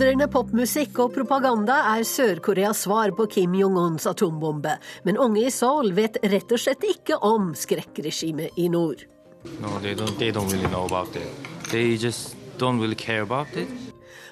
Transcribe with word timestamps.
Dundrende 0.00 0.30
popmusikk 0.32 0.96
og 1.02 1.10
propaganda 1.12 1.74
er 1.90 2.06
Sør-Koreas 2.08 2.86
svar 2.86 3.10
på 3.12 3.26
Kim 3.28 3.52
Jong-uns 3.52 4.06
atombombe. 4.08 4.78
Men 5.04 5.18
unge 5.20 5.42
i 5.44 5.50
Seoul 5.52 5.90
vet 5.92 6.14
rett 6.24 6.54
og 6.56 6.62
slett 6.62 6.86
ikke 6.88 7.18
om 7.20 7.50
skrekkregimet 7.52 8.56
i 8.56 8.70
nord. 8.72 9.02
No, 9.60 9.74
they 9.82 9.92
don't. 9.92 10.16
They 10.16 10.32
don't 10.32 10.48
really 10.48 10.70
know 10.72 10.86
about 10.86 11.18
it. 11.20 11.28
They 11.68 11.98
just 12.00 12.32
don't 12.56 12.80
really 12.80 12.96
care 12.96 13.20
about 13.20 13.52
it. 13.52 13.68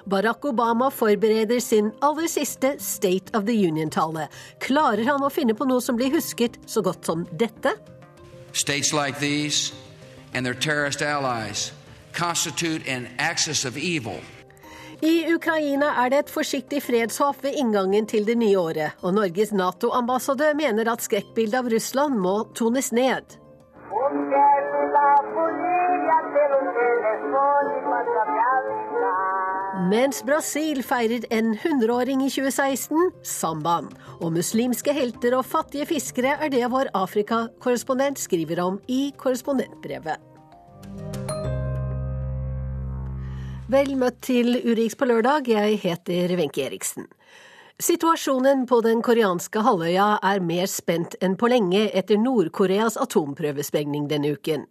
Barack 0.09 0.41
Obama 0.49 0.89
forbereder 0.89 1.61
sin 1.61 1.91
aller 2.01 2.27
siste 2.27 2.79
State 2.79 3.37
of 3.37 3.45
the 3.45 3.53
Union-tale. 3.53 4.25
Klarer 4.57 5.05
han 5.05 5.21
å 5.21 5.29
finne 5.29 5.53
på 5.53 5.69
noe 5.69 5.85
som 5.85 6.01
blir 6.01 6.09
husket 6.17 6.57
så 6.65 6.81
godt 6.81 7.05
som 7.05 7.27
dette? 7.29 7.75
States 8.53 8.89
like 8.89 9.19
these 9.19 9.69
and 10.33 10.49
their 10.49 10.57
terrorist 10.57 11.03
allies 11.03 11.71
constitute 12.11 12.89
an 12.89 13.05
axis 13.19 13.65
of 13.65 13.77
evil. 13.77 14.17
I 14.99 15.31
Ukraina 15.31 15.93
er 16.03 16.09
det 16.11 16.17
et 16.25 16.31
forsiktig 16.33 16.81
fredshåp 16.83 17.43
ved 17.45 17.55
inngangen 17.55 18.07
til 18.09 18.25
det 18.27 18.35
nye 18.39 18.57
året, 18.59 18.97
og 18.99 19.13
Norges 19.15 19.53
Nato-ambassadør 19.55 20.57
mener 20.59 20.91
at 20.91 21.05
skrekkbildet 21.05 21.55
av 21.61 21.69
Russland 21.71 22.19
må 22.19 22.33
tones 22.51 22.91
ned. 22.91 23.37
Mens 29.89 30.19
Brasil 30.27 30.83
feirer 30.83 31.23
en 31.31 31.53
100-åring 31.55 32.25
i 32.25 32.29
2016, 32.29 33.13
sambaen. 33.23 33.87
Og 34.19 34.35
muslimske 34.35 34.93
helter 34.93 35.37
og 35.39 35.47
fattige 35.47 35.87
fiskere 35.87 36.35
er 36.43 36.51
det 36.51 36.65
vår 36.75 36.91
Afrika-korrespondent 36.97 38.19
skriver 38.19 38.59
om 38.67 38.81
i 38.91 39.13
korrespondentbrevet. 39.15 40.19
Vel 43.69 43.91
møtt 44.01 44.23
til 44.25 44.55
Urix 44.65 44.95
på 44.97 45.05
lørdag, 45.05 45.45
jeg 45.45 45.75
heter 45.83 46.31
Wenche 46.39 46.63
Eriksen. 46.65 47.05
Situasjonen 47.77 48.63
på 48.65 48.79
den 48.81 49.03
koreanske 49.05 49.61
halvøya 49.61 50.07
er 50.25 50.39
mer 50.41 50.65
spent 50.65 51.13
enn 51.21 51.35
på 51.37 51.51
lenge 51.51 51.83
etter 51.93 52.17
Nord-Koreas 52.17 52.95
atomprøvesprengning 52.97 54.07
denne 54.09 54.31
uken. 54.33 54.63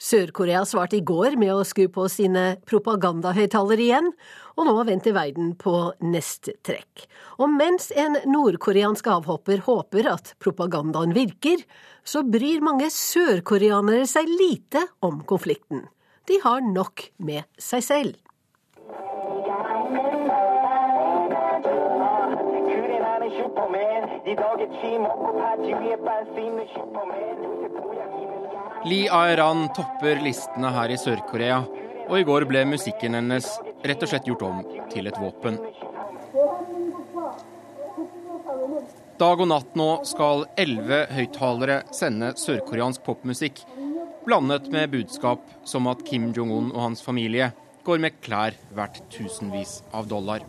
Sør-Korea 0.00 0.62
svarte 0.64 0.96
i 0.96 1.04
går 1.04 1.36
med 1.36 1.52
å 1.52 1.66
skru 1.68 1.90
på 1.92 2.06
sine 2.08 2.54
propagandahøyttalere 2.70 3.84
igjen, 3.84 4.08
og 4.56 4.70
nå 4.70 4.76
venter 4.88 5.12
verden 5.12 5.50
på 5.60 5.74
neste 6.08 6.54
trekk. 6.64 7.04
Og 7.36 7.52
mens 7.52 7.90
en 7.92 8.16
nordkoreansk 8.32 9.10
avhopper 9.12 9.60
håper 9.66 10.08
at 10.14 10.32
propagandaen 10.40 11.12
virker, 11.12 11.60
så 12.00 12.24
bryr 12.24 12.64
mange 12.64 12.88
sørkoreanere 12.96 14.08
seg 14.08 14.32
lite 14.40 14.86
om 15.04 15.20
konflikten. 15.28 15.84
De 16.24 16.40
har 16.46 16.64
nok 16.64 17.10
med 17.20 17.44
seg 17.60 17.84
selv. 17.84 18.16
Lee 28.84 29.08
Aeran 29.08 29.68
topper 29.76 30.20
listene 30.20 30.72
her 30.74 30.92
i 30.92 30.98
Sør-Korea, 31.00 31.62
og 32.08 32.16
i 32.18 32.26
går 32.28 32.44
ble 32.50 32.64
musikken 32.68 33.16
hennes 33.16 33.48
rett 33.88 34.04
og 34.04 34.10
slett 34.10 34.28
gjort 34.28 34.44
om 34.48 34.60
til 34.92 35.08
et 35.08 35.20
våpen. 35.20 35.56
Dag 39.18 39.40
og 39.40 39.48
natt 39.50 39.74
nå 39.80 39.88
skal 40.06 40.44
elleve 40.60 41.06
høyttalere 41.16 41.80
sende 41.96 42.34
sørkoreansk 42.38 43.02
popmusikk, 43.08 43.64
blandet 44.28 44.68
med 44.74 44.92
budskap 44.92 45.40
som 45.64 45.88
at 45.88 46.04
Kim 46.04 46.30
Jong-un 46.36 46.68
og 46.74 46.84
hans 46.90 47.02
familie 47.04 47.50
går 47.88 48.04
med 48.04 48.20
klær 48.20 48.60
verdt 48.76 49.06
tusenvis 49.14 49.80
av 49.96 50.12
dollar. 50.12 50.44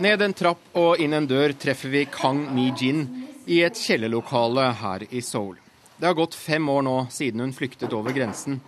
Ned 0.00 0.22
en 0.24 0.32
trapp 0.32 0.76
og 0.80 1.02
inn 1.04 1.12
en 1.12 1.26
dør 1.28 1.52
treffer 1.60 1.90
vi 1.92 2.06
Kang 2.08 2.38
Mi-jin 2.56 3.02
i 3.44 3.58
et 3.66 3.76
kjellerlokale 3.76 4.70
her 4.80 5.02
i 5.12 5.20
Seoul. 5.20 5.58
Det 6.00 6.08
har 6.08 6.16
gått 6.16 6.32
fem 6.40 6.70
år 6.72 6.86
nå 6.86 6.94
siden 7.12 7.42
hun 7.44 7.52
flyktet 7.52 7.92
over 7.92 8.16
grensen, 8.16 8.62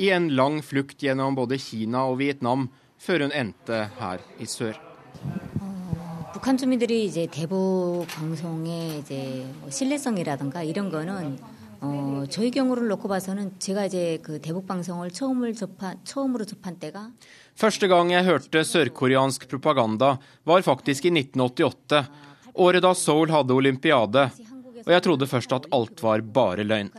i 0.00 0.08
en 0.16 0.30
lang 0.32 0.62
flukt 0.64 1.04
gjennom 1.04 1.36
både 1.36 1.58
Kina 1.60 2.06
og 2.08 2.16
Vietnam, 2.22 2.70
før 2.96 3.26
hun 3.26 3.36
endte 3.36 3.82
her 4.00 4.24
i 4.40 4.46
sør. 4.48 4.80
북한 6.32 6.56
주민들이 6.56 7.04
이제 7.04 7.26
대북 7.30 8.06
방송의 8.08 8.98
이제 9.00 9.44
뭐 9.60 9.68
신뢰성이라든가 9.68 10.62
이런 10.62 10.88
거는 10.88 11.38
어, 11.80 12.24
저희 12.30 12.50
경우를 12.50 12.88
놓고 12.88 13.08
봐서는 13.08 13.52
제가 13.58 13.86
이제 13.86 14.18
그 14.22 14.40
대북 14.40 14.66
방송을 14.66 15.10
처음을 15.10 15.54
접한 15.54 15.98
처음으로 16.04 16.44
접한 16.44 16.78
때가 16.78 17.10
Første 17.57 17.87
gang 17.87 18.11
jeg 18.11 18.25
hørte 18.25 18.63
sørkoreansk 18.65 19.47
propaganda, 19.49 20.17
var 20.43 20.65
faktisk 20.65 21.05
i 21.05 21.13
1988, 21.13 22.07
året 22.55 22.81
da 22.81 22.93
Seoul 22.97 23.29
hadde 23.33 23.53
olympiade, 23.53 24.29
og 24.83 24.91
jeg 24.91 25.03
trodde 25.05 25.29
først 25.29 25.53
at 25.53 25.69
alt 25.71 26.01
var 26.03 26.21
bare 26.21 26.65
løgn. 26.65 26.89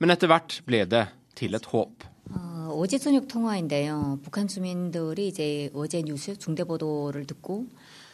Men 0.00 0.10
etter 0.10 0.32
hvert 0.32 0.62
ble 0.66 0.86
det 0.88 1.06
til 1.36 1.54
et 1.54 1.68
håp. 1.74 2.08
어, 2.30 2.70
어제 2.78 2.98
저녁 2.98 3.28
통화인데요. 3.28 4.18
북한 4.22 4.48
주민들이 4.48 5.28
이제 5.28 5.70
어제 5.74 6.02
뉴스 6.02 6.36
중대 6.38 6.64
보도를 6.64 7.26
듣고 7.26 7.66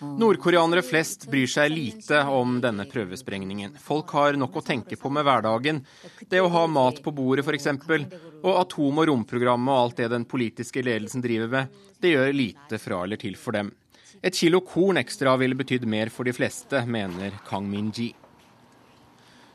Nordkoreanere 0.03 0.81
flest 0.85 1.25
bryr 1.31 1.47
seg 1.47 1.71
lite 1.71 2.19
om 2.29 2.57
denne 2.61 2.83
prøvesprengningen. 2.89 3.77
Folk 3.81 4.11
har 4.17 4.35
nok 4.37 4.57
å 4.59 4.63
tenke 4.65 4.97
på 4.99 5.09
med 5.09 5.23
hverdagen. 5.25 5.79
Det 6.29 6.41
å 6.43 6.51
ha 6.51 6.63
mat 6.67 6.99
på 7.03 7.13
bordet 7.15 7.45
f.eks. 7.47 7.69
Og 8.43 8.51
atom- 8.51 8.99
og 8.99 9.07
romprogrammet 9.09 9.71
og 9.71 9.79
alt 9.79 10.01
det 10.01 10.09
den 10.11 10.27
politiske 10.29 10.83
ledelsen 10.83 11.23
driver 11.23 11.49
med, 11.55 11.79
det 12.03 12.11
gjør 12.13 12.35
lite 12.35 12.81
fra 12.83 12.99
eller 13.07 13.21
til 13.21 13.39
for 13.39 13.55
dem. 13.55 13.71
Et 14.21 14.35
kilo 14.35 14.59
korn 14.67 14.99
ekstra 15.01 15.37
ville 15.39 15.57
betydd 15.57 15.87
mer 15.89 16.11
for 16.13 16.27
de 16.27 16.35
fleste, 16.35 16.83
mener 16.85 17.39
Kang 17.47 17.65
Min-ji. 17.71 18.11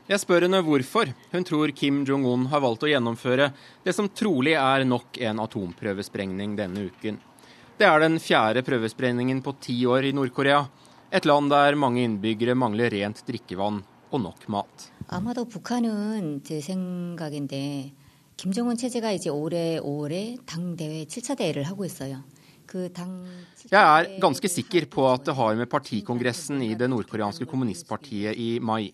Jeg 0.09 0.23
spør 0.23 0.47
henne 0.47 0.63
hvorfor 0.65 1.13
hun 1.29 1.45
tror 1.45 1.69
Kim 1.77 2.01
Jong-un 2.01 2.47
har 2.49 2.65
valgt 2.65 2.87
å 2.87 2.89
gjennomføre 2.89 3.51
det 3.85 3.93
som 3.93 4.09
trolig 4.09 4.55
er 4.57 4.81
nok 4.89 5.21
en 5.21 5.41
atomprøvesprengning 5.45 6.57
denne 6.57 6.87
uken. 6.89 7.19
Det 7.78 7.86
er 7.86 7.98
den 8.00 8.18
fjerde 8.22 8.62
prøvesprengningen 8.62 9.42
på 9.42 9.56
ti 9.60 9.80
år 9.86 10.06
i 10.06 10.12
Nord-Korea. 10.12 10.64
Et 11.10 11.24
land 11.26 11.50
der 11.50 11.74
mange 11.74 12.04
innbyggere 12.04 12.54
mangler 12.54 12.90
rent 12.90 13.22
drikkevann 13.26 13.82
og 14.14 14.20
nok 14.20 14.48
mat. 14.48 14.90
아마도 15.08 15.44
북한은 15.44 16.42
제 16.44 16.60
생각인데 16.60 17.92
김정은 18.36 18.76
체제가 18.76 19.12
이제 19.12 19.28
올해 19.28 19.78
5월에 19.80 20.46
당 20.46 20.76
대회 20.76 21.04
7차 21.04 21.36
대회를 21.36 21.64
하고 21.64 21.84
있어요. 21.84 22.22
그당 22.66 23.26
Jeg 23.70 23.82
er 23.82 24.20
ganske 24.20 24.48
sikker 24.48 24.86
på 24.86 25.06
at 25.12 25.24
det 25.24 25.34
har 25.34 25.54
med 25.54 25.68
partikongressen 25.68 26.62
i 26.62 26.74
det 26.74 26.88
nordkoreanske 26.88 27.46
kommunistpartiet 27.46 28.36
i 28.36 28.58
mai. 28.60 28.92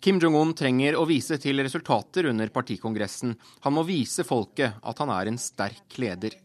Kim 0.00 0.20
Jong-un 0.20 0.54
trenger 0.54 0.96
å 0.96 1.04
vise 1.04 1.36
til 1.38 1.60
resultater 1.60 2.30
under 2.30 2.48
partikongressen. 2.48 3.34
Han 3.60 3.74
må 3.74 3.82
vise 3.84 4.24
folket 4.24 4.78
at 4.80 4.98
han 4.98 5.10
er 5.10 5.28
en 5.28 5.38
sterk 5.38 5.98
leder. 5.98 6.36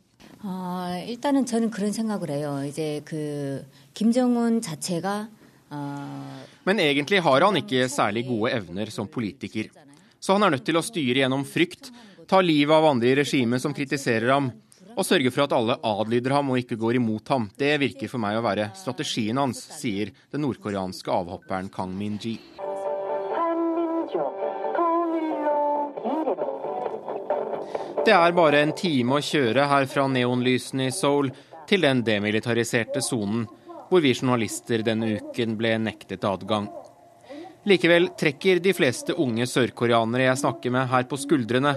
어, 0.44 1.04
일단은 1.08 1.46
저는 1.46 1.72
그런 1.72 1.92
생각을 1.92 2.30
해요. 2.30 2.64
이제 2.68 3.02
그 3.06 3.66
김정은 3.94 4.62
자체가 4.62 5.28
어, 5.72 6.46
Men 6.66 6.80
egentlig 6.80 7.20
har 7.22 7.42
han 7.42 7.56
ikke 7.56 7.88
særlig 7.90 8.28
gode 8.28 8.52
evner 8.52 8.90
som 8.90 9.08
politiker. 9.08 9.70
Så 10.20 10.34
han 10.34 10.44
er 10.44 10.50
nødt 10.50 10.66
til 10.66 10.78
å 10.78 10.82
styre 10.82 11.22
gjennom 11.22 11.46
frykt, 11.46 11.92
ta 12.28 12.40
livet 12.42 12.74
av 12.74 12.86
andre 12.90 13.12
i 13.12 13.18
regimet 13.20 13.62
som 13.62 13.74
kritiserer 13.74 14.32
ham, 14.34 14.52
og 14.96 15.06
sørge 15.06 15.30
for 15.30 15.46
at 15.46 15.54
alle 15.54 15.76
adlyder 15.84 16.34
ham 16.34 16.50
og 16.50 16.62
ikke 16.62 16.78
går 16.80 16.98
imot 16.98 17.30
ham. 17.30 17.50
Det 17.58 17.76
virker 17.82 18.10
for 18.10 18.22
meg 18.24 18.40
å 18.40 18.46
være 18.46 18.72
strategien 18.80 19.38
hans, 19.38 19.62
sier 19.78 20.14
den 20.32 20.46
nordkoreanske 20.46 21.12
avhopperen 21.12 21.70
Kang 21.70 21.94
Min-ji. 21.94 22.40
Det 28.05 28.13
er 28.15 28.33
bare 28.33 28.61
en 28.65 28.73
time 28.77 29.19
å 29.19 29.25
kjøre 29.25 29.67
her 29.71 29.87
fra 29.91 30.07
neonlysene 30.09 30.89
i 30.89 30.93
Seoul 30.95 31.31
til 31.69 31.85
den 31.85 32.01
demilitariserte 32.07 33.03
sonen, 33.05 33.45
hvor 33.91 34.03
vi 34.05 34.15
journalister 34.15 34.85
denne 34.87 35.17
uken 35.19 35.57
ble 35.59 35.75
nektet 35.83 36.25
adgang. 36.25 36.69
Likevel 37.69 38.09
trekker 38.19 38.63
de 38.65 38.73
fleste 38.73 39.15
unge 39.21 39.45
sørkoreanere 39.51 40.31
jeg 40.31 40.41
snakker 40.43 40.73
med 40.75 40.89
her 40.91 41.05
på 41.11 41.19
skuldrene, 41.21 41.75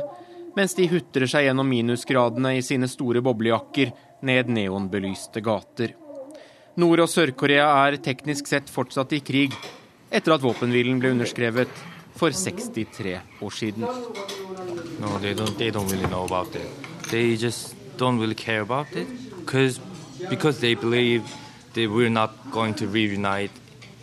mens 0.56 0.78
de 0.78 0.88
hutrer 0.92 1.28
seg 1.28 1.48
gjennom 1.48 1.68
minusgradene 1.68 2.54
i 2.56 2.64
sine 2.64 2.88
store 2.88 3.24
boblejakker 3.26 3.92
ned 4.24 4.52
neonbelyste 4.54 5.44
gater. 5.44 5.96
Nord- 6.80 7.04
og 7.04 7.10
Sør-Korea 7.12 7.66
er 7.84 8.00
teknisk 8.02 8.48
sett 8.50 8.72
fortsatt 8.72 9.12
i 9.18 9.22
krig, 9.26 9.58
etter 10.14 10.38
at 10.38 10.46
våpenhvilen 10.46 11.02
ble 11.02 11.12
underskrevet 11.18 11.84
for 12.16 12.32
63 12.32 13.20
år 13.42 13.50
siden. 13.50 13.86
No, 15.00 15.20
they 15.20 15.34
don't. 15.34 15.58
They 15.58 15.72
don't 15.72 15.90
really 15.92 16.08
know 16.08 16.26
about 16.26 16.56
it. 16.56 16.68
They 17.10 17.36
just 17.36 17.76
don't 17.98 18.20
really 18.20 18.36
care 18.36 18.62
about 18.62 18.88
it 18.96 19.08
because 19.46 19.80
because 20.30 20.60
they 20.60 20.76
believe 20.76 21.24
that 21.74 21.90
we're 21.90 22.10
not 22.10 22.32
going 22.52 22.74
to 22.76 22.88
reunite 22.88 23.52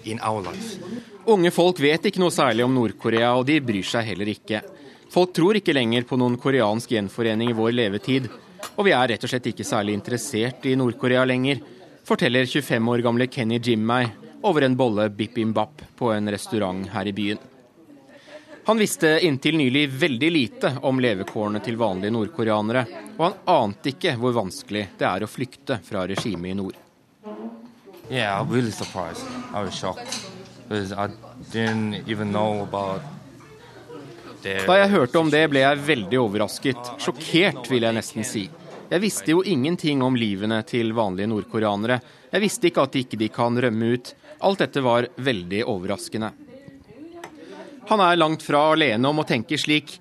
in 0.05 0.19
our 0.23 0.43
life. 0.43 0.79
Unge 1.27 1.51
folk 1.51 1.81
vet 1.81 2.07
ikke 2.09 2.21
noe 2.21 2.33
særlig 2.35 2.65
om 2.65 2.75
Nord-Korea, 2.75 3.35
og 3.37 3.47
de 3.47 3.61
bryr 3.63 3.87
seg 3.87 4.09
heller 4.09 4.31
ikke. 4.33 4.63
Folk 5.11 5.35
tror 5.37 5.59
ikke 5.59 5.75
lenger 5.77 6.07
på 6.09 6.19
noen 6.19 6.39
koreansk 6.41 6.95
gjenforening 6.95 7.51
i 7.51 7.57
vår 7.57 7.75
levetid, 7.77 8.29
og 8.77 8.87
vi 8.87 8.95
er 8.97 9.13
rett 9.13 9.27
og 9.27 9.31
slett 9.31 9.51
ikke 9.51 9.67
særlig 9.67 9.95
interessert 9.99 10.67
i 10.67 10.77
Nord-Korea 10.79 11.25
lenger, 11.29 11.61
forteller 12.07 12.49
25 12.49 12.91
år 12.95 13.05
gamle 13.05 13.29
Kenny 13.31 13.61
Jim 13.63 13.85
meg 13.87 14.11
over 14.43 14.65
en 14.65 14.77
bolle 14.77 15.09
bibimbap 15.13 15.85
på 15.99 16.13
en 16.15 16.33
restaurant 16.33 16.89
her 16.95 17.11
i 17.11 17.15
byen. 17.15 17.41
Han 18.65 18.79
visste 18.79 19.19
inntil 19.23 19.57
nylig 19.57 19.89
veldig 19.89 20.31
lite 20.31 20.73
om 20.83 21.01
levekårene 21.01 21.61
til 21.65 21.79
vanlige 21.81 22.13
nordkoreanere, 22.13 22.85
og 23.17 23.25
han 23.25 23.39
ante 23.55 23.95
ikke 23.95 24.15
hvor 24.21 24.37
vanskelig 24.37 24.85
det 25.01 25.07
er 25.09 25.25
å 25.25 25.31
flykte 25.31 25.81
fra 25.85 26.05
regimet 26.09 26.53
i 26.53 26.59
nord. 26.59 26.77
Yeah, 28.11 28.41
I'm 28.41 28.51
really 28.51 28.73
surprised. 28.73 29.23
I 29.55 29.63
was 29.63 29.75
shocked 29.75 30.27
because 30.69 30.93
I 30.93 31.09
didn't 31.53 32.09
even 32.09 32.33
know 32.33 32.63
about 32.63 33.03
Da 34.43 34.77
jeg 34.79 34.89
hørte 34.89 35.19
om 35.21 35.31
det, 35.31 35.43
ble 35.53 35.61
jeg 35.61 35.83
veldig 35.85 36.19
overrasket. 36.21 36.95
Sjokkert, 36.99 37.67
vil 37.69 37.85
jeg 37.85 37.97
nesten 37.97 38.25
si. 38.25 38.47
Jeg 38.91 39.03
visste 39.03 39.35
jo 39.35 39.43
ingenting 39.45 40.01
om 40.03 40.17
livene 40.17 40.63
til 40.67 40.95
vanlige 40.97 41.29
nordkoreanere. 41.29 42.01
Jeg 42.33 42.43
visste 42.43 42.71
ikke 42.71 42.87
at 42.87 42.97
de 42.97 43.05
ikke 43.05 43.29
kan 43.35 43.59
rømme 43.61 43.93
ut. 43.95 44.15
Alt 44.41 44.65
dette 44.65 44.81
var 44.83 45.11
veldig 45.21 45.61
overraskende. 45.69 46.33
Han 47.91 47.99
er 47.99 48.19
langt 48.21 48.45
fra 48.47 48.69
alene 48.71 49.09
om 49.11 49.19
å 49.19 49.27
tenke 49.27 49.59
slik. 49.59 49.97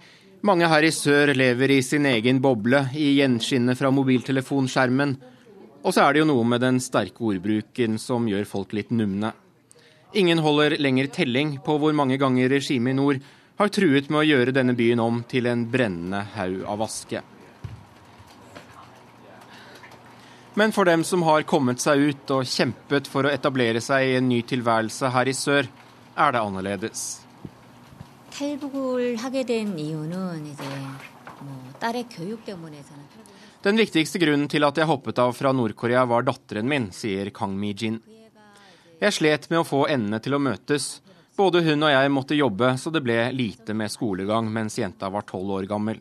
Mange 0.46 0.68
her 0.70 0.86
i 0.86 0.92
sør 0.94 1.32
lever 1.34 1.72
i 1.74 1.82
sin 1.82 2.06
egen 2.06 2.38
boble, 2.40 2.84
i 2.94 3.16
gjenskinnet 3.18 3.80
fra 3.80 3.90
mobiltelefonskjermen. 3.90 5.16
Og 5.82 5.96
så 5.96 6.04
er 6.04 6.14
det 6.14 6.22
jo 6.22 6.28
noe 6.30 6.44
med 6.46 6.62
den 6.62 6.78
sterke 6.84 7.24
ordbruken 7.26 7.98
som 7.98 8.28
gjør 8.30 8.46
folk 8.46 8.76
litt 8.78 8.92
numne. 8.94 9.32
Ingen 10.14 10.42
holder 10.46 10.76
lenger 10.78 11.10
telling 11.14 11.56
på 11.66 11.78
hvor 11.82 11.96
mange 11.98 12.20
ganger 12.22 12.52
regimet 12.54 12.94
i 12.94 12.98
nord 13.00 13.24
har 13.60 13.72
truet 13.74 14.12
med 14.14 14.22
å 14.22 14.28
gjøre 14.28 14.54
denne 14.54 14.76
byen 14.78 15.02
om 15.02 15.24
til 15.30 15.50
en 15.50 15.64
brennende 15.70 16.22
haug 16.36 16.62
av 16.70 16.84
aske. 16.86 17.24
Men 20.60 20.76
for 20.76 20.86
dem 20.86 21.02
som 21.08 21.26
har 21.26 21.48
kommet 21.50 21.82
seg 21.82 22.06
ut 22.12 22.36
og 22.38 22.46
kjempet 22.46 23.10
for 23.10 23.26
å 23.26 23.34
etablere 23.34 23.82
seg 23.82 24.12
i 24.12 24.16
en 24.20 24.30
ny 24.30 24.44
tilværelse 24.46 25.10
her 25.16 25.30
i 25.32 25.36
sør, 25.38 25.70
er 26.20 26.38
det 26.38 26.44
annerledes. 26.44 27.29
Den 33.62 33.76
viktigste 33.76 34.20
grunnen 34.22 34.48
til 34.48 34.64
at 34.64 34.78
jeg 34.80 34.88
hoppet 34.88 35.20
av 35.20 35.34
fra 35.36 35.52
Nord-Korea, 35.52 36.06
var 36.08 36.24
datteren 36.24 36.70
min, 36.72 36.86
sier 36.96 37.34
Kang 37.36 37.58
Mi-jin. 37.60 37.98
Jeg 39.02 39.16
slet 39.18 39.50
med 39.52 39.60
å 39.60 39.68
få 39.68 39.82
endene 39.92 40.22
til 40.24 40.38
å 40.38 40.40
møtes, 40.40 41.02
både 41.36 41.66
hun 41.68 41.84
og 41.84 41.92
jeg 41.92 42.14
måtte 42.16 42.38
jobbe, 42.40 42.72
så 42.80 42.94
det 42.96 43.04
ble 43.04 43.18
lite 43.36 43.76
med 43.76 43.92
skolegang 43.92 44.48
mens 44.56 44.80
jenta 44.80 45.12
var 45.12 45.28
tolv 45.28 45.58
år 45.58 45.68
gammel. 45.68 46.00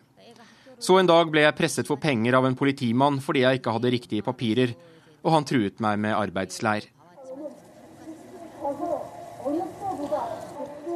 Så 0.79 1.01
en 1.01 1.11
dag 1.11 1.31
ble 1.35 1.43
jeg 1.43 1.57
presset 1.59 1.91
for 1.91 1.99
penger 1.99 2.39
av 2.39 2.47
en 2.47 2.59
politimann 2.59 3.19
fordi 3.23 3.43
jeg 3.43 3.59
ikke 3.59 3.75
hadde 3.75 3.95
riktige 3.97 4.27
papirer, 4.27 4.77
og 5.27 5.35
han 5.35 5.49
truet 5.49 5.83
meg 5.83 5.99
med 6.07 6.15
arbeidsleir. 6.15 6.87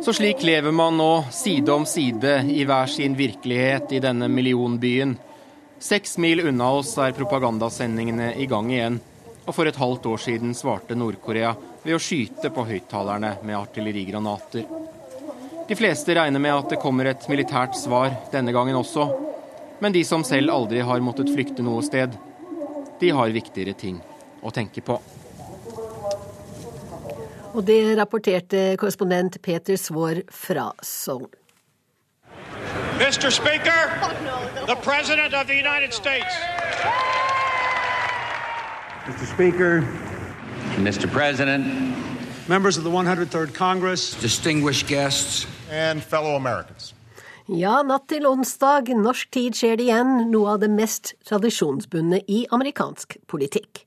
Så 0.03 0.13
slik 0.13 0.43
lever 0.43 0.73
man 0.75 0.97
nå, 0.99 1.25
side 1.31 1.73
om 1.73 1.85
side, 1.87 2.43
i 2.51 2.65
hver 2.67 2.87
sin 2.91 3.15
virkelighet 3.15 3.93
i 3.95 4.01
denne 4.03 4.27
millionbyen. 4.29 5.13
Seks 5.79 6.17
mil 6.19 6.43
unna 6.49 6.73
oss 6.75 6.97
er 6.99 7.15
propagandasendingene 7.15 8.33
i 8.35 8.49
gang 8.51 8.73
igjen, 8.73 8.97
og 9.47 9.55
for 9.55 9.71
et 9.71 9.79
halvt 9.79 10.09
år 10.11 10.25
siden 10.25 10.57
svarte 10.59 10.99
Nord-Korea 10.99 11.55
ved 11.85 11.95
å 11.95 12.03
skyte 12.03 12.51
på 12.51 12.67
høyttalerne 12.67 13.37
med 13.47 13.61
artillerigranater. 13.61 14.67
De 15.71 15.79
fleste 15.79 16.19
regner 16.19 16.43
med 16.43 16.57
at 16.57 16.75
det 16.75 16.83
kommer 16.83 17.13
et 17.13 17.31
militært 17.31 17.79
svar 17.79 18.11
denne 18.35 18.51
gangen 18.51 18.83
også, 18.83 19.07
men 19.79 19.95
de 19.95 20.03
som 20.03 20.27
selv 20.27 20.51
aldri 20.51 20.83
har 20.83 21.07
måttet 21.07 21.31
flykte 21.31 21.63
noe 21.63 21.87
sted, 21.87 22.19
de 22.99 23.15
har 23.15 23.39
viktigere 23.39 23.79
ting 23.79 24.03
å 24.43 24.51
tenke 24.51 24.83
på. 24.83 24.99
Og 27.53 27.67
det 27.67 27.99
rapporterte 27.99 28.77
korrespondent 28.81 29.37
Peter 29.43 29.77
Svaar 29.77 30.23
fra 30.31 30.73
Sogn. 30.83 31.29
Mr. 32.97 33.31
Speaker, 33.31 33.81
the 34.67 34.77
President 34.83 35.35
of 35.35 35.47
the 35.47 35.57
United 35.57 35.93
States. 35.93 36.33
Mr. 39.07 39.27
Speaker, 39.35 39.83
Mr. 40.79 41.07
President, 41.13 41.65
members 42.49 42.79
of 42.79 42.85
the 42.85 42.91
103rd 42.91 43.55
Congress, 43.55 44.15
distinguished 44.23 44.89
guests, 44.89 45.47
and 45.71 46.03
fellow 46.03 46.37
Americans. 46.37 46.95
Ja, 47.49 47.83
natt 47.83 48.07
til 48.09 48.27
onsdag 48.27 48.93
norsk 48.97 49.29
tid 49.35 49.57
skjer 49.59 49.77
det 49.77 49.89
igjen 49.91 50.31
noe 50.31 50.55
av 50.55 50.61
det 50.63 50.71
mest 50.71 51.17
tradisjonsbundne 51.29 52.23
i 52.31 52.47
amerikansk 52.55 53.19
politikk. 53.27 53.83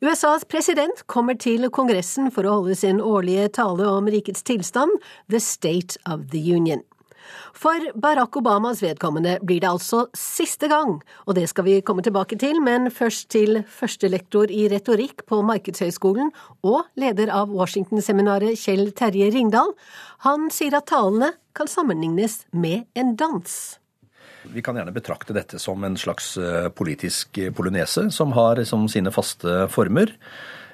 USAs 0.00 0.46
president 0.48 1.02
kommer 1.12 1.36
til 1.36 1.66
Kongressen 1.76 2.30
for 2.32 2.48
å 2.48 2.54
holde 2.54 2.72
sin 2.78 3.02
årlige 3.04 3.50
tale 3.58 3.84
om 3.84 4.06
rikets 4.08 4.40
tilstand, 4.48 4.94
The 5.28 5.36
State 5.44 6.00
of 6.08 6.30
the 6.32 6.40
Union. 6.40 6.80
For 7.52 7.84
Barack 8.00 8.38
Obamas 8.40 8.80
vedkommende 8.80 9.34
blir 9.44 9.60
det 9.60 9.68
altså 9.68 10.06
siste 10.16 10.70
gang, 10.72 10.94
og 11.28 11.36
det 11.36 11.44
skal 11.52 11.66
vi 11.66 11.74
komme 11.84 12.00
tilbake 12.00 12.38
til, 12.40 12.62
men 12.64 12.88
først 12.88 13.28
til 13.36 13.60
førstelektor 13.68 14.48
i 14.48 14.70
retorikk 14.72 15.26
på 15.28 15.42
Markedshøgskolen 15.44 16.32
og 16.64 16.88
leder 16.96 17.28
av 17.36 17.52
Washington-seminaret 17.52 18.56
Kjell 18.56 18.94
Terje 18.96 19.28
Ringdal. 19.36 19.76
Han 20.24 20.48
sier 20.48 20.80
at 20.80 20.88
talene 20.88 21.34
kan 21.52 21.68
sammenlignes 21.68 22.46
med 22.56 22.88
en 22.96 23.12
dans. 23.20 23.60
Vi 24.50 24.62
kan 24.62 24.78
gjerne 24.78 24.94
betrakte 24.94 25.34
dette 25.36 25.58
som 25.62 25.84
en 25.84 25.96
slags 26.00 26.34
eh, 26.38 26.68
politisk 26.74 27.38
polonese, 27.56 28.08
som 28.10 28.32
har 28.36 28.62
som 28.68 28.88
sine 28.90 29.12
faste 29.14 29.66
former. 29.70 30.16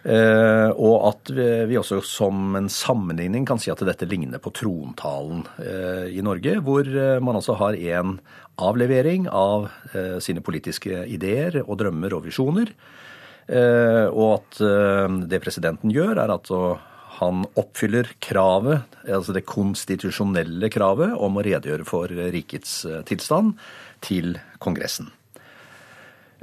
Uh, 0.07 0.71
og 0.79 0.97
at 1.09 1.31
vi 1.67 1.79
også 1.81 1.97
som 2.07 2.55
en 2.55 2.69
sammenligning 2.71 3.43
kan 3.49 3.59
si 3.59 3.73
at 3.73 3.81
dette 3.89 4.07
ligner 4.07 4.39
på 4.39 4.53
trontalen 4.55 5.41
uh, 5.59 6.07
i 6.07 6.23
Norge, 6.23 6.61
hvor 6.63 6.87
uh, 6.87 7.17
man 7.19 7.41
altså 7.41 7.57
har 7.59 7.75
en 7.75 8.21
avlevering 8.63 9.27
av 9.29 9.67
sine 10.25 10.41
politiske 10.41 11.03
ideer 11.13 11.59
og 11.67 11.75
drømmer 11.83 12.15
og 12.17 12.23
visjoner. 12.25 12.71
Og 13.53 14.31
at 14.31 14.61
det 15.29 15.41
presidenten 15.45 15.93
gjør, 15.93 16.23
er 16.23 16.33
at 16.33 16.49
han 17.19 17.45
oppfyller 17.57 18.11
kravet, 18.25 18.97
altså 19.09 19.35
det 19.37 19.47
konstitusjonelle 19.49 20.71
kravet 20.73 21.17
om 21.17 21.39
å 21.39 21.45
redegjøre 21.47 21.87
for 21.89 22.13
rikets 22.35 22.83
tilstand 23.09 23.55
til 24.05 24.37
Kongressen. 24.63 25.09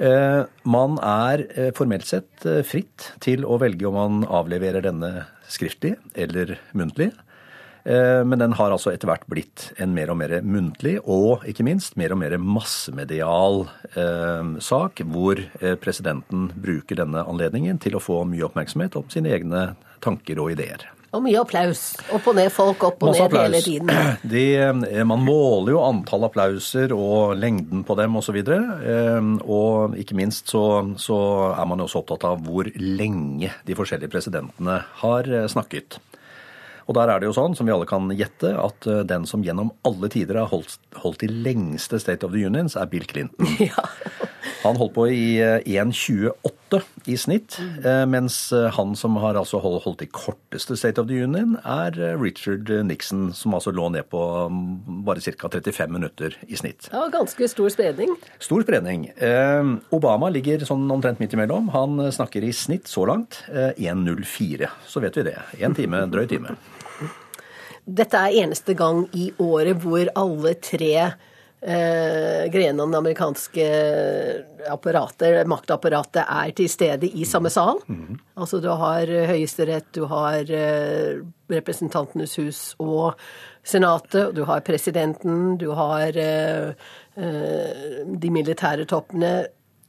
Eh, 0.02 0.42
man 0.66 0.98
er 1.06 1.44
eh, 1.54 1.70
formelt 1.78 2.08
sett 2.10 2.46
eh, 2.50 2.64
fritt 2.66 3.12
til 3.22 3.46
å 3.46 3.60
velge 3.62 3.86
om 3.86 3.98
man 4.00 4.24
avleverer 4.26 4.82
denne 4.88 5.28
skriftlig 5.46 5.94
eller 6.18 6.56
muntlig. 6.74 7.12
Men 7.84 8.40
den 8.40 8.54
har 8.56 8.72
altså 8.72 8.94
etter 8.94 9.10
hvert 9.10 9.26
blitt 9.28 9.66
en 9.82 9.92
mer 9.92 10.14
og 10.14 10.16
mer 10.22 10.38
muntlig 10.48 10.94
og 11.04 11.44
ikke 11.50 11.66
minst 11.68 11.98
mer 12.00 12.14
og 12.16 12.22
mer 12.22 12.38
massemedial 12.40 13.66
sak, 14.64 15.04
hvor 15.04 15.42
presidenten 15.84 16.48
bruker 16.56 17.02
denne 17.02 17.26
anledningen 17.28 17.82
til 17.84 18.00
å 18.00 18.04
få 18.04 18.22
mye 18.30 18.48
oppmerksomhet 18.48 18.96
om 19.02 19.10
sine 19.12 19.36
egne 19.36 19.74
tanker 20.04 20.40
og 20.40 20.56
ideer. 20.56 20.88
Og 21.14 21.22
mye 21.22 21.38
applaus. 21.38 21.82
Opp 22.14 22.26
og 22.32 22.38
ned, 22.40 22.50
folk 22.50 22.84
opp 22.88 23.04
og 23.04 23.12
Masse 23.12 23.22
ned 23.22 23.28
applaus. 23.28 23.52
hele 23.54 23.60
tiden. 23.62 23.92
De, 24.34 24.46
eh, 24.58 25.04
man 25.06 25.22
måler 25.22 25.76
jo 25.76 25.84
antall 25.86 26.26
applauser 26.26 26.94
og 26.96 27.36
lengden 27.38 27.84
på 27.86 27.98
dem 28.00 28.18
osv. 28.18 28.40
Og, 28.42 28.88
eh, 28.90 29.30
og 29.46 30.00
ikke 30.02 30.18
minst 30.18 30.50
så, 30.50 30.64
så 30.98 31.20
er 31.52 31.70
man 31.70 31.84
jo 31.84 31.90
også 31.90 32.02
opptatt 32.02 32.26
av 32.32 32.42
hvor 32.48 32.70
lenge 32.80 33.54
de 33.68 33.78
forskjellige 33.78 34.14
presidentene 34.16 34.80
har 35.04 35.30
eh, 35.30 35.46
snakket. 35.52 36.00
Og 36.88 36.98
der 36.98 37.12
er 37.12 37.22
det 37.22 37.30
jo 37.30 37.36
sånn, 37.36 37.56
som 37.56 37.70
vi 37.70 37.74
alle 37.76 37.88
kan 37.90 38.10
gjette, 38.12 38.54
at 38.60 38.88
den 39.08 39.28
som 39.30 39.44
gjennom 39.46 39.72
alle 39.88 40.10
tider 40.12 40.42
har 40.42 40.50
holdt, 40.52 40.76
holdt 41.00 41.24
de 41.24 41.30
lengste 41.32 42.00
State 42.02 42.28
of 42.28 42.34
the 42.36 42.44
Unions, 42.44 42.76
er 42.76 42.90
Bill 42.92 43.08
Clinton. 43.08 43.48
Ja. 43.74 43.88
Han 44.64 44.78
holdt 44.80 44.94
på 44.96 45.06
i 45.12 45.40
1,28 45.40 46.63
eh, 46.78 46.86
i 47.06 47.16
snitt, 47.20 47.58
eh, 47.86 48.04
mens 48.10 48.38
eh, 48.54 48.70
han 48.76 48.96
som 49.00 49.16
har 49.22 49.38
altså 49.40 49.60
holdt 49.64 50.04
i 50.06 50.10
korteste 50.12 50.78
State 50.80 51.02
of 51.02 51.08
the 51.10 51.20
Union, 51.24 51.56
er 51.64 51.98
Richard 52.20 52.70
Nixon, 52.88 53.32
som 53.38 53.56
altså 53.58 53.74
lå 53.76 53.90
ned 53.94 54.08
på 54.12 54.22
mm, 54.52 55.04
bare 55.08 55.24
ca. 55.24 55.50
35 55.50 55.94
minutter 55.94 56.38
i 56.48 56.60
snitt. 56.60 56.90
Ja, 56.92 57.08
Ganske 57.14 57.48
stor 57.52 57.70
spredning. 57.74 58.16
Stor 58.42 58.64
spredning. 58.66 59.10
Obama 59.94 60.30
ligger 60.34 60.64
sånn 60.66 60.88
omtrent 60.92 61.22
midt 61.22 61.36
imellom. 61.36 61.70
Han 61.76 62.00
snakker 62.14 62.44
i 62.44 62.54
snitt 62.56 62.90
så 62.90 63.06
langt 63.10 63.44
1,04. 63.54 64.72
Så 64.90 65.04
vet 65.04 65.20
vi 65.20 65.28
det. 65.30 65.38
Én 65.62 65.76
time, 65.78 66.02
drøy 66.12 66.26
time. 66.32 66.58
Dette 67.84 68.18
er 68.18 68.40
eneste 68.44 68.76
gang 68.80 69.06
i 69.12 69.30
året 69.44 69.84
hvor 69.84 70.10
alle 70.20 70.56
tre 70.64 71.12
eh, 71.66 72.52
grenene 72.52 72.84
av 72.84 72.92
det 72.92 73.00
amerikanske 73.00 73.68
apparatet, 74.72 75.48
maktapparatet, 75.48 76.24
er 76.24 76.52
til 76.58 76.70
stede 76.72 77.10
i 77.10 77.26
samme 77.28 77.52
sal. 77.54 77.82
Mm. 77.88 78.20
Altså 78.40 78.60
du 78.64 78.70
har 78.70 79.10
Høyesterett, 79.32 79.90
du 79.96 80.06
har 80.12 80.52
eh, 80.52 81.24
Representantenes 81.54 82.38
hus 82.40 82.62
og 82.82 83.20
Senatet, 83.64 84.34
du 84.36 84.44
har 84.48 84.64
presidenten, 84.66 85.58
du 85.58 85.70
har 85.78 86.18
eh, 86.20 86.72
de 87.16 88.32
militære 88.32 88.88
toppene. 88.90 89.36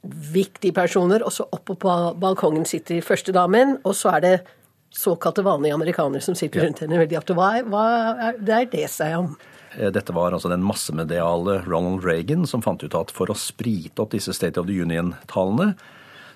Viktige 0.05 0.69
personer. 0.69 1.23
Og 1.25 1.33
så 1.33 1.47
oppe 1.49 1.73
på 1.81 1.93
balkongen 2.21 2.67
sitter 2.69 3.01
førstedamen, 3.01 3.79
og 3.81 3.95
så 3.97 4.11
er 4.13 4.21
det 4.21 4.35
såkalte 4.95 5.43
vanlige 5.43 5.73
amerikanere 5.73 6.21
som 6.21 6.37
sitter 6.37 6.65
rundt 6.65 6.83
henne 6.83 6.99
veldig 7.01 7.17
ofte. 7.19 7.35
Hva, 7.37 7.49
hva 7.67 7.85
er, 8.29 8.37
det 8.39 8.55
er 8.55 8.69
det 8.71 8.89
seg 8.93 9.17
om? 9.17 9.33
Eh, 9.77 9.91
dette 9.91 10.13
var 10.15 10.33
altså 10.33 10.51
den 10.51 10.65
massemediale 10.65 11.61
Ronald 11.67 12.05
Reagan 12.05 12.45
som 12.47 12.63
fant 12.65 12.83
ut 12.83 12.95
at 12.97 13.13
for 13.15 13.31
å 13.31 13.37
sprite 13.37 14.03
opp 14.03 14.15
disse 14.15 14.33
State 14.35 14.59
of 14.61 14.69
the 14.69 14.77
Union-talene, 14.77 15.73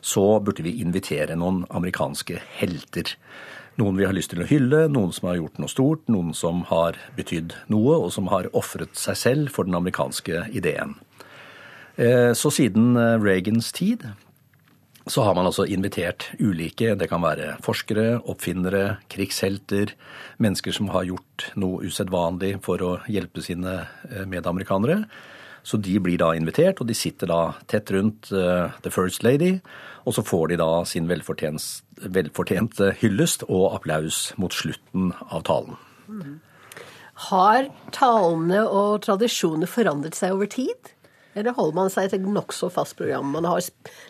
så 0.02 0.40
burde 0.44 0.64
vi 0.64 0.78
invitere 0.80 1.36
noen 1.36 1.66
amerikanske 1.76 2.40
helter. 2.60 3.16
Noen 3.80 4.00
vi 4.00 4.08
har 4.08 4.16
lyst 4.16 4.34
til 4.34 4.44
å 4.44 4.48
hylle, 4.48 4.86
noen 4.92 5.12
som 5.16 5.30
har 5.30 5.40
gjort 5.40 5.60
noe 5.60 5.72
stort, 5.72 6.08
noen 6.12 6.34
som 6.36 6.64
har 6.72 6.98
betydd 7.16 7.56
noe, 7.72 7.96
og 7.96 8.12
som 8.16 8.28
har 8.32 8.50
ofret 8.56 8.96
seg 9.00 9.20
selv 9.20 9.54
for 9.56 9.68
den 9.68 9.78
amerikanske 9.80 10.48
ideen. 10.56 10.98
Eh, 12.00 12.32
så 12.36 12.52
siden 12.52 12.96
eh, 13.00 13.18
Reagans 13.20 13.72
tid 13.76 14.08
så 15.10 15.24
har 15.26 15.34
man 15.36 15.48
altså 15.50 15.66
invitert 15.66 16.28
ulike, 16.38 16.94
det 16.96 17.08
kan 17.10 17.24
være 17.24 17.56
forskere, 17.66 18.22
oppfinnere, 18.30 19.00
krigshelter, 19.10 19.96
mennesker 20.38 20.76
som 20.76 20.92
har 20.94 21.08
gjort 21.10 21.50
noe 21.58 21.82
usedvanlig 21.90 22.60
for 22.66 22.84
å 22.86 22.92
hjelpe 23.10 23.42
sine 23.46 23.88
eh, 24.10 24.26
medamerikanere. 24.30 25.04
Så 25.66 25.78
de 25.82 26.00
blir 26.02 26.18
da 26.22 26.32
invitert, 26.38 26.80
og 26.82 26.88
de 26.90 26.96
sitter 26.98 27.28
da 27.30 27.54
tett 27.70 27.92
rundt 27.92 28.30
uh, 28.32 28.72
The 28.86 28.92
First 28.94 29.26
Lady. 29.26 29.60
Og 30.08 30.16
så 30.16 30.24
får 30.26 30.54
de 30.54 30.58
da 30.62 30.86
sin 30.88 31.10
velfortjente 31.10 32.94
hyllest 33.02 33.44
og 33.50 33.76
applaus 33.76 34.32
mot 34.40 34.54
slutten 34.56 35.12
av 35.28 35.44
talen. 35.50 35.76
Mm. 36.08 36.40
Har 37.28 37.68
talene 37.92 38.64
og 38.64 39.02
tradisjoner 39.04 39.68
forandret 39.70 40.16
seg 40.16 40.38
over 40.38 40.48
tid? 40.50 40.94
Eller 41.38 41.54
holder 41.54 41.76
man 41.78 41.92
seg 41.94 42.10
til 42.10 42.26
nokså 42.26 42.72
fast 42.74 42.96
program? 42.98 43.30
Man 43.36 43.46
har 43.46 43.62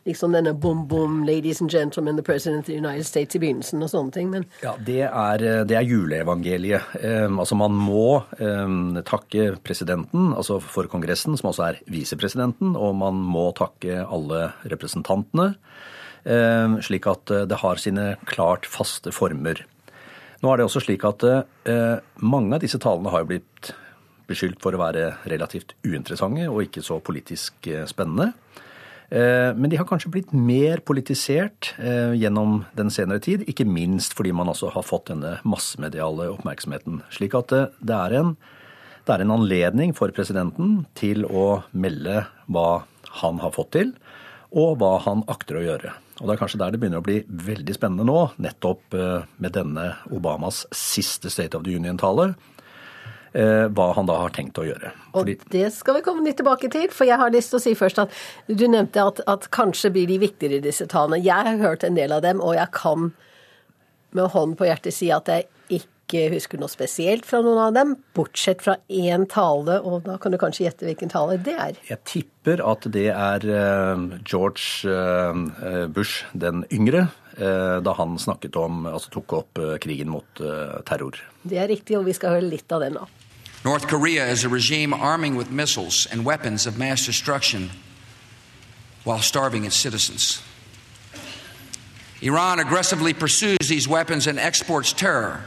liksom 0.08 0.36
denne 0.36 0.54
bom, 0.56 0.86
bom, 0.88 1.20
ladies 1.28 1.60
and 1.62 1.72
gentlemen, 1.72 2.16
the 2.16 2.24
president 2.24 2.64
of 2.64 2.72
the 2.72 2.78
United 2.80 3.06
States 3.08 3.36
i 3.36 3.42
begynnelsen 3.44 3.84
og 3.84 3.92
sånne 3.92 4.16
ting, 4.16 4.32
men 4.32 4.48
Ja, 4.64 4.76
det 4.80 5.04
er, 5.10 5.44
det 5.68 5.76
er 5.76 5.88
juleevangeliet. 5.88 6.96
Um, 7.04 7.42
altså 7.44 7.58
man 7.60 7.76
må 7.76 8.22
um, 8.40 8.96
takke 9.08 9.52
presidenten, 9.66 10.32
altså 10.32 10.62
for 10.64 10.88
Kongressen, 10.92 11.36
som 11.40 11.52
også 11.52 11.68
er 11.68 11.82
visepresidenten, 11.92 12.76
og 12.80 12.96
man 13.02 13.20
må 13.20 13.50
takke 13.58 14.04
alle 14.06 14.52
representantene, 14.68 15.54
Um, 16.30 16.74
slik 16.84 17.06
at 17.08 17.32
det 17.48 17.62
har 17.62 17.80
sine 17.80 18.10
klart 18.28 18.66
faste 18.68 19.08
former. 19.16 19.62
Nå 20.44 20.52
er 20.52 20.60
det 20.60 20.66
også 20.68 20.82
slik 20.84 21.06
at 21.08 21.24
uh, 21.24 22.02
mange 22.20 22.58
av 22.58 22.60
disse 22.60 22.80
talene 22.84 23.08
har 23.14 23.24
jo 23.24 23.30
blitt 23.30 23.72
beskyldt 24.30 24.62
for 24.64 24.76
å 24.76 24.82
være 24.82 25.14
relativt 25.30 25.76
uinteressante 25.86 26.48
og 26.50 26.66
ikke 26.68 26.84
så 26.86 27.00
politisk 27.04 27.70
eh, 27.70 27.86
spennende. 27.90 28.32
Eh, 29.10 29.52
men 29.58 29.72
de 29.72 29.80
har 29.80 29.88
kanskje 29.90 30.12
blitt 30.14 30.34
mer 30.36 30.84
politisert 30.86 31.74
eh, 31.82 32.14
gjennom 32.20 32.64
den 32.78 32.94
senere 32.94 33.22
tid, 33.26 33.48
ikke 33.50 33.68
minst 33.68 34.16
fordi 34.18 34.34
man 34.36 34.52
også 34.52 34.74
har 34.76 34.86
fått 34.86 35.10
denne 35.12 35.38
massemediale 35.48 36.30
oppmerksomheten. 36.36 37.02
Slik 37.16 37.38
at 37.40 37.54
det 37.54 37.96
er 37.98 38.20
en, 38.22 38.36
det 39.08 39.16
er 39.16 39.26
en 39.26 39.38
anledning 39.40 39.96
for 39.98 40.14
presidenten 40.16 40.84
til 41.00 41.26
å 41.26 41.64
melde 41.72 42.28
hva 42.52 42.84
han 43.24 43.42
har 43.42 43.56
fått 43.56 43.74
til, 43.78 43.96
og 44.50 44.78
hva 44.82 44.96
han 45.06 45.26
akter 45.30 45.60
å 45.60 45.66
gjøre. 45.66 45.96
Og 46.20 46.28
Det 46.28 46.34
er 46.34 46.40
kanskje 46.42 46.60
der 46.60 46.74
det 46.74 46.80
begynner 46.82 47.00
å 47.00 47.06
bli 47.06 47.22
veldig 47.24 47.74
spennende 47.78 48.06
nå, 48.06 48.22
nettopp 48.44 48.96
med 49.40 49.54
denne 49.56 49.86
Obamas 50.12 50.66
siste 50.76 51.32
State 51.32 51.56
of 51.56 51.64
the 51.64 51.78
Union-tale, 51.78 52.34
hva 53.34 53.92
han 53.94 54.08
da 54.10 54.16
har 54.24 54.34
tenkt 54.34 54.58
å 54.58 54.66
gjøre. 54.66 54.90
Fordi... 55.14 55.36
Og 55.38 55.52
det 55.54 55.68
skal 55.76 56.00
vi 56.00 56.04
komme 56.06 56.26
litt 56.26 56.40
tilbake 56.42 56.70
til, 56.74 56.88
for 56.94 57.06
jeg 57.06 57.20
har 57.22 57.34
lyst 57.34 57.54
til 57.54 57.60
å 57.60 57.64
si 57.64 57.76
først 57.78 58.02
at 58.02 58.16
du 58.48 58.66
nevnte 58.66 59.04
at, 59.06 59.22
at 59.30 59.50
kanskje 59.54 59.92
blir 59.94 60.10
de 60.10 60.18
viktigere, 60.22 60.64
disse 60.66 60.88
talene. 60.90 61.22
Jeg 61.22 61.46
har 61.46 61.62
hørt 61.62 61.86
en 61.86 61.98
del 62.00 62.16
av 62.16 62.24
dem, 62.26 62.42
og 62.42 62.58
jeg 62.58 62.72
kan 62.74 63.12
med 64.18 64.32
hånden 64.34 64.58
på 64.58 64.66
hjertet 64.66 64.96
si 64.96 65.12
at 65.14 65.30
jeg 65.30 65.46
ikke 65.80 66.24
husker 66.34 66.58
noe 66.58 66.72
spesielt 66.72 67.28
fra 67.30 67.44
noen 67.46 67.60
av 67.68 67.76
dem, 67.76 67.94
bortsett 68.18 68.64
fra 68.66 68.80
én 68.90 69.28
tale, 69.30 69.78
og 69.86 70.08
da 70.08 70.18
kan 70.22 70.34
du 70.34 70.40
kanskje 70.42 70.66
gjette 70.66 70.88
hvilken 70.88 71.12
tale 71.14 71.38
det 71.46 71.54
er. 71.54 71.78
Jeg 71.92 72.02
tipper 72.10 72.64
at 72.66 72.88
det 72.90 73.12
er 73.14 73.46
eh, 73.46 74.06
George 74.26 74.90
eh, 74.90 75.86
Bush 75.94 76.26
den 76.34 76.66
yngre, 76.74 77.12
da 77.40 77.94
han 77.96 78.18
snakket 78.20 78.58
om, 78.60 78.82
altså 78.90 79.14
tok 79.14 79.34
opp 79.38 79.60
krigen 79.80 80.10
mot 80.12 80.42
terror. 80.90 81.16
Det 81.48 81.56
er 81.56 81.70
riktig, 81.72 81.96
og 81.96 82.04
vi 82.10 82.12
skal 82.18 82.34
høre 82.36 82.50
litt 82.50 82.74
av 82.76 82.84
den 82.84 82.98
nå. 82.98 83.06
North 83.66 83.88
Korea 83.88 84.25
is 84.28 84.46
a 84.46 84.50
regime 84.50 84.94
arming 84.94 85.36
with 85.36 85.51
missiles 85.51 86.06
and 86.06 86.24
weapons 86.24 86.66
of 86.66 86.78
mass 86.78 87.06
destruction 87.06 87.70
while 89.04 89.20
starving 89.20 89.66
its 89.66 89.75
citizens. 89.75 90.42
Iran 92.22 92.60
aggressively 92.60 93.13
pursues 93.13 93.58
these 93.68 93.88
weapons 93.88 94.28
and 94.28 94.39
exports 94.39 94.94
terror, 94.94 95.44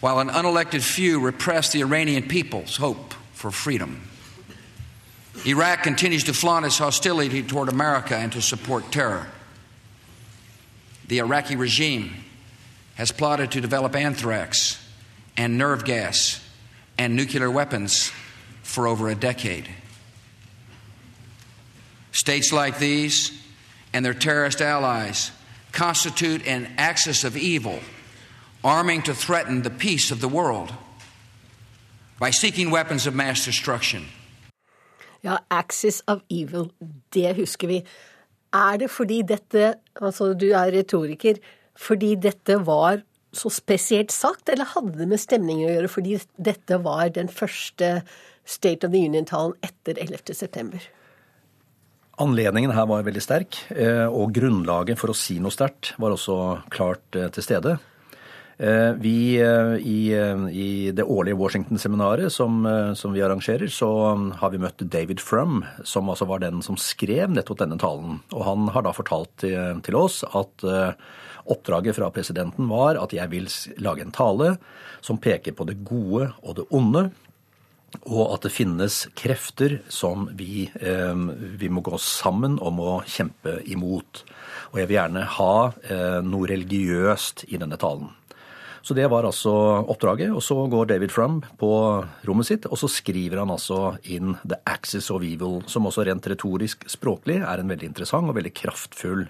while 0.00 0.18
an 0.18 0.28
unelected 0.28 0.82
few 0.82 1.20
repress 1.20 1.72
the 1.72 1.82
Iranian 1.82 2.22
people's 2.26 2.76
hope 2.76 3.14
for 3.32 3.50
freedom. 3.50 4.02
Iraq 5.46 5.82
continues 5.82 6.24
to 6.24 6.34
flaunt 6.34 6.66
its 6.66 6.78
hostility 6.78 7.42
toward 7.42 7.68
America 7.68 8.16
and 8.16 8.32
to 8.32 8.42
support 8.42 8.90
terror. 8.92 9.26
The 11.08 11.18
Iraqi 11.18 11.56
regime 11.56 12.12
has 12.94 13.10
plotted 13.10 13.50
to 13.52 13.60
develop 13.60 13.96
anthrax 13.96 14.82
and 15.36 15.56
nerve 15.56 15.84
gas 15.84 16.40
and 17.00 17.16
nuclear 17.16 17.50
weapons 17.50 18.12
for 18.62 18.86
over 18.86 19.08
a 19.08 19.14
decade. 19.14 19.66
States 22.12 22.52
like 22.52 22.78
these 22.78 23.32
and 23.94 24.04
their 24.04 24.12
terrorist 24.12 24.60
allies 24.60 25.32
constitute 25.72 26.46
an 26.46 26.68
axis 26.76 27.24
of 27.24 27.38
evil, 27.38 27.78
arming 28.62 29.00
to 29.00 29.14
threaten 29.14 29.62
the 29.62 29.70
peace 29.70 30.10
of 30.10 30.20
the 30.20 30.28
world 30.28 30.74
by 32.18 32.30
seeking 32.30 32.70
weapons 32.70 33.06
of 33.06 33.14
mass 33.14 33.46
destruction. 33.46 34.04
Ja, 35.22 35.38
axis 35.50 36.02
of 36.06 36.20
evil, 36.28 36.70
det 37.14 37.36
husker 37.36 37.68
vi. 37.68 37.82
Er 38.52 38.76
det 38.76 38.90
fordi 38.90 39.22
dette, 39.22 39.74
altså 40.02 40.34
du 40.34 40.50
er 40.50 40.70
retoriker, 40.76 41.40
fordi 41.76 42.14
dette 42.14 42.66
var 42.66 43.00
så 43.32 43.50
spesielt 43.52 44.10
sagt, 44.14 44.48
eller 44.50 44.68
hadde 44.72 44.96
det 44.98 45.08
med 45.10 45.22
stemning 45.22 45.62
å 45.64 45.70
gjøre 45.70 45.90
fordi 45.92 46.16
dette 46.36 46.80
var 46.82 47.12
den 47.14 47.30
første 47.30 48.00
State 48.50 48.86
of 48.86 48.94
the 48.94 49.02
Union-talen 49.06 49.54
etter 49.62 50.00
11. 50.00 50.34
september? 50.34 50.82
Anledningen 52.20 52.74
her 52.76 52.88
var 52.90 53.04
veldig 53.06 53.22
sterk, 53.22 53.62
eh, 53.72 54.04
og 54.04 54.34
grunnlaget 54.36 54.98
for 55.00 55.12
å 55.12 55.16
si 55.16 55.38
noe 55.40 55.54
sterkt 55.54 55.94
var 56.02 56.12
også 56.12 56.36
klart 56.72 57.16
eh, 57.16 57.30
til 57.32 57.46
stede. 57.46 57.78
Eh, 58.60 58.90
vi 59.00 59.14
i, 59.40 60.00
i 60.52 60.90
det 60.92 61.06
årlige 61.06 61.38
Washington-seminaret 61.40 62.32
som, 62.34 62.60
som, 62.98 63.14
vi 63.16 63.22
arrangerer, 63.24 63.70
så 63.72 63.88
har 64.36 64.52
vi 64.52 64.60
møtt 64.60 64.84
David 64.84 65.22
Frum, 65.24 65.62
som 65.84 66.12
altså 66.12 66.28
var 66.28 66.44
den 66.44 66.60
som 66.66 66.76
skrev 66.76 67.32
nettopp 67.32 67.62
denne 67.62 67.80
talen. 67.80 68.20
Og 68.34 68.44
han 68.44 68.68
har 68.74 68.84
da 68.84 68.92
fortalt 68.92 69.32
til, 69.40 69.80
til 69.86 69.96
oss 70.02 70.20
at 70.28 70.68
Oppdraget 71.50 71.96
fra 71.96 72.10
presidenten 72.14 72.68
var 72.70 72.98
at 73.00 73.14
jeg 73.16 73.30
vil 73.32 73.48
lage 73.82 74.04
en 74.04 74.14
tale 74.14 74.54
som 75.00 75.18
peker 75.18 75.56
på 75.56 75.66
det 75.68 75.80
gode 75.86 76.30
og 76.44 76.56
det 76.58 76.66
onde, 76.70 77.08
og 78.06 78.34
at 78.36 78.44
det 78.46 78.52
finnes 78.54 79.00
krefter 79.18 79.80
som 79.90 80.28
vi, 80.38 80.68
eh, 80.80 81.24
vi 81.58 81.68
må 81.68 81.82
gå 81.82 81.98
sammen 81.98 82.58
om 82.62 82.78
å 82.78 83.00
kjempe 83.02 83.58
imot. 83.66 84.22
Og 84.70 84.78
jeg 84.78 84.90
vil 84.90 85.00
gjerne 85.00 85.26
ha 85.40 85.54
eh, 85.82 86.20
noe 86.22 86.50
religiøst 86.52 87.48
i 87.50 87.58
denne 87.58 87.80
talen. 87.80 88.12
Så 88.82 88.94
det 88.96 89.06
var 89.12 89.26
altså 89.28 89.52
oppdraget. 89.92 90.32
Og 90.32 90.42
så 90.42 90.56
går 90.72 90.88
David 90.90 91.12
Frum 91.12 91.40
på 91.60 91.72
rommet 92.26 92.48
sitt, 92.48 92.66
og 92.66 92.80
så 92.80 92.88
skriver 92.88 93.42
han 93.42 93.52
altså 93.52 93.96
inn 94.02 94.36
'The 94.44 94.62
Axis 94.66 95.10
of 95.10 95.22
Evil', 95.22 95.62
som 95.68 95.86
også 95.86 96.06
rent 96.08 96.26
retorisk 96.26 96.88
språklig 96.88 97.40
er 97.42 97.60
en 97.60 97.68
veldig 97.68 97.90
interessant 97.92 98.28
og 98.28 98.36
veldig 98.38 98.54
kraftfull 98.54 99.26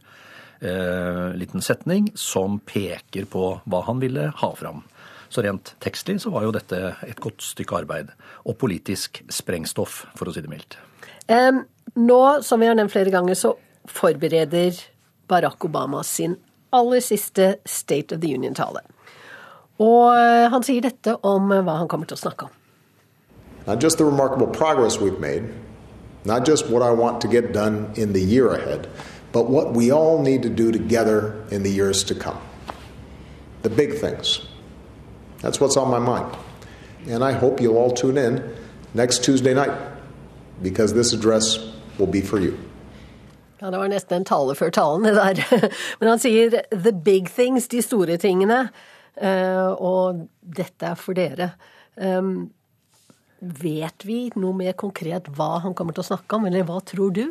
eh, 0.61 1.27
liten 1.35 1.63
setning 1.63 2.13
som 2.15 2.61
peker 2.61 3.27
på 3.27 3.61
hva 3.65 3.83
han 3.89 4.01
ville 4.01 4.31
ha 4.37 4.53
fram. 4.55 4.85
Så 5.31 5.43
rent 5.43 5.75
tekstlig 5.79 6.21
så 6.21 6.31
var 6.35 6.43
jo 6.43 6.55
dette 6.55 6.79
et 7.07 7.21
godt 7.23 7.43
stykke 7.43 7.83
arbeid. 7.85 8.11
Og 8.47 8.59
politisk 8.59 9.23
sprengstoff, 9.31 10.07
for 10.19 10.27
å 10.27 10.35
si 10.35 10.43
det 10.43 10.51
mildt. 10.51 10.79
Um, 11.31 11.63
nå, 11.95 12.43
som 12.43 12.59
vi 12.59 12.67
har 12.67 12.75
nevnt 12.75 12.91
flere 12.91 13.13
ganger, 13.15 13.39
så 13.39 13.55
forbereder 13.87 14.75
Barack 15.31 15.65
Obama 15.65 16.03
sin 16.03 16.35
aller 16.75 17.03
siste 17.03 17.61
State 17.67 18.15
of 18.15 18.21
the 18.21 18.35
Union-tale. 18.35 18.83
Og 19.81 20.13
eh, 20.13 20.47
han 20.53 20.63
sier 20.63 20.85
dette 20.85 21.17
om 21.25 21.49
hva 21.51 21.79
han 21.81 21.89
kommer 21.89 22.07
til 22.07 22.19
å 22.19 22.25
snakke 22.29 22.49
om. 22.51 22.57
not 23.67 23.79
just 23.81 23.99
the 23.99 24.05
remarkable 24.05 24.47
progress 24.47 24.99
we've 24.99 25.21
made, 25.21 25.45
not 26.25 26.45
just 26.45 26.69
what 26.69 26.83
I 26.83 26.91
want 26.91 27.21
to 27.21 27.29
get 27.29 27.53
done 27.53 27.93
in 27.95 28.13
the 28.13 28.21
year 28.21 28.53
ahead, 28.53 28.89
but 29.33 29.49
what 29.49 29.75
we 29.75 29.93
all 29.93 30.23
need 30.23 30.43
to 30.43 30.49
do 30.49 30.73
together 30.73 31.47
in 31.51 31.63
the 31.63 31.71
years 31.71 32.05
to 32.05 32.15
come. 32.15 32.39
The 33.63 33.71
big 33.71 33.99
things. 34.01 34.41
That's 35.43 35.61
what's 35.61 35.77
on 35.77 35.91
my 35.91 35.99
mind. 35.99 36.35
And 37.09 37.23
I 37.23 37.33
hope 37.33 37.61
you'll 37.61 37.79
all 37.79 37.93
tune 37.93 38.19
in 38.19 38.43
next 38.95 39.25
Tuesday 39.25 39.55
night 39.55 39.73
because 40.63 40.93
this 40.95 41.13
address 41.13 41.59
will 41.99 42.11
be 42.11 42.21
for 42.21 42.39
you. 42.41 42.57
Ja, 43.61 43.71
Det 43.71 43.79
var 43.79 43.89
nesten 43.89 44.17
en 44.17 44.25
tale 44.25 44.55
før 44.55 44.71
talen, 44.71 45.05
det 45.05 45.15
der. 45.15 45.69
Men 46.01 46.09
han 46.09 46.19
sier 46.19 46.51
'the 46.73 46.93
big 47.05 47.29
things', 47.29 47.69
de 47.69 47.83
store 47.83 48.17
tingene. 48.17 48.69
Eh, 49.21 49.71
og 49.77 50.25
dette 50.41 50.93
er 50.93 50.99
for 50.99 51.19
dere. 51.19 51.53
Vet 53.41 54.05
vi 54.05 54.19
noe 54.37 54.57
mer 54.57 54.75
konkret 54.77 55.31
hva 55.37 55.61
han 55.65 55.77
kommer 55.77 55.97
til 55.97 56.05
å 56.05 56.11
snakke 56.11 56.37
om, 56.37 56.49
eller 56.49 56.67
hva 56.69 56.81
tror 56.85 57.15
du? 57.17 57.25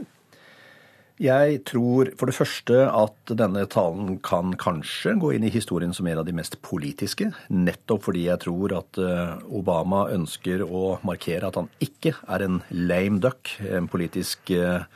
Jeg 1.19 1.57
tror 1.67 2.13
for 2.15 2.31
det 2.31 2.35
første 2.37 2.77
at 2.87 3.33
denne 3.35 3.65
talen 3.67 4.13
kan 4.23 4.53
kanskje 4.55 5.17
gå 5.19 5.33
inn 5.35 5.43
i 5.43 5.51
historien 5.51 5.91
som 5.93 6.07
en 6.07 6.21
av 6.21 6.25
de 6.29 6.33
mest 6.37 6.55
politiske. 6.63 7.27
Nettopp 7.51 8.05
fordi 8.07 8.23
jeg 8.29 8.41
tror 8.45 8.77
at 8.77 9.01
eh, 9.03 9.35
Obama 9.59 10.05
ønsker 10.15 10.63
å 10.63 10.95
markere 11.05 11.51
at 11.51 11.59
han 11.59 11.67
ikke 11.83 12.15
er 12.23 12.45
en 12.47 12.61
lame 12.71 13.19
duck, 13.25 13.51
en 13.67 13.91
politisk 13.91 14.53
uh, 14.55 14.87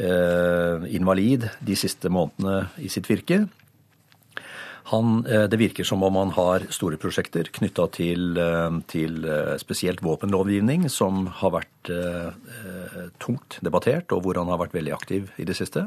Eh, 0.00 0.94
invalid 0.94 1.48
de 1.66 1.74
siste 1.74 2.08
månedene 2.08 2.68
i 2.78 2.88
sitt 2.88 3.08
virke. 3.10 3.42
Han, 4.90 5.26
eh, 5.26 5.44
det 5.46 5.56
virker 5.56 5.84
som 5.84 6.02
om 6.02 6.16
han 6.18 6.32
har 6.34 6.64
store 6.74 6.98
prosjekter 6.98 7.46
knytta 7.54 7.86
til, 7.94 8.38
eh, 8.38 8.70
til, 8.90 9.26
spesielt 9.62 10.02
våpenlovgivning, 10.02 10.88
som 10.90 11.26
har 11.26 11.52
vært 11.54 11.90
eh, 11.94 12.32
tungt 13.22 13.60
debattert, 13.62 14.10
og 14.10 14.24
hvor 14.24 14.34
han 14.34 14.50
har 14.50 14.58
vært 14.58 14.74
veldig 14.74 14.94
aktiv 14.96 15.30
i 15.38 15.46
det 15.46 15.54
siste. 15.54 15.86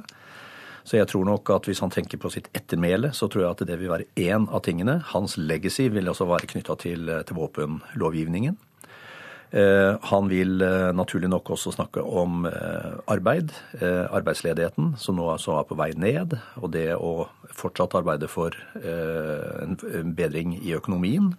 Så 0.84 0.98
jeg 0.98 1.08
tror 1.08 1.26
nok 1.28 1.50
at 1.50 1.68
hvis 1.68 1.80
han 1.84 1.92
tenker 1.92 2.18
på 2.18 2.32
sitt 2.32 2.48
ettermæle, 2.56 3.12
så 3.12 3.28
tror 3.28 3.44
jeg 3.44 3.52
at 3.52 3.68
det 3.68 3.80
vil 3.80 3.92
være 3.92 4.08
én 4.16 4.48
av 4.48 4.64
tingene. 4.64 5.02
Hans 5.12 5.36
legacy 5.38 5.90
vil 5.92 6.08
også 6.08 6.28
være 6.28 6.48
knytta 6.48 6.76
til, 6.80 7.12
til 7.28 7.36
våpenlovgivningen. 7.36 8.58
Eh, 9.54 9.96
han 10.10 10.30
vil 10.32 10.64
eh, 10.66 10.90
naturlig 10.98 11.30
nok 11.30 11.52
også 11.54 11.76
snakke 11.76 12.02
om 12.02 12.48
eh, 12.50 12.94
arbeid, 13.14 13.52
arbeidsledigheten, 13.84 14.96
som 14.98 15.20
nå 15.20 15.28
altså 15.30 15.60
er 15.60 15.68
på 15.70 15.78
vei 15.78 15.92
ned, 15.94 16.34
og 16.58 16.72
det 16.74 16.88
å 16.98 17.28
fortsatt 17.54 17.94
arbeide 18.00 18.30
for 18.32 18.56
en 18.82 20.16
bedring 20.18 20.56
i 20.58 20.74
økonomien. 20.74 21.34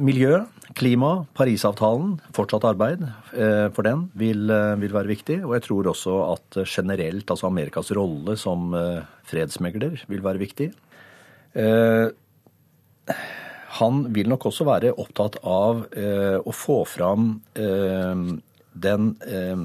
Miljø, 0.00 0.44
klima, 0.78 1.24
Parisavtalen, 1.34 2.14
fortsatt 2.36 2.64
arbeid 2.68 3.02
for 3.74 3.84
den 3.84 4.04
vil, 4.20 4.52
vil, 4.80 4.94
være 4.94 5.10
viktig. 5.10 5.40
Og 5.48 5.56
jeg 5.56 5.64
tror 5.66 5.90
også 5.90 6.16
at 6.28 6.60
generelt 6.62 7.32
altså 7.32 7.48
Amerikas 7.50 7.90
rolle 7.96 8.36
som 8.38 8.70
fredsmegler 9.28 10.04
vil 10.12 10.24
være 10.24 10.44
viktig. 10.44 10.70
Han 13.78 14.02
vil 14.14 14.30
nok 14.30 14.48
også 14.50 14.66
være 14.66 14.96
opptatt 14.98 15.38
av 15.46 15.84
eh, 15.94 16.38
å 16.42 16.54
få 16.54 16.80
fram 16.90 17.36
eh, 17.54 18.24
den 18.82 19.12
eh, 19.22 19.62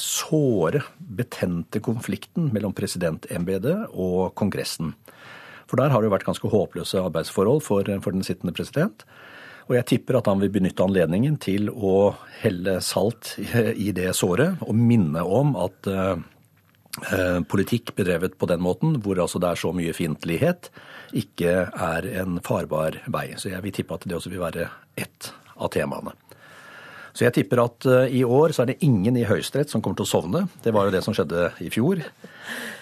såre, 0.00 0.82
betente 0.96 1.82
konflikten 1.84 2.48
mellom 2.54 2.72
presidentembetet 2.76 3.92
og 3.92 4.32
Kongressen. 4.36 4.94
For 5.66 5.80
der 5.80 5.92
har 5.92 6.00
det 6.00 6.08
jo 6.08 6.14
vært 6.14 6.28
ganske 6.28 6.50
håpløse 6.52 7.02
arbeidsforhold 7.02 7.62
for, 7.64 7.88
for, 8.04 8.14
den 8.14 8.24
sittende 8.24 8.54
president. 8.56 9.04
Og 9.66 9.74
jeg 9.74 9.88
tipper 9.90 10.20
at 10.20 10.28
han 10.30 10.40
vil 10.40 10.52
benytte 10.54 10.84
anledningen 10.84 11.40
til 11.42 11.72
å 11.72 12.14
helle 12.40 12.78
salt 12.84 13.34
i 13.40 13.90
det 13.96 14.12
såret 14.14 14.62
og 14.62 14.76
minne 14.78 15.24
om 15.26 15.56
at 15.58 15.88
uh, 15.90 16.14
politikk 17.50 17.90
bedrevet 17.98 18.38
på 18.40 18.48
den 18.48 18.62
måten, 18.64 18.94
hvor 19.04 19.18
altså 19.20 19.40
det 19.42 19.50
er 19.50 19.60
så 19.60 19.72
mye 19.76 19.92
fiendtlighet, 19.92 20.70
ikke 21.12 21.56
er 21.68 22.06
en 22.22 22.38
farbar 22.44 22.96
vei. 23.12 23.28
Så 23.36 23.50
jeg 23.52 23.60
vil 23.66 23.74
tippe 23.76 23.98
at 23.98 24.06
det 24.08 24.16
også 24.16 24.32
vil 24.32 24.40
være 24.40 24.70
ett 24.96 25.28
av 25.56 25.70
temaene. 25.74 26.14
Så 27.16 27.24
jeg 27.24 27.36
tipper 27.38 27.62
at 27.62 27.86
eh, 27.88 28.18
i 28.18 28.24
år 28.24 28.52
så 28.52 28.64
er 28.64 28.72
det 28.72 28.82
ingen 28.84 29.16
i 29.16 29.24
Høyesterett 29.24 29.72
som 29.72 29.80
kommer 29.80 29.96
til 30.00 30.04
å 30.04 30.10
sovne. 30.10 30.42
Det 30.64 30.72
var 30.76 30.88
jo 30.88 30.92
det 30.92 31.00
som 31.04 31.16
skjedde 31.16 31.48
i 31.64 31.70
fjor 31.72 32.02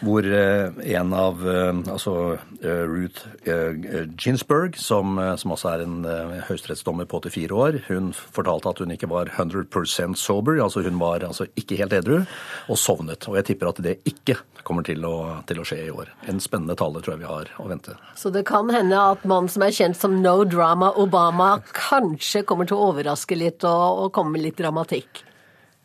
hvor 0.05 0.27
eh, 0.27 0.71
en 0.97 1.13
av 1.17 1.43
eh, 1.49 1.71
altså 1.93 2.15
eh, 2.63 2.85
Ruth 2.89 3.25
Ginsburg, 4.21 4.79
som, 4.81 5.19
som 5.41 5.55
også 5.55 5.71
er 5.73 5.85
en 5.85 5.97
høyesterettsdommer 6.49 7.09
på 7.11 7.21
84 7.25 7.57
år, 7.57 7.81
hun 7.89 8.13
fortalte 8.15 8.71
at 8.71 8.83
hun 8.83 8.95
ikke 8.95 9.11
var 9.11 9.31
100% 9.33 10.19
sober, 10.21 10.61
altså 10.63 10.85
hun 10.85 10.99
var 11.01 11.25
altså 11.27 11.49
ikke 11.59 11.79
helt 11.81 11.97
edru, 11.97 12.23
og 12.69 12.81
sovnet. 12.81 13.29
Og 13.31 13.39
jeg 13.41 13.51
tipper 13.51 13.71
at 13.71 13.83
det 13.85 13.99
ikke 14.09 14.39
kommer 14.65 14.87
til 14.87 15.05
å, 15.05 15.43
til 15.49 15.61
å 15.61 15.67
skje 15.69 15.81
i 15.87 15.93
år. 15.93 16.11
En 16.31 16.41
spennende 16.43 16.77
tale 16.79 17.03
tror 17.05 17.17
jeg 17.17 17.25
vi 17.25 17.31
har 17.31 17.53
å 17.61 17.69
vente. 17.69 17.97
Så 18.19 18.33
det 18.35 18.47
kan 18.49 18.73
hende 18.73 19.01
at 19.13 19.27
mannen 19.29 19.53
som 19.53 19.65
er 19.67 19.75
kjent 19.77 19.99
som 20.01 20.17
No 20.25 20.39
Drama 20.49 20.95
Obama, 21.01 21.59
kanskje 21.77 22.45
kommer 22.49 22.69
til 22.69 22.81
å 22.81 22.91
overraske 22.91 23.39
litt 23.39 23.67
og, 23.69 24.05
og 24.07 24.13
komme 24.17 24.39
med 24.39 24.49
litt 24.49 24.61
dramatikk? 24.61 25.25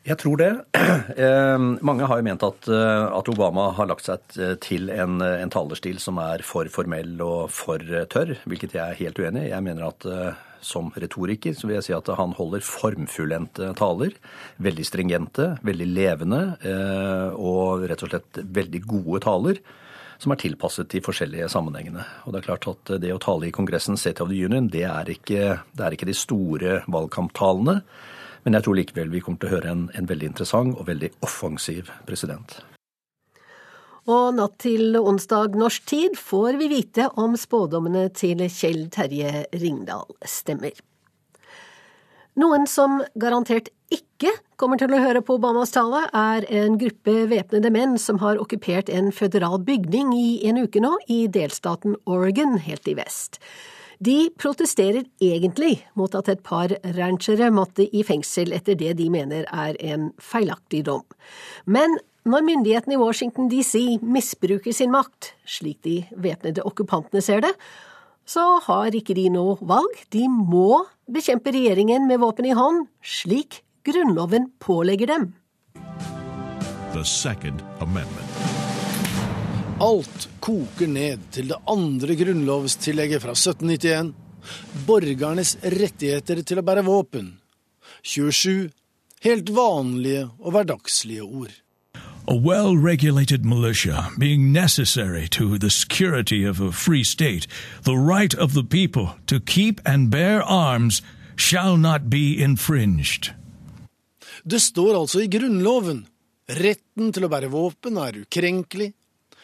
Jeg 0.08 0.18
tror 0.22 0.40
det. 0.40 0.52
Eh, 1.20 1.58
mange 1.84 2.06
har 2.08 2.20
jo 2.20 2.24
ment 2.24 2.44
at, 2.46 2.68
eh, 2.72 3.06
at 3.18 3.30
Obama 3.32 3.70
har 3.76 3.88
lagt 3.90 4.06
seg 4.06 4.36
til 4.64 4.92
en, 4.94 5.18
en 5.20 5.52
talerstil 5.52 5.98
som 6.00 6.20
er 6.22 6.44
for 6.46 6.70
formell 6.72 7.18
og 7.26 7.50
for 7.52 7.82
tørr, 8.14 8.36
hvilket 8.48 8.76
jeg 8.78 8.84
er 8.84 9.00
helt 9.00 9.20
uenig 9.20 9.48
i. 9.48 9.50
Jeg 9.52 9.66
mener 9.66 9.88
at 9.90 10.06
eh, 10.08 10.38
som 10.64 10.92
retoriker 10.96 11.58
så 11.58 11.68
vil 11.68 11.80
jeg 11.80 11.88
si 11.90 11.96
at 11.98 12.12
han 12.20 12.36
holder 12.38 12.64
formfullendte 12.64 13.72
taler. 13.80 14.16
Veldig 14.62 14.86
stringente, 14.88 15.50
veldig 15.66 15.90
levende 15.90 16.42
og 17.40 17.86
rett 17.90 18.04
og 18.04 18.12
slett 18.12 18.42
veldig 18.60 18.82
gode 18.84 19.24
taler 19.24 19.62
som 20.20 20.36
er 20.36 20.42
tilpasset 20.42 20.92
de 20.92 21.02
forskjellige 21.04 21.48
sammenhengene. 21.52 22.04
Og 22.28 22.36
det 22.36 22.42
er 22.42 22.48
klart 22.50 22.68
at 22.68 22.94
det 23.02 23.14
å 23.16 23.22
tale 23.24 23.48
i 23.48 23.56
Kongressen 23.56 23.98
State 23.98 24.24
of 24.24 24.32
the 24.32 24.40
Union, 24.40 24.68
det 24.72 24.84
er 24.88 25.12
ikke, 25.16 25.62
det 25.72 25.86
er 25.86 25.96
ikke 25.96 26.10
de 26.12 26.18
store 26.18 26.82
valgkamptalene. 26.92 27.80
Men 28.50 28.58
jeg 28.58 28.66
tror 28.66 28.78
likevel 28.80 29.10
vi 29.14 29.20
kommer 29.22 29.38
til 29.38 29.46
å 29.46 29.52
høre 29.52 29.70
en, 29.70 29.82
en 29.94 30.08
veldig 30.10 30.32
interessant 30.32 30.72
og 30.74 30.88
veldig 30.88 31.12
offensiv 31.22 31.92
president. 32.10 32.56
Og 34.10 34.32
natt 34.40 34.56
til 34.64 34.98
onsdag 34.98 35.54
norsk 35.54 35.86
tid 35.86 36.18
får 36.18 36.58
vi 36.58 36.72
vite 36.72 37.12
om 37.22 37.38
spådommene 37.38 38.08
til 38.18 38.42
Kjell 38.50 38.88
Terje 38.90 39.44
Ringdal 39.54 40.10
stemmer. 40.26 40.74
Noen 42.42 42.66
som 42.66 43.04
garantert 43.22 43.70
ikke 43.94 44.34
kommer 44.58 44.82
til 44.82 44.98
å 44.98 45.06
høre 45.06 45.22
på 45.22 45.38
Obamas 45.38 45.76
tale, 45.78 46.08
er 46.10 46.50
en 46.50 46.82
gruppe 46.82 47.28
væpnede 47.30 47.70
menn 47.70 48.00
som 48.02 48.18
har 48.26 48.42
okkupert 48.42 48.90
en 48.90 49.14
føderal 49.14 49.62
bygning 49.62 50.16
i 50.18 50.30
en 50.50 50.58
uke 50.66 50.82
nå, 50.82 50.96
i 51.06 51.28
delstaten 51.30 52.02
Oregon 52.10 52.58
helt 52.66 52.90
i 52.90 52.98
vest. 52.98 53.38
De 54.00 54.30
protesterer 54.40 55.04
egentlig 55.20 55.82
mot 56.00 56.14
at 56.16 56.30
et 56.32 56.40
par 56.44 56.72
ranchere 56.96 57.50
måtte 57.52 57.84
i 57.84 58.04
fengsel 58.08 58.54
etter 58.56 58.78
det 58.80 58.94
de 58.96 59.10
mener 59.12 59.44
er 59.52 59.76
en 59.84 60.14
feilaktig 60.24 60.86
dom. 60.88 61.04
Men 61.68 61.98
når 62.24 62.46
myndighetene 62.48 62.96
i 62.96 63.02
Washington 63.02 63.50
DC 63.52 64.00
misbruker 64.00 64.76
sin 64.76 64.94
makt, 64.96 65.34
slik 65.44 65.82
de 65.84 65.98
væpnede 66.16 66.64
okkupantene 66.64 67.24
ser 67.24 67.44
det, 67.44 67.52
så 68.30 68.46
har 68.64 68.96
ikke 68.96 69.18
de 69.18 69.28
noe 69.34 69.58
valg, 69.60 70.00
de 70.16 70.28
må 70.30 70.86
bekjempe 71.12 71.52
regjeringen 71.52 72.08
med 72.08 72.22
våpen 72.24 72.48
i 72.48 72.56
hånd, 72.56 72.86
slik 73.04 73.66
Grunnloven 73.84 74.52
pålegger 74.64 75.12
dem. 75.12 75.32
The 76.94 77.04
Second 77.04 77.64
Amendment. 77.82 78.29
Alt 79.80 80.28
koker 80.44 80.88
ned 80.92 81.22
til 81.32 81.54
det 81.54 81.58
andre 81.68 82.16
grunnlovstillegget 82.20 83.24
fra 83.24 83.32
1791, 83.32 84.12
borgernes 84.88 85.56
rettigheter 85.64 86.42
til 86.44 86.60
å 86.60 86.66
bære 86.68 86.84
våpen. 86.84 87.38
27 88.04 88.68
helt 89.24 89.50
vanlige 89.56 90.28
og 90.40 90.52
hverdagslige 90.52 91.24
ord. 91.24 91.56
A 92.28 92.36
well 92.36 92.76
regulated 92.76 93.46
militia 93.46 94.12
being 94.20 94.52
necessary 94.52 95.28
to 95.28 95.58
the 95.58 95.70
security 95.70 96.44
of 96.44 96.62
a 96.62 96.72
free 96.72 97.04
state, 97.04 97.48
the 97.84 97.98
right 97.98 98.36
of 98.36 98.54
the 98.54 98.64
people 98.64 99.16
to 99.28 99.40
keep 99.40 99.82
and 99.86 100.12
bear 100.12 100.44
arms 100.44 101.02
shall 101.36 101.78
not 101.78 102.10
be 102.10 102.36
infringed. 102.38 103.32
Det 104.44 104.60
står 104.60 105.00
altså 105.00 105.20
i 105.24 105.28
Grunnloven. 105.28 106.06
Retten 106.50 107.12
til 107.14 107.26
å 107.26 107.30
bære 107.30 107.50
våpen 107.52 107.98
er 108.02 108.24
ukrenkelig, 108.24 108.94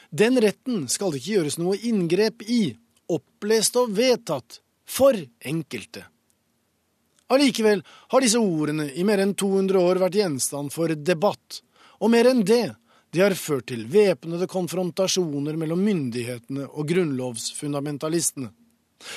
den 0.10 0.39
retten 0.41 0.86
skal 0.91 1.13
det 1.13 1.22
ikke 1.22 1.38
gjøres 1.38 1.60
noe 1.62 1.78
inngrep 1.78 2.44
i, 2.48 2.76
opplest 3.12 3.78
og 3.80 3.94
vedtatt, 3.98 4.62
for 4.86 5.18
enkelte. 5.41 6.04
Allikevel 7.34 7.82
har 8.13 8.22
disse 8.22 8.38
ordene 8.38 8.86
i 8.94 9.04
mer 9.08 9.24
enn 9.24 9.34
200 9.34 9.82
år 9.82 10.00
vært 10.04 10.18
gjenstand 10.20 10.74
for 10.74 10.94
debatt, 10.94 11.62
og 11.98 12.12
mer 12.13 12.30
enn 12.30 12.44
det, 12.46 12.76
de 13.10 13.24
har 13.24 13.34
ført 13.39 13.70
til 13.72 13.86
væpnede 13.89 14.46
konfrontasjoner 14.52 15.58
mellom 15.58 15.82
myndighetene 15.82 16.68
og 16.68 16.89
grunnlovsfundamentalistene. 16.91 18.52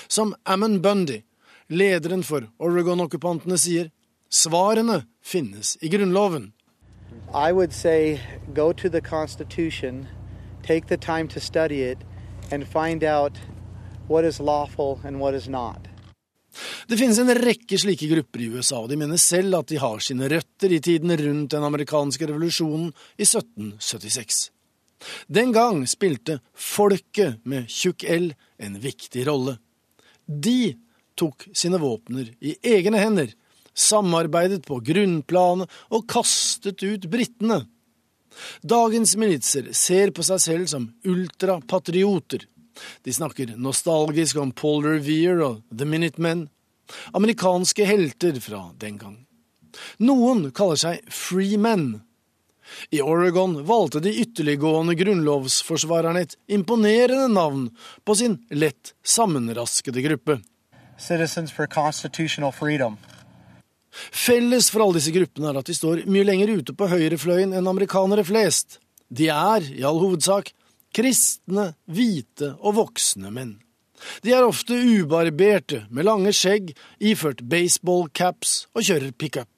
Som 0.09 0.33
Ammon 0.45 0.79
Bundy, 0.81 1.21
Lederen 1.69 2.23
for 2.25 2.47
Oregon-okkupantene 2.65 3.59
sier 3.61 3.91
svarene 4.33 5.03
finnes 5.21 5.77
i 5.85 5.91
Grunnloven. 5.93 6.53
I 7.35 7.53
would 7.53 7.73
say 7.73 8.21
go 8.55 8.73
to 8.73 8.89
the 8.89 9.03
Constitution, 9.03 10.07
take 10.69 10.87
the 10.89 10.97
time 10.97 11.29
to 11.29 11.41
study 11.41 11.83
it, 11.83 11.99
and 12.53 12.69
find 12.69 13.05
out 13.05 13.33
what 14.09 14.25
is 14.25 14.41
lawful 14.41 15.01
and 15.05 15.21
what 15.21 15.35
is 15.35 15.49
not. 15.49 15.89
Det 16.87 16.97
finnes 16.97 17.19
en 17.21 17.31
rekke 17.37 17.79
slike 17.79 18.09
grupper 18.11 18.43
i 18.43 18.49
USA, 18.53 18.81
og 18.81 18.89
de 18.91 18.97
mener 18.97 19.21
selv 19.21 19.59
at 19.61 19.69
de 19.71 19.79
har 19.81 20.01
sine 20.03 20.29
røtter 20.33 20.73
i 20.73 20.81
tiden 20.83 21.13
rundt 21.21 21.53
den 21.53 21.65
amerikanske 21.65 22.29
revolusjonen 22.31 22.89
i 23.17 23.27
1776. 23.27 24.49
Den 25.31 25.53
gang 25.55 25.85
spilte 25.87 26.41
folket 26.55 27.45
med 27.47 27.69
tjukk 27.71 28.05
L 28.09 28.33
en 28.59 28.79
viktig 28.83 29.27
rolle. 29.29 29.59
De 30.27 30.75
tok 31.19 31.47
sine 31.57 31.79
våpner 31.83 32.33
i 32.41 32.57
egne 32.67 32.99
hender, 32.99 33.31
samarbeidet 33.79 34.65
på 34.67 34.81
grunnplanet 34.83 35.71
og 35.95 36.09
kastet 36.11 36.83
ut 36.83 37.07
britene. 37.13 37.63
Dagens 38.63 39.17
militser 39.17 39.73
ser 39.77 40.13
på 40.15 40.25
seg 40.27 40.43
selv 40.43 40.71
som 40.71 40.89
ultrapatrioter. 41.07 42.47
De 43.03 43.13
snakker 43.13 43.57
nostalgisk 43.59 44.39
om 44.39 44.53
Paul 44.55 44.85
Revere 44.87 45.47
og 45.47 45.63
The 45.75 45.87
Minutemen, 45.89 46.47
amerikanske 47.13 47.85
helter 47.85 48.39
fra 48.41 48.69
den 48.81 48.99
gang. 49.01 49.17
Noen 50.03 50.49
kaller 50.57 50.79
seg 50.81 51.11
free 51.13 51.59
men. 51.61 52.01
I 52.93 53.01
Oregon 53.01 53.63
valgte 53.65 54.01
de 54.05 54.13
ytterliggående 54.23 54.97
grunnlovsforsvarerne 54.99 56.25
et 56.27 56.37
imponerende 56.53 57.29
navn 57.33 57.69
på 58.05 58.17
sin 58.19 58.39
lett 58.51 58.93
sammenraskede 59.05 60.05
gruppe. 60.05 60.41
Citizens 60.99 61.55
for 61.55 61.67
Constitutional 61.67 62.53
Freedom. 62.53 62.99
Felles 64.13 64.71
for 64.73 64.85
alle 64.85 64.99
disse 64.99 65.15
gruppene 65.15 65.51
er 65.51 65.61
at 65.61 65.69
de 65.69 65.77
står 65.77 66.05
mye 66.11 66.27
lenger 66.27 66.55
ute 66.61 66.75
på 66.77 66.91
høyrefløyen 66.91 67.55
enn 67.57 67.71
amerikanere 67.71 68.27
flest. 68.27 68.79
De 69.09 69.31
er, 69.33 69.65
i 69.73 69.85
all 69.87 70.01
hovedsak, 70.03 70.53
kristne, 70.95 71.73
hvite 71.89 72.55
og 72.59 72.79
voksne 72.83 73.33
menn. 73.33 73.57
De 74.23 74.35
er 74.35 74.47
ofte 74.47 74.77
ubarberte, 74.79 75.85
med 75.91 76.07
lange 76.07 76.33
skjegg, 76.37 76.71
iført 77.03 77.43
baseballcaps 77.51 78.69
og 78.75 78.85
kjører 78.87 79.15
pickup. 79.19 79.51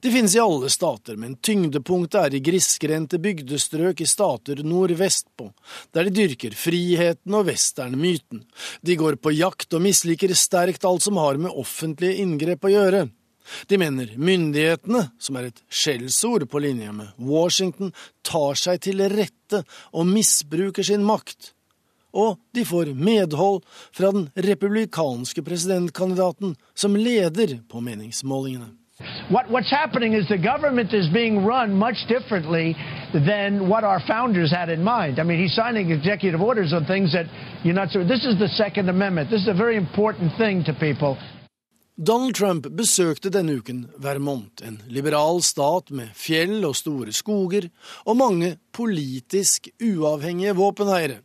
De 0.00 0.08
finnes 0.08 0.32
i 0.36 0.40
alle 0.40 0.70
stater, 0.72 1.18
men 1.20 1.34
tyngdepunktet 1.44 2.16
er 2.20 2.36
i 2.36 2.40
grisgrendte 2.44 3.18
bygdestrøk 3.20 4.00
i 4.00 4.08
stater 4.08 4.62
nordvestpå, 4.64 5.50
der 5.92 6.08
de 6.08 6.14
dyrker 6.16 6.56
friheten 6.56 7.36
og 7.36 7.50
westernmyten. 7.50 8.46
De 8.80 8.96
går 8.96 9.18
på 9.20 9.34
jakt 9.36 9.76
og 9.76 9.84
misliker 9.84 10.32
sterkt 10.32 10.86
alt 10.88 11.04
som 11.04 11.20
har 11.20 11.36
med 11.42 11.52
offentlige 11.52 12.22
inngrep 12.24 12.64
å 12.64 12.72
gjøre. 12.72 13.02
De 13.68 13.78
mener 13.78 14.12
myndighetene, 14.16 15.08
som 15.18 15.36
er 15.36 15.50
et 15.50 15.60
skjellsord 15.68 16.46
på 16.50 16.62
linje 16.62 16.92
med 16.92 17.12
Washington, 17.18 17.92
tar 18.26 18.58
seg 18.58 18.80
til 18.86 19.04
rette 19.12 19.62
og 19.92 20.08
misbruker 20.10 20.86
sin 20.86 21.04
makt. 21.06 21.52
Og 22.16 22.38
de 22.56 22.64
får 22.64 22.94
medhold 22.96 23.62
fra 23.92 24.10
den 24.14 24.30
republikanske 24.36 25.44
presidentkandidaten 25.44 26.56
som 26.74 26.96
leder 26.96 27.58
på 27.68 27.82
meningsmålingene. 27.84 28.72
What, 29.30 29.50
what's 29.50 29.70
happening 29.70 30.14
is 30.14 30.26
the 30.28 30.38
government 30.38 30.94
is 30.94 31.06
being 31.12 31.44
run 31.44 31.74
much 31.74 31.96
differently 32.08 32.74
than 33.12 33.68
what 33.68 33.84
our 33.84 34.00
founders 34.06 34.50
had 34.50 34.70
in 34.70 34.82
mind. 34.82 35.18
I 35.18 35.22
mean, 35.22 35.38
he's 35.38 35.54
signing 35.54 35.90
executive 35.90 36.40
orders 36.40 36.72
on 36.72 36.86
things 36.86 37.12
that 37.12 37.26
you're 37.62 37.74
not 37.74 37.90
sure. 37.90 38.04
This 38.04 38.24
is 38.24 38.38
the 38.38 38.48
Second 38.48 38.88
Amendment. 38.88 39.28
This 39.28 39.42
is 39.42 39.48
a 39.48 39.54
very 39.54 39.76
important 39.76 40.32
thing 40.38 40.64
to 40.64 40.72
people. 40.72 41.18
Donald 41.96 42.34
Trump 42.36 42.66
besøkte 42.76 43.30
denne 43.32 43.54
uken 43.56 43.86
Vermont, 43.96 44.60
en 44.60 44.82
liberal 44.92 45.38
stat 45.40 45.88
med 45.88 46.10
fjell 46.12 46.58
og 46.68 46.74
store 46.76 47.14
skoger, 47.16 47.70
og 48.04 48.18
mange 48.20 48.50
politisk 48.76 49.70
uavhengige 49.80 50.52
våpeneiere. 50.58 51.22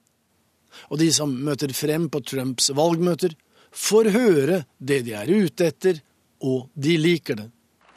Og 0.87 1.01
de 1.01 1.09
som 1.11 1.33
møter 1.43 1.73
frem 1.75 2.07
på 2.07 2.21
Trumps 2.23 2.71
valgmøter, 2.71 3.35
får 3.71 4.11
høre 4.15 4.61
det 4.79 5.01
de 5.09 5.17
er 5.19 5.27
ute 5.27 5.67
etter, 5.67 5.99
og 6.39 6.69
de 6.79 6.95
liker 6.95 7.35
det. 7.41 7.49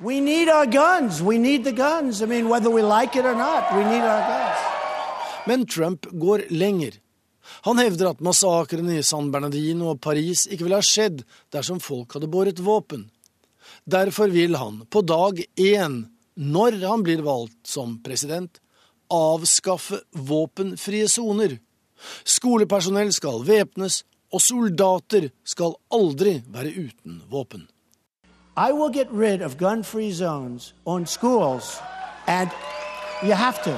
We 0.02 0.18
need 0.18 0.50
our 0.50 0.66
guns. 0.66 1.22
We 1.22 1.38
need 1.38 1.62
the 1.62 1.72
guns. 1.72 2.20
I 2.22 2.26
mean, 2.26 2.50
whether 2.50 2.70
we 2.74 2.82
like 2.82 3.14
it 3.14 3.24
or 3.24 3.38
not, 3.38 3.70
we 3.70 3.84
need 3.87 4.02
our 4.02 4.26
guns. 4.26 5.46
Men 5.46 5.66
Trump 5.66 6.10
går 6.10 6.50
lenger. 6.50 6.98
Han 7.64 7.81
hevder 7.81 8.11
at 8.12 8.20
massakrene 8.20 8.98
i 8.98 9.03
San 9.07 9.31
Bernardino 9.33 9.94
og 9.94 10.03
Paris 10.05 10.44
ikke 10.50 10.66
ville 10.66 10.81
ha 10.81 10.85
skjedd 10.85 11.22
dersom 11.55 11.81
folk 11.81 12.12
hadde 12.12 12.29
båret 12.29 12.61
våpen. 12.61 13.07
Derfor 13.88 14.29
vil 14.33 14.59
han 14.61 14.83
på 14.92 15.00
dag 15.00 15.40
én, 15.57 16.03
når 16.37 16.77
han 16.85 17.05
blir 17.07 17.24
valgt 17.24 17.57
som 17.68 17.96
president, 18.05 18.61
avskaffe 19.09 20.03
våpenfrie 20.12 21.09
soner. 21.09 21.57
Skolepersonell 22.24 23.12
skal 23.16 23.44
væpnes, 23.48 24.03
og 24.35 24.42
soldater 24.42 25.31
skal 25.46 25.77
aldri 25.94 26.40
være 26.50 26.72
uten 26.74 27.22
våpen. 27.31 27.68
I 28.57 28.72
will 28.72 28.90
get 28.90 29.09
rid 29.11 29.42
of 29.42 29.57
gun-free 29.57 30.12
zones 30.12 30.74
on 30.85 31.07
schools, 31.07 31.79
and 32.27 32.50
you 33.22 33.33
have 33.33 33.62
to. 33.62 33.74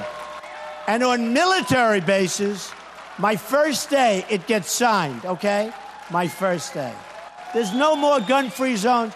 And 0.87 1.03
on 1.03 1.33
military 1.33 1.99
bases, 1.99 2.71
my 3.19 3.35
first 3.35 3.89
day 3.89 4.25
it 4.29 4.47
gets 4.47 4.71
signed, 4.71 5.25
okay? 5.25 5.71
My 6.11 6.27
first 6.27 6.73
day. 6.73 6.93
There's 7.53 7.73
no 7.73 7.95
more 7.95 8.19
gun-free 8.21 8.75
zones. 8.77 9.13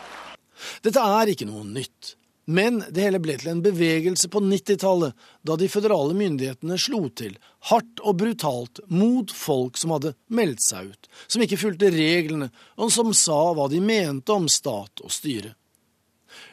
Dette 0.83 1.01
er 1.01 1.31
ikke 1.31 1.47
noe 1.49 1.63
nytt. 1.65 2.15
Men 2.51 2.81
det 2.89 3.05
hele 3.05 3.19
ble 3.21 3.35
til 3.39 3.51
en 3.51 3.61
bevegelse 3.63 4.27
på 4.31 4.41
90-tallet, 4.43 5.13
da 5.45 5.55
de 5.55 5.69
føderale 5.69 6.15
myndighetene 6.17 6.77
slo 6.81 7.05
til, 7.15 7.37
hardt 7.69 8.01
og 8.01 8.17
brutalt, 8.17 8.81
mot 8.89 9.31
folk 9.31 9.77
som 9.79 9.93
hadde 9.95 10.15
meldt 10.33 10.63
seg 10.65 10.89
ut, 10.91 11.09
som 11.27 11.45
ikke 11.45 11.59
fulgte 11.61 11.93
reglene, 11.93 12.49
og 12.81 12.91
som 12.93 13.13
sa 13.15 13.53
hva 13.55 13.69
de 13.71 13.79
mente 13.85 14.33
om 14.33 14.49
stat 14.51 15.05
og 15.05 15.13
styre. 15.13 15.53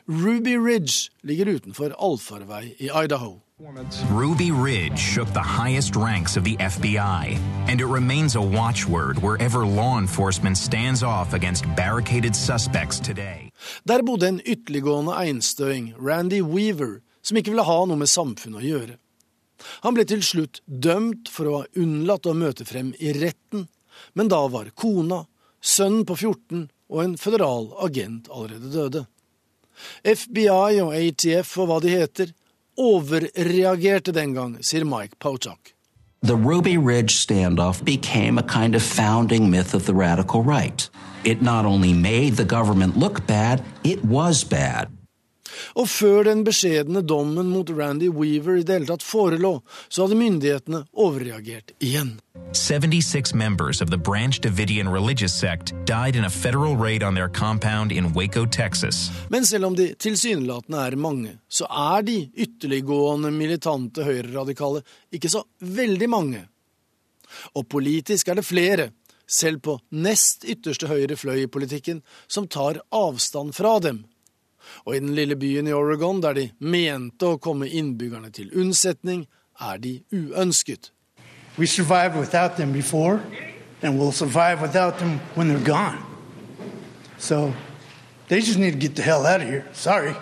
Ruby 0.08 0.58
Ridge 0.61 1.11
ligger 1.26 1.56
utenfor 1.56 1.96
allfarvei 1.96 2.76
i 2.78 2.92
Idaho. 2.92 3.38
Ruby 3.60 4.52
Ridge 4.52 4.98
shook 4.98 5.32
the 5.32 5.42
highest 5.42 5.96
ranks 5.96 6.36
of 6.36 6.44
the 6.44 6.56
FBI, 6.56 7.36
and 7.66 7.80
it 7.80 7.86
remains 7.86 8.36
a 8.36 8.40
watchword 8.40 9.18
wherever 9.18 9.66
law 9.66 9.98
enforcement 9.98 10.56
stands 10.56 11.02
off 11.02 11.34
against 11.34 11.64
barricaded 11.74 12.36
suspects 12.36 13.00
today. 13.00 13.50
Der 13.84 14.02
bodde 14.02 14.28
en 14.28 14.40
ytterliggående 14.40 15.12
einstøing, 15.12 15.94
Randy 15.98 16.40
Weaver, 16.40 17.02
som 17.20 17.36
ikke 17.36 17.50
ville 17.50 17.66
ha 17.66 17.84
noe 17.84 17.98
med 17.98 18.06
samfunnet 18.06 18.62
å 18.62 18.66
gjøre. 18.68 18.96
Han 19.82 19.98
ble 19.98 20.06
til 20.06 20.22
slutt 20.22 20.62
dømt 20.66 21.26
for 21.26 21.50
å 21.50 21.58
ha 21.58 21.66
unnlatt 21.74 22.30
å 22.30 22.38
møte 22.38 22.62
frem 22.64 22.94
i 23.02 23.10
retten, 23.10 23.66
men 24.14 24.30
da 24.30 24.44
var 24.46 24.70
kona, 24.78 25.24
sønnen 25.58 26.06
på 26.06 26.14
14 26.14 26.68
og 26.94 27.02
en 27.02 27.18
føderal 27.18 27.72
agent 27.82 28.30
allerede 28.30 28.70
døde. 28.70 29.08
FBI 30.06 30.78
og 30.84 30.94
ATF 30.94 31.58
og 31.58 31.72
hva 31.72 31.82
de 31.82 31.98
heter, 31.98 32.38
overreagerte 32.78 34.12
den 34.12 34.34
gang, 34.34 34.56
sier 34.62 34.84
Mike 34.84 35.18
Pochak. 35.18 35.74
The 36.22 36.36
Ruby 36.36 36.76
Ridge 36.76 37.14
standoff 37.14 37.84
became 37.84 38.38
a 38.38 38.42
kind 38.42 38.74
of 38.74 38.82
founding 38.82 39.50
myth 39.50 39.74
of 39.74 39.86
the 39.86 39.94
radical 39.94 40.42
right. 40.42 40.88
It 41.24 41.42
not 41.42 41.64
only 41.64 41.92
made 41.92 42.36
the 42.36 42.44
government 42.44 42.96
look 42.96 43.26
bad, 43.26 43.62
it 43.84 44.04
was 44.04 44.44
bad. 44.44 44.88
Og 45.78 45.88
før 45.88 46.24
den 46.28 46.44
beskjedne 46.46 47.02
dommen 47.02 47.50
mot 47.52 47.70
Randy 47.70 48.08
Weaver 48.08 48.60
i 48.60 48.64
det 48.66 48.78
hele 48.78 48.90
tatt 48.90 49.04
forelå, 49.06 49.58
så 49.88 50.06
hadde 50.06 50.18
myndighetene 50.20 50.84
overreagert 50.92 51.74
igjen. 51.78 52.18
76 52.52 53.34
members 53.34 53.82
of 53.82 53.90
the 53.90 53.98
Branch 53.98 54.40
Davidian 54.40 54.88
religious 54.88 55.34
sect 55.34 55.72
died 55.84 56.16
in 56.16 56.24
a 56.24 56.30
federal 56.30 56.76
raid 56.76 57.02
on 57.02 57.14
their 57.14 57.28
compound 57.28 57.92
in 57.92 58.12
Waco, 58.14 58.46
Texas. 58.46 59.10
Men 59.28 59.46
selv 59.46 59.66
om 59.66 59.76
de 59.76 59.94
tilsynelatende 59.94 60.78
er 60.78 60.96
mange, 60.96 61.38
så 61.48 61.66
er 61.68 62.02
de 62.02 62.30
ytterliggående 62.36 63.30
militante 63.30 64.04
høyreradikale 64.04 64.84
ikke 65.12 65.28
så 65.28 65.44
veldig 65.60 66.08
mange. 66.08 66.46
Og 67.54 67.68
politisk 67.68 68.28
er 68.28 68.38
det 68.38 68.46
flere, 68.48 68.90
selv 69.28 69.60
på 69.60 69.76
nest 69.90 70.46
ytterste 70.48 70.88
høyre 70.88 71.16
fløy 71.16 71.44
i 71.44 71.50
politikken, 71.52 72.00
som 72.28 72.48
tar 72.48 72.80
avstand 72.94 73.52
fra 73.56 73.76
dem. 73.84 74.04
Og 74.88 74.96
i 74.96 75.01
den 75.05 75.12
lille 75.12 75.37
byen 75.37 75.66
i 75.68 75.72
Oregon, 75.77 76.22
der 76.24 76.33
de 76.33 76.46
mente 76.64 77.29
å 77.29 77.37
komme 77.37 77.66
innbyggerne 77.68 78.31
til 78.33 78.48
unnsetning, 78.57 79.27
er 79.61 79.77
de 79.77 79.98
uønsket. 80.16 80.92
We 81.59 81.66
survived 81.66 82.16
without 82.16 82.57
them 82.57 82.72
before, 82.72 83.20
and 83.83 84.01
we'll 84.01 84.12
survive 84.12 84.62
without 84.62 84.98
them 84.98 85.20
when 85.37 85.51
they're 85.51 85.66
gone. 85.66 86.01
So 87.18 87.53
they 88.29 88.40
just 88.40 88.59
need 88.59 88.72
to 88.72 88.79
get 88.79 88.96
the 88.96 89.03
hell 89.03 89.27
out 89.27 89.42
of 89.42 89.48
here. 89.48 89.66
Sorry. 89.72 90.14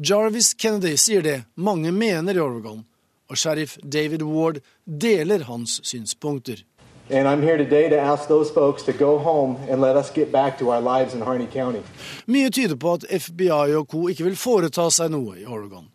Jarvis 0.00 0.54
Kennedy 0.54 0.96
sier 0.96 1.22
det 1.22 1.44
mange 1.54 1.92
mener 1.92 2.34
i 2.34 2.40
Oregon, 2.40 2.80
og 3.28 3.36
sheriff 3.36 3.76
David 3.84 4.22
Ward 4.22 4.62
deler 4.86 5.44
hans 5.44 5.82
synspunkter. 5.84 6.64
And 7.10 7.28
I'm 7.28 7.42
here 7.42 7.58
today 7.58 7.90
to 7.90 7.98
ask 7.98 8.28
those 8.28 8.50
folks 8.50 8.82
to 8.84 8.92
go 8.92 9.18
home 9.18 9.56
and 9.68 9.82
let 9.82 9.94
us 9.96 10.10
get 10.10 10.32
back 10.32 10.58
to 10.58 10.70
our 10.70 10.80
lives 10.80 11.14
in 11.14 11.20
Harney 11.20 11.46
County. 11.46 11.82
Mye 12.26 12.50
tyder 12.50 12.76
på 12.80 12.94
at 12.96 13.04
FBI 13.04 13.74
og 13.76 13.88
co. 13.88 14.08
ikke 14.08 14.24
vil 14.24 14.38
foreta 14.40 14.86
seg 14.88 15.10
noe 15.12 15.36
i 15.36 15.44
Oregon. 15.44 15.90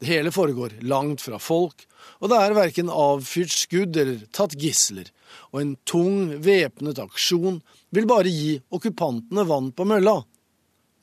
Det 0.00 0.08
hele 0.08 0.32
foregår 0.32 0.78
langt 0.88 1.20
fra 1.20 1.36
folk, 1.38 1.84
og 2.22 2.32
det 2.32 2.38
er 2.40 2.56
verken 2.56 2.88
avfyrt 2.88 3.52
skudd 3.52 3.98
eller 4.00 4.22
tatt 4.32 4.56
gisler, 4.56 5.10
og 5.52 5.60
en 5.60 5.74
tung, 5.84 6.30
væpnet 6.40 7.00
aksjon 7.02 7.60
vil 7.92 8.08
bare 8.08 8.32
gi 8.32 8.56
okkupantene 8.72 9.44
vann 9.44 9.68
på 9.76 9.84
mølla. 9.84 10.22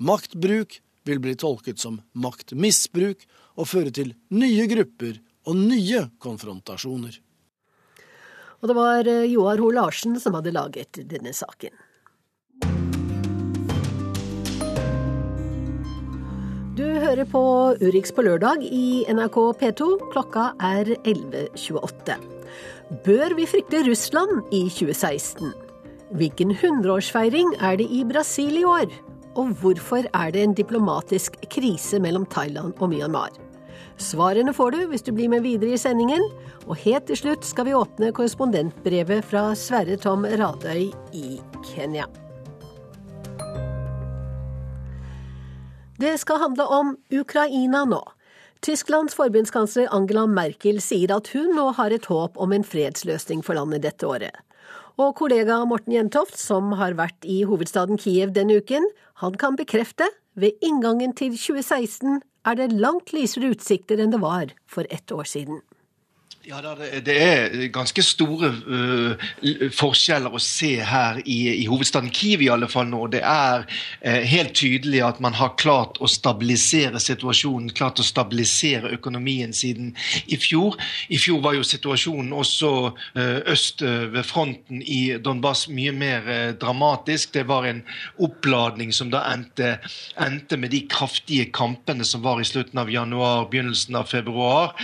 Maktbruk 0.02 0.80
vil 1.06 1.22
bli 1.22 1.36
tolket 1.38 1.78
som 1.84 2.02
maktmisbruk 2.18 3.28
og 3.62 3.70
føre 3.70 3.94
til 3.94 4.16
nye 4.34 4.66
grupper 4.74 5.22
og 5.46 5.60
nye 5.60 6.08
konfrontasjoner. 6.18 7.22
Og 8.62 8.72
det 8.72 8.78
var 8.78 9.10
eh, 9.10 9.26
Joar 9.32 9.62
Ho 9.64 9.72
Larsen 9.74 10.20
som 10.22 10.38
hadde 10.38 10.56
laget 10.56 11.02
denne 11.10 11.34
saken. 11.36 11.74
Du 16.76 16.84
hører 16.84 17.24
på 17.32 17.42
Urix 17.80 18.12
på 18.12 18.26
lørdag 18.26 18.66
i 18.68 19.06
NRK 19.08 19.38
P2. 19.62 19.86
Klokka 20.12 20.50
er 20.60 20.90
11.28. 21.08 22.18
Bør 23.06 23.36
vi 23.38 23.48
frykte 23.48 23.86
Russland 23.88 24.44
i 24.52 24.66
2016? 24.68 25.54
Hvilken 26.20 26.52
hundreårsfeiring 26.60 27.56
er 27.64 27.80
det 27.80 27.88
i 27.88 28.04
Brasil 28.08 28.60
i 28.60 28.68
år? 28.68 28.92
Og 29.40 29.56
hvorfor 29.62 30.04
er 30.12 30.36
det 30.36 30.44
en 30.44 30.58
diplomatisk 30.58 31.40
krise 31.48 32.00
mellom 32.04 32.28
Thailand 32.28 32.76
og 32.80 32.92
Myanmar? 32.92 33.45
Svarene 34.02 34.52
får 34.54 34.76
du 34.76 34.82
hvis 34.92 35.06
du 35.06 35.14
blir 35.16 35.30
med 35.32 35.46
videre 35.46 35.76
i 35.76 35.80
sendingen. 35.80 36.24
Og 36.68 36.76
helt 36.84 37.08
til 37.08 37.20
slutt 37.20 37.48
skal 37.48 37.70
vi 37.70 37.76
åpne 37.78 38.12
korrespondentbrevet 38.16 39.24
fra 39.28 39.48
Sverre 39.56 39.98
Tom 40.02 40.26
Radøy 40.28 40.90
i 41.16 41.40
Kenya. 41.70 42.08
Det 45.96 46.18
skal 46.20 46.42
handle 46.42 46.66
om 46.68 46.96
Ukraina 47.14 47.86
nå. 47.88 48.02
Tysklands 48.66 49.16
forbundskansler 49.16 49.88
Angela 49.96 50.26
Merkel 50.28 50.82
sier 50.84 51.14
at 51.16 51.30
hun 51.32 51.54
nå 51.56 51.70
har 51.78 51.94
et 51.96 52.08
håp 52.10 52.36
om 52.42 52.52
en 52.56 52.66
fredsløsning 52.68 53.46
for 53.46 53.56
landet 53.56 53.86
dette 53.86 54.08
året. 54.10 54.34
Og 55.00 55.14
kollega 55.20 55.60
Morten 55.68 55.94
Jentoft, 55.94 56.38
som 56.40 56.74
har 56.80 56.96
vært 57.00 57.28
i 57.28 57.44
hovedstaden 57.48 58.00
Kiev 58.00 58.34
denne 58.36 58.60
uken, 58.60 58.88
han 59.22 59.36
kan 59.40 59.56
bekrefte 59.60 60.08
ved 60.40 60.56
inngangen 60.64 61.14
til 61.16 61.36
2016 61.36 62.24
er 62.46 62.60
det 62.60 62.74
langt 62.74 63.14
lysere 63.16 63.52
utsikter 63.56 64.02
enn 64.02 64.14
det 64.14 64.22
var 64.24 64.54
for 64.70 64.88
ett 64.94 65.12
år 65.12 65.28
siden. 65.30 65.62
Ja, 66.46 66.60
Det 67.02 67.16
er 67.18 67.54
ganske 67.74 68.04
store 68.06 68.52
uh, 68.54 69.24
forskjeller 69.74 70.36
å 70.36 70.42
se 70.42 70.76
her 70.86 71.18
i, 71.26 71.38
i, 71.56 71.64
hovedstaden 71.66 72.12
Kiev 72.14 72.44
i 72.46 72.52
alle 72.54 72.68
fall 72.70 72.86
nå. 72.92 73.00
Det 73.16 73.24
er 73.26 73.64
uh, 73.66 74.20
helt 74.30 74.54
tydelig 74.54 75.02
at 75.08 75.22
man 75.26 75.34
har 75.40 75.56
klart 75.58 75.98
å 75.98 76.10
stabilisere 76.12 77.02
situasjonen, 77.02 77.72
klart 77.74 77.98
å 77.98 78.06
stabilisere 78.06 78.92
økonomien 78.94 79.56
siden 79.58 79.96
i 80.30 80.38
fjor. 80.38 80.78
I 81.10 81.18
fjor 81.18 81.42
var 81.48 81.58
jo 81.58 81.66
situasjonen 81.66 82.30
også 82.38 82.72
uh, 82.94 83.40
øst 83.50 83.82
ved 83.82 84.22
fronten 84.30 84.86
i 84.86 85.18
Donbass 85.18 85.66
mye 85.74 85.96
mer 85.98 86.30
dramatisk. 86.62 87.34
Det 87.34 87.48
var 87.50 87.66
en 87.72 87.82
oppladning 88.22 88.94
som 88.94 89.10
da 89.10 89.24
endte, 89.32 89.80
endte, 90.22 90.62
med 90.62 90.76
de 90.78 90.84
kraftige 90.94 91.50
kampene 91.50 92.06
som 92.06 92.22
var 92.22 92.38
i 92.38 92.46
slutten 92.46 92.86
av 92.86 92.94
januar, 92.94 93.50
begynnelsen 93.50 93.98
av 93.98 94.14
februar, 94.14 94.78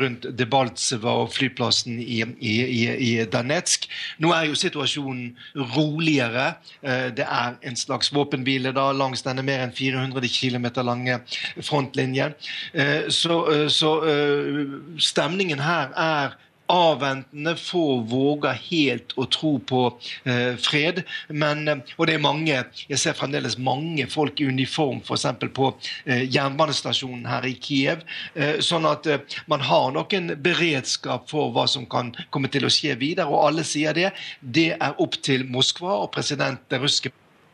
rundt 0.00 0.24
Debaltsev 0.38 1.01
var 1.02 1.26
flyplassen 1.32 1.98
i, 2.00 2.20
i, 2.38 2.54
i, 2.92 3.10
Danetsk. 3.32 3.88
Nå 4.22 4.32
er 4.36 4.48
jo 4.48 4.58
situasjonen 4.58 5.32
roligere. 5.74 6.54
Eh, 6.82 7.08
det 7.16 7.26
er 7.26 7.58
en 7.68 7.78
slags 7.78 8.12
våpenhvile 8.14 8.74
da 8.76 8.88
langs 8.96 9.24
denne 9.26 9.44
mer 9.46 9.64
enn 9.64 9.74
400 9.76 10.30
km 10.32 10.70
lange 10.86 11.18
frontlinjen. 11.60 12.36
Eh, 12.72 13.10
så, 13.12 13.42
eh, 13.52 13.68
så 13.72 13.92
stemningen 14.98 15.60
her 15.62 15.92
er 15.98 16.38
avventende, 16.72 17.54
få 17.60 18.00
våger 18.08 18.56
helt 18.70 19.12
å 19.20 19.26
tro 19.30 19.52
på 19.68 19.82
eh, 20.24 20.56
fred. 20.60 21.02
Men, 21.28 21.66
eh, 21.68 21.94
og 21.98 22.08
det 22.08 22.16
er 22.16 22.24
mange, 22.24 22.58
jeg 22.88 23.00
ser 23.00 23.16
fremdeles 23.18 23.58
mange 23.60 24.06
folk 24.10 24.40
i 24.40 24.48
uniform 24.48 25.02
f.eks. 25.04 25.26
på 25.54 25.70
eh, 26.04 26.24
jernbanestasjonen 26.32 27.28
her 27.28 27.48
i 27.48 27.54
Kiev. 27.60 28.04
Eh, 28.34 28.60
sånn 28.64 28.88
at 28.88 29.08
eh, 29.08 29.24
man 29.52 29.64
har 29.68 29.92
nok 29.96 30.16
en 30.16 30.36
beredskap 30.42 31.28
for 31.32 31.52
hva 31.54 31.66
som 31.70 31.86
kan 31.90 32.14
komme 32.30 32.50
til 32.52 32.66
å 32.66 32.72
skje 32.72 32.96
videre. 33.00 33.28
Og 33.28 33.48
alle 33.50 33.66
sier 33.68 33.96
det. 33.96 34.12
Det 34.40 34.72
er 34.78 35.02
opp 35.02 35.20
til 35.22 35.46
Moskva 35.52 36.02
og 36.04 36.12
president, 36.16 36.64
den 36.72 36.84
russiske 36.84 37.12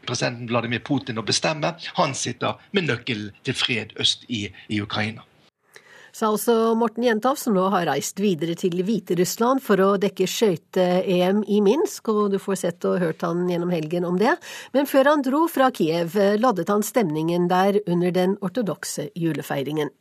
presidenten 0.08 0.48
Vladimir 0.48 0.80
Putin 0.84 1.20
å 1.20 1.26
bestemme. 1.26 1.74
Han 1.98 2.14
sitter 2.16 2.60
med 2.72 2.88
nøkkelen 2.88 3.34
til 3.44 3.58
fred 3.58 3.96
øst 4.00 4.24
i, 4.28 4.46
i 4.68 4.80
Ukraina 4.84 5.27
sa 6.18 6.32
også 6.34 6.74
Morten 6.78 7.04
Jentoff, 7.06 7.38
som 7.38 7.54
nå 7.54 7.68
har 7.70 7.86
reist 7.86 8.18
videre 8.18 8.56
til 8.58 8.80
Hviterussland 8.82 9.62
for 9.62 9.78
å 9.84 9.90
dekke 10.02 10.26
skøyte-EM 10.26 11.44
i 11.46 11.60
Minsk, 11.62 12.10
og 12.10 12.32
du 12.32 12.40
får 12.42 12.58
sett 12.64 12.86
og 12.88 12.98
hørt 13.02 13.22
han 13.22 13.46
gjennom 13.50 13.70
helgen 13.70 14.06
om 14.08 14.18
det. 14.18 14.34
Men 14.74 14.90
før 14.90 15.12
han 15.12 15.22
dro 15.22 15.44
fra 15.52 15.70
Kiev, 15.74 16.16
loddet 16.42 16.72
han 16.72 16.82
stemningen 16.82 17.46
der 17.50 17.78
under 17.86 18.14
den 18.14 18.34
ortodokse 18.42 19.10
julefeiringen. 19.14 19.92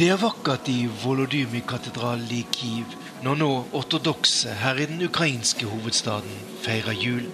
Det 0.00 0.08
er 0.08 0.16
vakkert 0.16 0.70
i 0.72 0.86
Volodymyr-katedralen 1.02 2.32
i 2.32 2.40
Kiev 2.56 2.96
når 3.20 3.36
nå 3.42 3.50
ortodokse 3.76 4.56
her 4.62 4.80
i 4.80 4.88
den 4.88 5.04
ukrainske 5.04 5.68
hovedstaden 5.68 6.40
feirer 6.64 6.96
jul. 6.96 7.28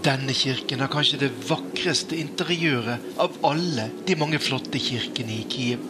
Denne 0.00 0.32
kirken 0.32 0.80
har 0.80 0.88
kanskje 0.88 1.18
det 1.20 1.30
vakreste 1.44 2.16
interiøret 2.16 3.16
av 3.20 3.34
alle 3.44 3.90
de 4.08 4.14
mange 4.16 4.38
flotte 4.40 4.80
kirkene 4.80 5.34
i 5.34 5.48
Kiev. 5.50 5.82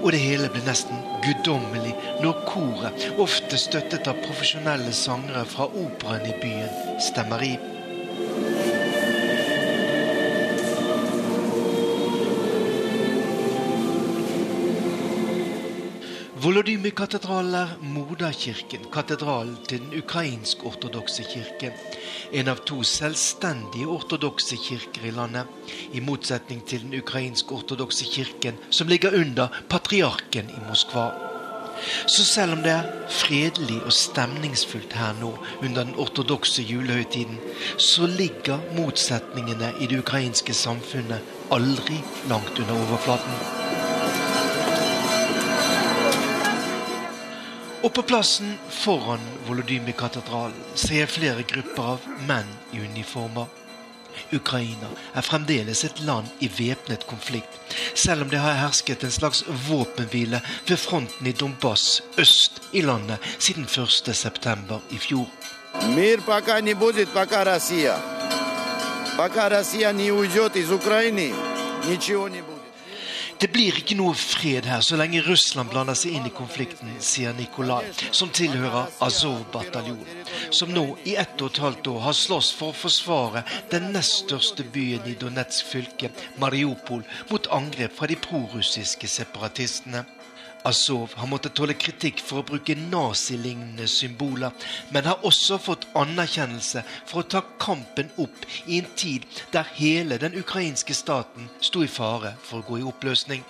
Og 0.00 0.14
det 0.14 0.22
hele 0.22 0.48
ble 0.48 0.62
nesten 0.64 1.02
guddommelig 1.26 1.92
når 2.24 2.40
koret, 2.48 3.04
ofte 3.20 3.60
støttet 3.60 4.08
av 4.08 4.22
profesjonelle 4.24 4.94
sangere 4.96 5.44
fra 5.44 5.68
operaen 5.68 6.24
i 6.30 6.38
byen, 6.40 6.72
stemmer 7.10 7.44
i. 7.44 7.52
Volodymyr-katedralen 16.50 17.54
er 17.54 17.76
moderkirken, 17.94 18.88
katedralen 18.90 19.52
til 19.70 19.84
den 19.84 20.00
ukrainsk-ortodokse 20.00 21.22
kirke. 21.30 21.68
En 22.34 22.50
av 22.50 22.64
to 22.66 22.80
selvstendige 22.82 23.86
ortodokse 23.86 24.58
kirker 24.58 25.06
i 25.06 25.12
landet, 25.14 25.46
i 25.94 26.02
motsetning 26.02 26.64
til 26.66 26.82
den 26.82 26.96
ukrainsk-ortodokse 26.98 28.08
kirken, 28.10 28.58
som 28.70 28.90
ligger 28.90 29.14
under 29.20 29.60
patriarken 29.70 30.50
i 30.50 30.64
Moskva. 30.66 31.06
Så 32.10 32.26
selv 32.26 32.58
om 32.58 32.66
det 32.66 32.74
er 32.80 32.90
fredelig 33.20 33.78
og 33.84 33.94
stemningsfullt 33.94 34.98
her 34.98 35.14
nå 35.22 35.30
under 35.62 35.84
den 35.84 35.94
ortodokse 36.02 36.66
julehøytiden, 36.66 37.38
så 37.78 38.10
ligger 38.10 38.58
motsetningene 38.74 39.70
i 39.78 39.86
det 39.86 40.02
ukrainske 40.02 40.54
samfunnet 40.66 41.34
aldri 41.54 42.02
langt 42.26 42.58
under 42.58 42.74
overflaten. 42.88 43.59
Og 47.80 47.92
på 47.96 48.02
plassen 48.04 48.58
foran 48.68 49.22
Volodymyr-katedralen 49.46 50.56
ser 50.74 51.00
jeg 51.00 51.12
flere 51.14 51.46
grupper 51.48 51.94
av 51.94 52.06
menn 52.28 52.50
i 52.76 52.82
uniformer. 52.84 53.48
Ukraina 54.36 54.90
er 55.16 55.24
fremdeles 55.24 55.84
et 55.86 56.02
land 56.04 56.28
i 56.44 56.50
væpnet 56.52 57.06
konflikt, 57.08 57.56
selv 57.94 58.26
om 58.26 58.30
det 58.32 58.42
har 58.42 58.58
hersket 58.60 59.04
en 59.06 59.14
slags 59.14 59.44
våpenhvile 59.68 60.42
ved 60.68 60.76
fronten 60.76 61.26
i 61.26 61.32
Donbass 61.32 62.02
øst 62.20 62.60
i 62.72 62.82
landet 62.84 63.18
siden 63.38 63.64
1.9. 63.64 64.80
i 64.90 64.98
fjor. 64.98 65.28
Det 73.40 73.48
blir 73.48 73.72
ikke 73.80 73.96
noe 73.96 74.12
fred 74.20 74.66
her 74.68 74.82
så 74.84 74.98
lenge 75.00 75.22
Russland 75.24 75.70
blander 75.72 75.96
seg 75.96 76.12
inn 76.18 76.26
i 76.28 76.32
konflikten, 76.34 76.90
sier 77.00 77.32
Nikolai, 77.32 77.86
som 78.12 78.28
tilhører 78.36 78.90
Azov-bataljonen, 79.06 80.26
som 80.52 80.74
nå 80.76 80.84
i 81.08 81.14
ett 81.22 81.40
og 81.40 81.54
et 81.54 81.60
halvt 81.64 81.88
år 81.94 82.04
har 82.04 82.18
slåss 82.18 82.50
for 82.58 82.74
å 82.74 82.76
forsvare 82.82 83.46
den 83.72 83.88
nest 83.94 84.26
største 84.26 84.66
byen 84.74 85.08
i 85.08 85.16
Donetsk 85.16 85.72
fylke, 85.72 86.12
Mariupol, 86.42 87.00
mot 87.32 87.48
angrep 87.56 87.96
fra 87.96 88.10
de 88.12 88.20
prorussiske 88.20 89.08
separatistene. 89.08 90.04
Azov 90.64 91.14
har 91.16 91.28
måttet 91.30 91.54
tåle 91.56 91.74
kritikk 91.78 92.20
for 92.24 92.40
å 92.40 92.46
bruke 92.46 92.76
nazilignende 92.78 93.86
symboler, 93.88 94.52
men 94.92 95.08
har 95.08 95.24
også 95.26 95.58
fått 95.62 95.86
anerkjennelse 95.96 96.84
for 97.08 97.22
å 97.22 97.28
ta 97.36 97.42
kampen 97.62 98.12
opp 98.20 98.46
i 98.66 98.80
en 98.80 98.90
tid 98.96 99.26
der 99.54 99.68
hele 99.78 100.20
den 100.20 100.36
ukrainske 100.40 100.94
staten 100.96 101.48
sto 101.60 101.84
i 101.84 101.90
fare 101.90 102.34
for 102.44 102.60
å 102.60 102.68
gå 102.68 102.80
i 102.82 102.88
oppløsning. 102.92 103.44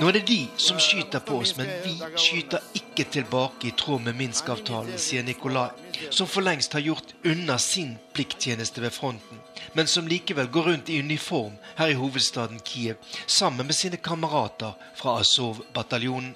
Nå 0.00 0.08
er 0.08 0.12
det 0.14 0.26
de 0.28 0.38
som 0.56 0.78
skyter 0.78 1.22
på 1.26 1.40
oss, 1.42 1.56
men 1.58 1.70
vi 1.82 1.96
skyter 2.14 2.62
ikke 2.78 3.04
tilbake 3.10 3.68
i 3.68 3.74
tråd 3.74 4.04
med 4.06 4.14
Minsk-avtalen, 4.20 4.98
sier 4.98 5.24
Nikolai, 5.26 5.72
som 6.14 6.30
for 6.30 6.46
lengst 6.46 6.76
har 6.76 6.84
gjort 6.86 7.14
unna 7.26 7.58
sin 7.58 7.96
plikttjeneste 8.14 8.82
ved 8.84 8.94
fronten, 8.94 9.42
men 9.74 9.90
som 9.90 10.06
likevel 10.06 10.50
går 10.54 10.70
rundt 10.70 10.92
i 10.94 11.00
uniform 11.02 11.58
her 11.80 11.90
i 11.90 11.98
hovedstaden 11.98 12.62
Kiev, 12.64 12.96
sammen 13.26 13.66
med 13.66 13.74
sine 13.74 13.98
kamerater 13.98 14.78
fra 14.94 15.18
Azov-bataljonen. 15.18 16.34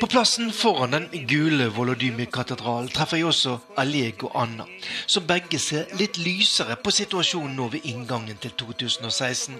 På 0.00 0.06
plassen 0.06 0.52
foran 0.52 0.90
den 0.90 1.08
gule 1.26 1.68
Volodymyr-katedralen 1.74 2.90
treffer 2.94 3.20
jeg 3.20 3.28
også 3.28 3.58
Alek 3.78 4.24
og 4.26 4.34
Anna, 4.42 4.66
som 5.06 5.26
begge 5.26 5.60
ser 5.62 5.90
litt 6.00 6.18
lysere 6.18 6.76
på 6.82 6.94
situasjonen 6.94 7.54
nå 7.58 7.68
ved 7.74 7.86
inngangen 7.86 8.40
til 8.42 8.54
2016. 8.58 9.58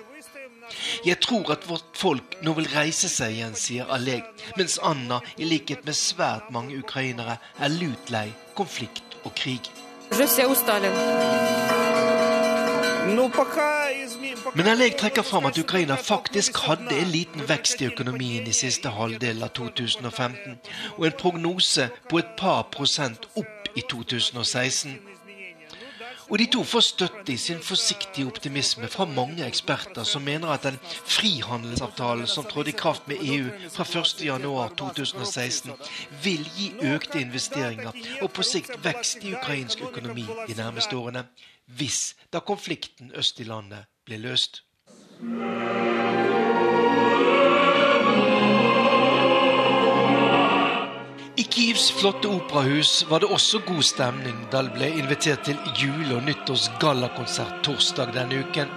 Jeg 1.07 1.21
tror 1.25 1.53
at 1.55 1.69
vårt 1.69 1.97
folk 1.97 2.39
nå 2.45 2.53
vil 2.59 2.69
reise 2.75 3.09
seg 3.09 3.39
igjen, 3.39 3.57
sier 3.57 3.89
Alek, 3.95 4.27
mens 4.59 4.79
Anna, 4.85 5.21
i 5.39 5.49
likhet 5.49 5.87
med 5.87 5.97
svært 5.97 6.51
mange 6.55 6.77
ukrainere, 6.79 7.39
er 7.59 7.73
lut 7.79 8.13
lei 8.13 8.29
konflikt 8.59 9.19
og 9.25 9.35
krig. 9.39 9.71
Men 14.55 14.69
Alleg 14.69 14.97
trekker 14.99 15.23
fram 15.23 15.47
at 15.49 15.59
Ukraina 15.59 15.97
faktisk 15.97 16.57
hadde 16.67 16.95
en 16.97 17.11
liten 17.13 17.45
vekst 17.49 17.83
i 17.83 17.89
økonomien 17.91 18.47
i 18.47 18.55
siste 18.57 18.91
halvdel 18.95 19.43
av 19.45 19.53
2015, 19.59 20.59
og 20.97 21.07
en 21.07 21.19
prognose 21.21 21.89
på 22.11 22.21
et 22.23 22.35
par 22.39 22.67
prosent 22.75 23.29
opp 23.37 23.71
i 23.77 23.85
2016. 23.91 24.99
Og 26.29 26.39
de 26.39 26.47
to 26.53 26.63
får 26.65 26.85
støtte 26.85 27.33
i 27.33 27.39
sin 27.41 27.61
forsiktige 27.65 28.29
optimisme 28.29 28.89
fra 28.93 29.07
mange 29.09 29.47
eksperter 29.47 30.05
som 30.05 30.27
mener 30.27 30.51
at 30.53 30.67
den 30.67 30.77
frihandelsavtalen 30.85 32.29
som 32.29 32.45
trådte 32.45 32.75
i 32.75 32.77
kraft 32.77 33.09
med 33.09 33.23
EU 33.25 33.49
fra 33.73 33.85
1.1.2016, 33.85 35.73
vil 36.23 36.45
gi 36.57 36.73
økte 36.95 37.21
investeringer 37.21 37.97
og 38.23 38.33
på 38.37 38.45
sikt 38.45 38.77
vekst 38.85 39.25
i 39.25 39.33
ukrainsk 39.39 39.87
økonomi 39.89 40.27
de 40.49 40.59
nærmeste 40.59 40.97
årene, 40.97 41.25
hvis 41.65 42.17
da 42.33 42.45
konflikten 42.45 43.13
øst 43.17 43.41
i 43.41 43.49
landet 43.49 43.89
blir 44.09 44.25
løst. 44.25 44.63
I 51.39 51.45
Kievs 51.53 51.91
flotte 51.93 52.29
operahus 52.29 53.05
var 53.11 53.21
det 53.23 53.29
også 53.29 53.61
god 53.67 53.83
stemning 53.87 54.39
da 54.53 54.63
det 54.65 54.73
ble 54.75 54.89
invitert 55.03 55.45
til 55.47 55.59
jule- 55.79 56.17
og 56.17 56.25
nyttårsgallakonsert 56.27 57.61
torsdag 57.67 58.15
denne 58.17 58.41
uken, 58.43 58.73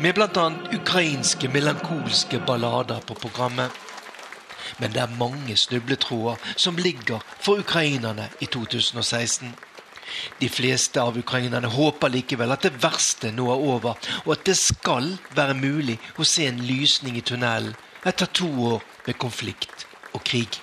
med 0.00 0.16
bl.a. 0.16 0.46
ukrainske 0.78 1.50
melankolske 1.52 2.40
ballader 2.46 3.04
på 3.06 3.14
programmet. 3.14 3.70
Men 4.80 4.94
det 4.94 5.02
er 5.02 5.18
mange 5.18 5.56
snubletråder 5.56 6.40
som 6.56 6.80
ligger 6.80 7.20
for 7.38 7.60
ukrainerne 7.60 8.30
i 8.40 8.46
2016. 8.46 9.52
De 10.40 10.48
fleste 10.48 11.02
av 11.02 11.18
ukrainerne 11.18 11.70
håper 11.70 12.12
likevel 12.16 12.52
at 12.54 12.66
det 12.66 12.74
verste 12.82 13.32
nå 13.34 13.48
er 13.52 13.68
over, 13.74 14.10
og 14.24 14.34
at 14.36 14.44
det 14.48 14.58
skal 14.58 15.14
være 15.36 15.58
mulig 15.58 15.98
å 16.18 16.26
se 16.26 16.48
en 16.48 16.60
lysning 16.66 17.16
i 17.18 17.24
tunnelen 17.26 17.74
etter 18.04 18.30
to 18.34 18.50
år 18.74 18.84
med 19.06 19.18
konflikt 19.22 19.86
og 20.12 20.22
krig. 20.26 20.60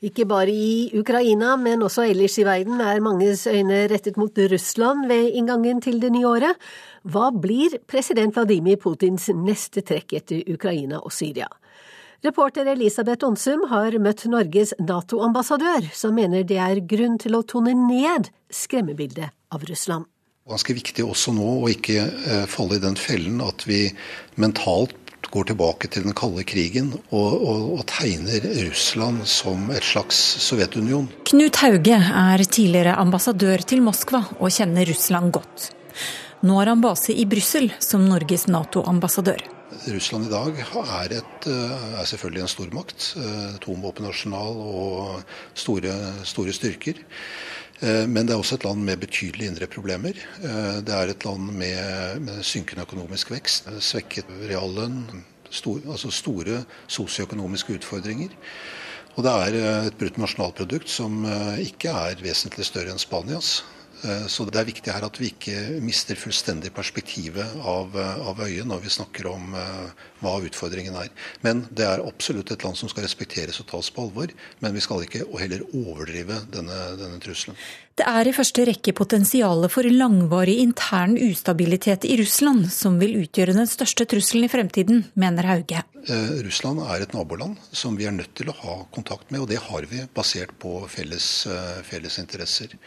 Ikke 0.00 0.24
bare 0.24 0.48
i 0.48 0.88
Ukraina, 0.96 1.58
men 1.60 1.82
også 1.84 2.06
ellers 2.08 2.38
i 2.40 2.44
verden 2.46 2.80
er 2.80 3.02
manges 3.04 3.42
øyne 3.50 3.82
rettet 3.90 4.16
mot 4.16 4.38
Russland 4.48 5.04
ved 5.10 5.34
inngangen 5.36 5.82
til 5.84 5.98
det 6.00 6.08
nye 6.14 6.24
året. 6.24 6.70
Hva 7.04 7.28
blir 7.36 7.76
president 7.84 8.32
Vladimir 8.32 8.80
Putins 8.80 9.28
neste 9.36 9.84
trekk 9.84 10.14
etter 10.16 10.40
Ukraina 10.48 11.02
og 11.04 11.12
Syria? 11.12 11.50
Reporter 12.20 12.66
Elisabeth 12.68 13.24
Onsum 13.24 13.62
har 13.70 13.94
møtt 13.96 14.26
Norges 14.28 14.74
Nato-ambassadør, 14.76 15.86
som 15.96 16.12
mener 16.12 16.42
det 16.44 16.58
er 16.60 16.82
grunn 16.84 17.14
til 17.16 17.38
å 17.38 17.40
tone 17.48 17.72
ned 17.72 18.28
skremmebildet 18.52 19.32
av 19.48 19.64
Russland. 19.64 20.04
Ganske 20.50 20.74
viktig 20.76 21.04
også 21.06 21.32
nå 21.32 21.46
å 21.62 21.70
ikke 21.72 22.04
falle 22.50 22.76
i 22.76 22.82
den 22.82 22.98
fellen 23.00 23.40
at 23.44 23.64
vi 23.64 23.86
mentalt 24.40 24.96
går 25.32 25.46
tilbake 25.52 25.88
til 25.94 26.04
den 26.04 26.16
kalde 26.16 26.44
krigen 26.48 26.90
og, 26.92 27.30
og, 27.40 27.62
og, 27.78 27.82
tegner 27.88 28.44
Russland 28.66 29.24
som 29.30 29.70
et 29.72 29.86
slags 29.86 30.18
Sovjetunion. 30.44 31.06
Knut 31.30 31.60
Hauge 31.62 32.00
er 32.00 32.44
tidligere 32.44 32.98
ambassadør 33.00 33.64
til 33.64 33.84
Moskva 33.86 34.26
og 34.40 34.52
kjenner 34.52 34.88
Russland 34.90 35.32
godt. 35.38 35.70
Nå 36.44 36.60
har 36.60 36.72
han 36.72 36.84
base 36.84 37.16
i 37.16 37.24
Brussel 37.28 37.70
som 37.84 38.04
Norges 38.08 38.48
Nato-ambassadør. 38.50 39.59
Russland 39.88 40.26
i 40.26 40.30
dag 40.32 40.58
er, 40.60 41.12
et, 41.16 41.46
er 41.48 42.04
selvfølgelig 42.08 42.42
en 42.44 42.50
stormakt. 42.52 43.06
Atomvåpenarsenal 43.56 44.58
og 44.60 45.22
store, 45.56 45.94
store 46.28 46.52
styrker. 46.52 47.00
Men 47.80 48.28
det 48.28 48.34
er 48.34 48.42
også 48.42 48.58
et 48.58 48.66
land 48.66 48.84
med 48.84 49.00
betydelige 49.00 49.48
indre 49.48 49.66
problemer. 49.72 50.20
Det 50.84 50.92
er 50.94 51.14
et 51.14 51.24
land 51.24 51.48
med, 51.56 52.20
med 52.26 52.42
synkende 52.44 52.84
økonomisk 52.84 53.32
vekst, 53.32 53.70
svekket 53.80 54.28
reallønn, 54.50 55.00
stor, 55.48 55.80
altså 55.88 56.12
store 56.12 56.60
sosioøkonomiske 56.86 57.80
utfordringer. 57.80 58.36
Og 59.16 59.24
det 59.24 59.32
er 59.32 59.60
et 59.88 59.96
bruttonasjonalprodukt 59.98 60.92
som 60.92 61.24
ikke 61.56 61.88
er 61.88 62.20
vesentlig 62.20 62.68
større 62.68 62.92
enn 62.92 63.00
Spanias. 63.00 63.62
Så 64.00 64.46
det 64.48 64.60
er 64.60 64.68
viktig 64.68 64.92
her 64.94 65.04
at 65.04 65.18
vi 65.20 65.28
ikke 65.30 65.80
mister 65.84 66.16
fullstendig 66.18 66.72
perspektivet 66.76 67.58
av, 67.68 67.96
av 67.96 68.40
øyet 68.46 68.68
når 68.68 68.80
vi 68.84 68.92
snakker 68.92 69.28
om 69.28 69.52
uh, 69.52 69.90
hva 70.22 70.38
utfordringen 70.46 70.96
er. 70.96 71.10
Men 71.44 71.66
det 71.68 71.84
er 71.84 72.04
absolutt 72.04 72.52
et 72.54 72.64
land 72.64 72.78
som 72.80 72.90
skal 72.90 73.04
respekteres 73.04 73.60
og 73.60 73.68
tas 73.70 73.90
på 73.92 74.06
alvor. 74.06 74.32
Men 74.64 74.76
vi 74.76 74.82
skal 74.84 75.04
ikke 75.04 75.26
heller 75.40 75.66
overdrive 75.68 76.40
denne, 76.52 76.80
denne 77.00 77.20
trusselen. 77.22 77.58
Det 78.00 78.06
er 78.08 78.30
i 78.30 78.32
første 78.32 78.64
rekke 78.64 78.94
potensialet 78.96 79.72
for 79.72 79.84
langvarig 79.84 80.56
intern 80.62 81.18
ustabilitet 81.20 82.06
i 82.08 82.16
Russland 82.22 82.70
som 82.72 82.96
vil 83.02 83.18
utgjøre 83.20 83.56
den 83.58 83.68
største 83.68 84.06
trusselen 84.08 84.46
i 84.46 84.52
fremtiden, 84.52 85.02
mener 85.20 85.50
Hauge. 85.50 85.82
Russland 86.46 86.80
er 86.86 87.04
et 87.04 87.12
naboland 87.12 87.58
som 87.76 87.98
vi 87.98 88.08
er 88.08 88.16
nødt 88.16 88.32
til 88.38 88.48
å 88.48 88.56
ha 88.62 88.76
kontakt 88.94 89.28
med, 89.28 89.42
og 89.42 89.50
det 89.50 89.60
har 89.66 89.84
vi 89.90 90.06
basert 90.16 90.54
på 90.62 90.78
felles, 90.88 91.26
felles 91.84 92.16
interesser. 92.22 92.78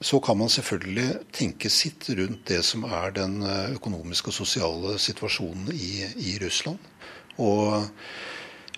Så 0.00 0.20
kan 0.24 0.38
man 0.40 0.48
selvfølgelig 0.48 1.08
tenke 1.36 1.68
sitt 1.68 2.08
rundt 2.16 2.46
det 2.48 2.62
som 2.64 2.86
er 2.88 3.12
den 3.18 3.42
økonomiske 3.76 4.32
og 4.32 4.38
sosiale 4.38 4.96
situasjonen 4.98 5.68
i, 5.76 6.06
i 6.24 6.38
Russland. 6.40 6.80
Og 7.40 7.74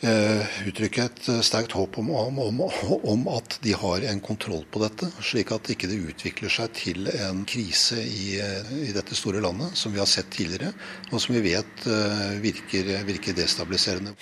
eh, 0.02 0.54
uttrykke 0.68 1.04
et 1.06 1.28
sterkt 1.46 1.74
håp 1.76 1.98
om, 2.02 2.10
om, 2.10 2.60
om, 2.62 3.24
at 3.32 3.58
de 3.64 3.74
har 3.78 4.04
en 4.10 4.20
kontroll 4.24 4.64
på 4.70 4.82
dette, 4.82 5.08
slik 5.24 5.52
at 5.54 5.70
ikke 5.72 5.90
det 5.90 5.98
ikke 5.98 6.12
utvikler 6.12 6.54
seg 6.56 6.74
til 6.78 7.10
en 7.12 7.44
krise 7.48 8.00
i, 8.02 8.36
i, 8.82 8.90
dette 8.94 9.16
store 9.18 9.42
landet, 9.44 9.76
som 9.78 9.94
vi 9.94 10.02
har 10.02 10.10
sett 10.10 10.30
tidligere, 10.34 10.72
og 11.10 11.22
som 11.22 11.36
vi 11.36 11.44
vet 11.46 11.86
eh, 11.86 12.38
virker, 12.42 12.94
virker 13.08 13.36
destabiliserende. 13.38 14.14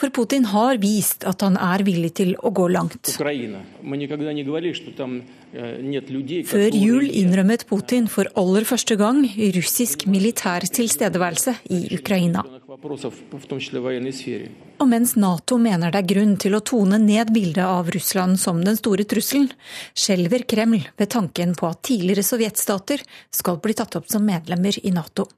For 0.00 0.14
Putin 0.14 0.48
har 0.54 0.78
vist 0.82 1.26
at 1.28 1.44
han 1.46 1.58
er 1.60 1.86
villig 1.86 2.14
til 2.22 2.34
å 2.38 2.54
gå 2.54 2.68
langt. 2.72 3.14
Før 5.54 6.74
jul 6.74 7.04
innrømmet 7.06 7.62
Putin 7.68 8.08
for 8.10 8.26
aller 8.40 8.66
første 8.66 8.96
gang 8.98 9.20
russisk 9.54 10.02
militær 10.10 10.66
tilstedeværelse 10.66 11.54
i 11.70 11.84
Ukraina. 11.94 12.42
Og 14.82 14.88
mens 14.90 15.14
Nato 15.14 15.58
mener 15.62 15.94
det 15.94 16.00
er 16.02 16.10
grunn 16.10 16.34
til 16.42 16.58
å 16.58 16.62
tone 16.72 16.98
ned 16.98 17.30
bildet 17.36 17.62
av 17.62 17.92
Russland 17.94 18.40
som 18.42 18.64
den 18.66 18.80
store 18.80 19.06
trusselen, 19.06 19.52
skjelver 19.94 20.42
Kreml 20.50 20.82
ved 20.98 21.14
tanken 21.14 21.54
på 21.54 21.70
at 21.70 21.84
tidligere 21.86 22.26
sovjetstater 22.26 23.06
skal 23.30 23.62
bli 23.62 23.78
tatt 23.78 23.94
opp 24.00 24.10
som 24.10 24.26
medlemmer 24.26 24.82
i 24.82 24.90
Nato. 24.96 25.28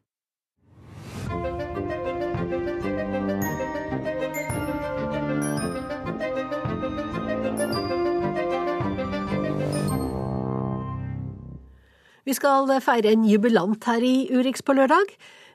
Vi 12.27 12.35
skal 12.35 12.67
feire 12.83 13.13
en 13.15 13.23
jubilant 13.23 13.85
her 13.87 14.03
i 14.03 14.27
Urix 14.35 14.65
på 14.67 14.75
lørdag. 14.75 15.13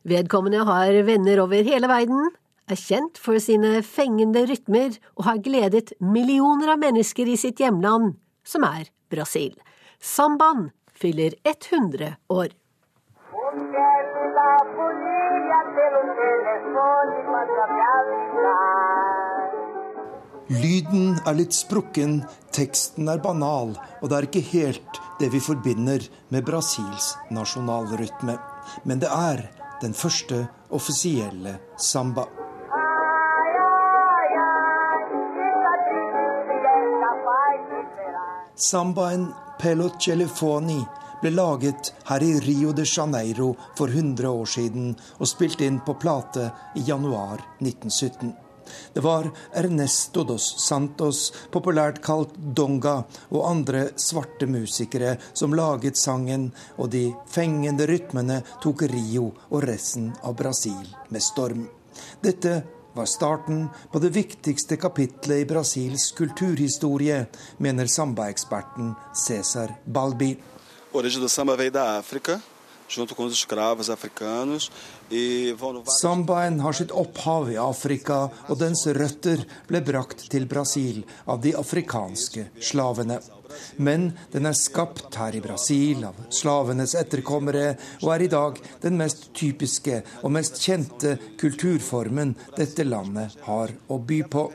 Vedkommende 0.08 0.64
har 0.64 0.96
venner 1.04 1.42
over 1.44 1.68
hele 1.68 1.90
verden, 1.92 2.30
er 2.72 2.80
kjent 2.80 3.20
for 3.20 3.36
sine 3.44 3.82
fengende 3.84 4.46
rytmer 4.48 4.96
og 5.18 5.26
har 5.28 5.42
gledet 5.44 5.92
millioner 6.00 6.72
av 6.72 6.80
mennesker 6.80 7.28
i 7.28 7.36
sitt 7.36 7.60
hjemland 7.60 8.14
som 8.48 8.64
er 8.64 8.88
Brasil. 9.12 9.52
Sambaen 10.00 10.70
fyller 10.96 11.36
100 11.44 12.16
år. 12.32 12.56
Lyden 20.52 21.20
er 21.28 21.36
litt 21.36 21.54
sprukken, 21.56 22.22
teksten 22.56 23.12
er 23.12 23.20
banal, 23.20 23.76
og 24.00 24.08
det 24.08 24.18
er 24.18 24.32
ikke 24.32 24.48
helt 24.56 25.08
det 25.22 25.30
vi 25.30 25.40
forbinder 25.40 26.02
med 26.30 26.46
Brasils 26.46 27.16
nasjonalrytme. 27.30 28.38
Men 28.84 29.00
det 29.00 29.10
er 29.14 29.44
den 29.82 29.94
første 29.94 30.48
offisielle 30.70 31.60
samba. 31.78 32.26
Sambaen 38.56 39.30
Pelo 39.62 39.90
Celefoni 40.00 40.80
ble 41.22 41.32
laget 41.34 41.94
her 42.10 42.24
i 42.26 42.34
Rio 42.42 42.74
de 42.74 42.86
Janeiro 42.86 43.54
for 43.78 43.88
100 43.88 44.30
år 44.30 44.46
siden 44.46 44.96
og 45.20 45.30
spilt 45.30 45.62
inn 45.62 45.82
på 45.86 45.98
plate 46.02 46.50
i 46.76 46.86
januar 46.90 47.42
1917. 47.62 48.34
Det 48.94 49.04
var 49.04 49.30
Ernesto 49.56 50.24
dos 50.28 50.48
Santos, 50.66 51.32
populært 51.52 52.02
kalt 52.04 52.36
Donga, 52.38 53.02
og 53.32 53.48
andre 53.50 53.88
svarte 54.00 54.48
musikere 54.50 55.18
som 55.34 55.56
laget 55.58 56.00
sangen, 56.00 56.50
og 56.78 56.92
de 56.94 57.10
fengende 57.32 57.88
rytmene 57.90 58.42
tok 58.64 58.86
Rio 58.92 59.32
og 59.50 59.64
resten 59.68 60.12
av 60.24 60.36
Brasil 60.40 60.86
med 61.10 61.24
storm. 61.24 61.66
Dette 62.22 62.62
var 62.94 63.06
starten 63.06 63.68
på 63.92 64.00
det 64.00 64.12
viktigste 64.16 64.78
kapitlet 64.78 65.44
i 65.44 65.46
Brasils 65.48 66.12
kulturhistorie, 66.18 67.26
mener 67.58 67.88
sambaeksperten 67.88 68.96
Cæsar 69.16 69.78
Balbi. 69.86 70.36
Origem 70.94 71.24
do 71.24 71.30
samba 71.30 71.56
veio 71.56 71.72
da 71.72 71.86
África, 72.00 72.42
E 75.12 75.56
Sambaen 76.02 76.58
har 76.60 76.74
sitt 76.76 76.92
opphav 76.92 77.52
i 77.52 77.56
Afrika, 77.56 78.18
og 78.52 78.60
dens 78.60 78.84
røtter 78.88 79.46
ble 79.70 79.80
brakt 79.88 80.26
til 80.34 80.48
Brasil 80.52 81.00
av 81.24 81.40
de 81.46 81.54
afrikanske 81.56 82.50
slavene. 82.60 83.22
Men 83.80 84.10
den 84.34 84.50
er 84.50 84.58
skapt 84.60 85.16
her 85.20 85.36
i 85.36 85.44
Brasil 85.44 86.04
av 86.08 86.20
slavenes 86.36 86.98
etterkommere, 87.00 87.78
og 88.04 88.12
er 88.16 88.26
i 88.26 88.32
dag 88.32 88.60
den 88.84 89.00
mest 89.00 89.30
typiske 89.40 90.02
og 90.22 90.36
mest 90.36 90.60
kjente 90.60 91.16
kulturformen 91.40 92.36
dette 92.60 92.84
landet 92.88 93.40
har 93.48 93.72
å 93.88 94.04
by 94.04 94.22
på. 94.36 94.50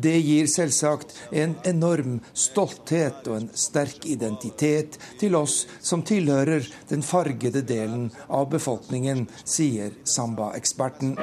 Det 0.00 0.18
gir 0.18 0.46
selvsagt 0.46 1.16
en 1.34 1.56
enorm 1.66 2.20
stolthet 2.30 3.26
og 3.26 3.34
en 3.34 3.48
sterk 3.58 4.04
identitet 4.06 4.94
til 5.18 5.34
oss 5.34 5.64
som 5.82 6.04
tilhører 6.06 6.68
den 6.86 7.02
fargede 7.02 7.64
delen 7.66 8.04
av 8.30 8.46
befolkningen, 8.52 9.24
sier 9.42 9.96
samba-eksperten. 10.06 11.16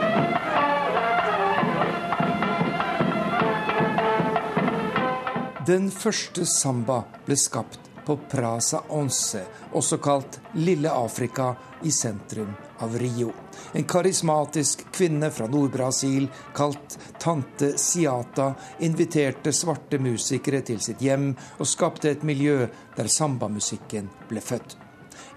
Den 5.72 5.88
første 5.88 6.44
samba 6.44 7.00
ble 7.24 7.40
skapt 7.40 7.80
på 8.04 8.20
Praza 8.28 8.84
Once, 8.92 9.48
også 9.72 10.04
kalt 10.04 10.42
Lille 10.60 10.92
Afrika, 10.92 11.54
i 11.86 11.92
sentrum 11.96 12.52
av 12.80 12.98
Rio. 13.00 13.32
En 13.72 13.84
karismatisk 13.84 14.86
kvinne 14.92 15.32
fra 15.32 15.48
Nord-Brasil 15.48 16.28
kalt 16.56 16.98
tante 17.20 17.78
Siata 17.78 18.54
inviterte 18.80 19.54
svarte 19.54 20.00
musikere 20.00 20.62
til 20.66 20.82
sitt 20.84 21.04
hjem 21.04 21.32
og 21.58 21.70
skapte 21.70 22.12
et 22.12 22.24
miljø 22.24 22.66
der 22.96 23.12
sambamusikken 23.12 24.10
ble 24.30 24.44
født. 24.44 24.78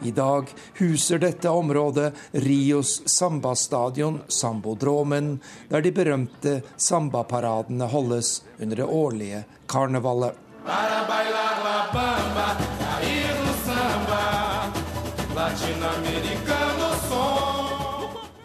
I 0.06 0.10
dag 0.14 0.46
huser 0.78 1.18
dette 1.18 1.50
området 1.50 2.12
Rios 2.32 3.02
sambastadion, 3.10 4.20
Sambodromen, 4.28 5.40
der 5.68 5.82
de 5.82 5.92
berømte 5.92 6.60
sambaparadene 6.76 7.90
holdes 7.90 8.42
under 8.60 8.84
det 8.84 8.86
årlige 8.86 9.44
karnevalet. 9.66 10.34
Para 10.64 11.06
bailar 11.08 11.64
la 11.64 11.78
bamba, 11.92 12.67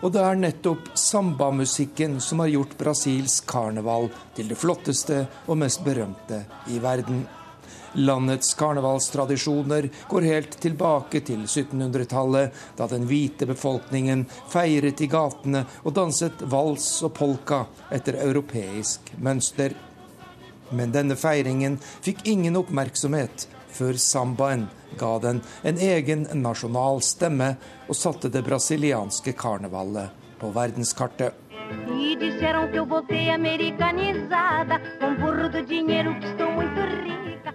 og 0.03 0.11
det 0.11 0.19
er 0.19 0.35
nettopp 0.35 0.89
sambamusikken 0.99 2.17
som 2.21 2.41
har 2.43 2.51
gjort 2.51 2.75
Brasils 2.77 3.37
karneval 3.47 4.09
til 4.35 4.49
det 4.51 4.59
flotteste 4.59 5.21
og 5.47 5.61
mest 5.61 5.79
berømte 5.85 6.41
i 6.75 6.81
verden. 6.83 7.23
Landets 7.93 8.51
karnevalstradisjoner 8.59 9.87
går 10.09 10.27
helt 10.27 10.57
tilbake 10.59 11.21
til 11.23 11.45
1700-tallet, 11.45 12.51
da 12.75 12.87
den 12.91 13.05
hvite 13.07 13.47
befolkningen 13.47 14.25
feiret 14.51 14.99
i 15.05 15.07
gatene 15.07 15.63
og 15.85 15.95
danset 15.95 16.41
vals 16.51 16.89
og 17.05 17.13
polka 17.15 17.63
etter 17.93 18.17
europeisk 18.25 19.13
mønster. 19.23 19.77
Men 20.73 20.91
denne 20.91 21.15
feiringen 21.15 21.77
fikk 22.01 22.25
ingen 22.33 22.57
oppmerksomhet 22.59 23.47
før 23.73 23.97
sambaen 23.99 24.67
ga 24.99 25.17
den 25.23 25.41
en 25.63 25.79
egen 25.81 26.27
nasjonal 26.41 27.01
stemme 27.05 27.55
og 27.87 27.97
satte 27.97 28.31
det 28.33 28.43
brasilianske 28.45 29.33
karnevalet 29.37 30.13
på 30.39 30.51
verdenskartet. 30.53 31.33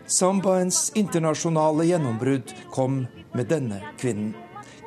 Sambaens 0.08 0.78
internasjonale 0.94 1.84
gjennombrudd 1.90 2.54
kom 2.72 3.02
med 3.34 3.50
denne 3.52 3.82
kvinnen. 4.00 4.34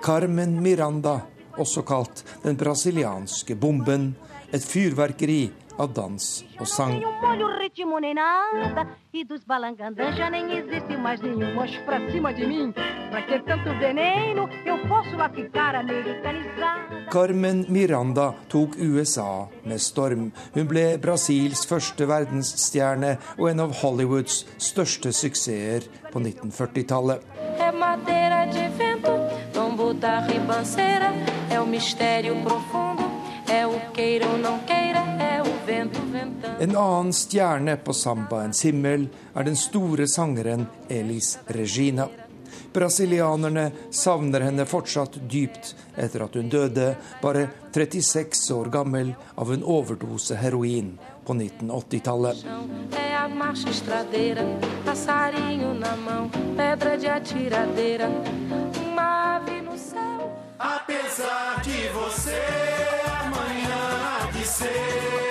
Carmen 0.01 0.57
Miranda, 0.63 1.19
også 1.61 1.83
kalt 1.85 2.23
den 2.43 2.57
brasilianske 2.57 3.55
bomben. 3.55 4.15
Et 4.51 4.63
fyrverkeri 4.65 5.51
av 5.81 5.93
dans 5.93 6.27
og 6.59 6.67
sang. 6.69 7.01
Carmen 17.11 17.65
Miranda 17.67 18.27
tok 18.49 18.77
USA 18.77 19.47
med 19.63 19.81
storm. 19.81 20.31
Hun 20.55 20.69
ble 20.69 20.85
Brasils 21.01 21.65
første 21.67 22.07
verdensstjerne 22.07 23.17
og 23.37 23.49
en 23.51 23.65
av 23.65 23.75
Hollywoods 23.81 24.45
største 24.61 25.11
suksesser 25.11 25.89
på 26.11 26.23
1940-tallet. 26.23 27.27
É 31.51 31.59
o 31.59 31.65
mistério 31.65 32.35
profundo, 32.43 33.03
é 33.47 33.67
o 33.67 33.77
queira 33.93 34.25
ou 34.27 34.37
não 34.37 34.59
queira, 34.59 34.99
é 35.19 35.41
o 35.41 35.50
en 36.59 36.75
annen 36.77 37.13
stjerne 37.13 37.77
på 37.77 37.93
sambaens 37.93 38.65
himmel 38.65 39.07
er 39.33 39.43
den 39.43 39.55
store 39.55 40.07
sangeren 40.07 40.65
Elis 40.89 41.37
Regina. 41.47 42.07
Brasilianerne 42.73 43.71
savner 43.91 44.41
henne 44.47 44.65
fortsatt 44.65 45.17
dypt 45.29 45.73
etter 45.99 46.23
at 46.23 46.35
hun 46.39 46.49
døde, 46.49 46.93
bare 47.21 47.47
36 47.73 48.51
år 48.55 48.71
gammel, 48.71 49.13
av 49.35 49.51
en 49.53 49.63
overdose 49.63 50.35
heroin 50.39 50.93
på 51.25 51.33
1980-tallet. 51.33 52.45
Apesar 60.63 61.63
de 61.63 61.89
você 61.89 62.41
amanhã 63.21 63.73
há 63.73 64.31
de 64.31 64.45
ser 64.45 65.30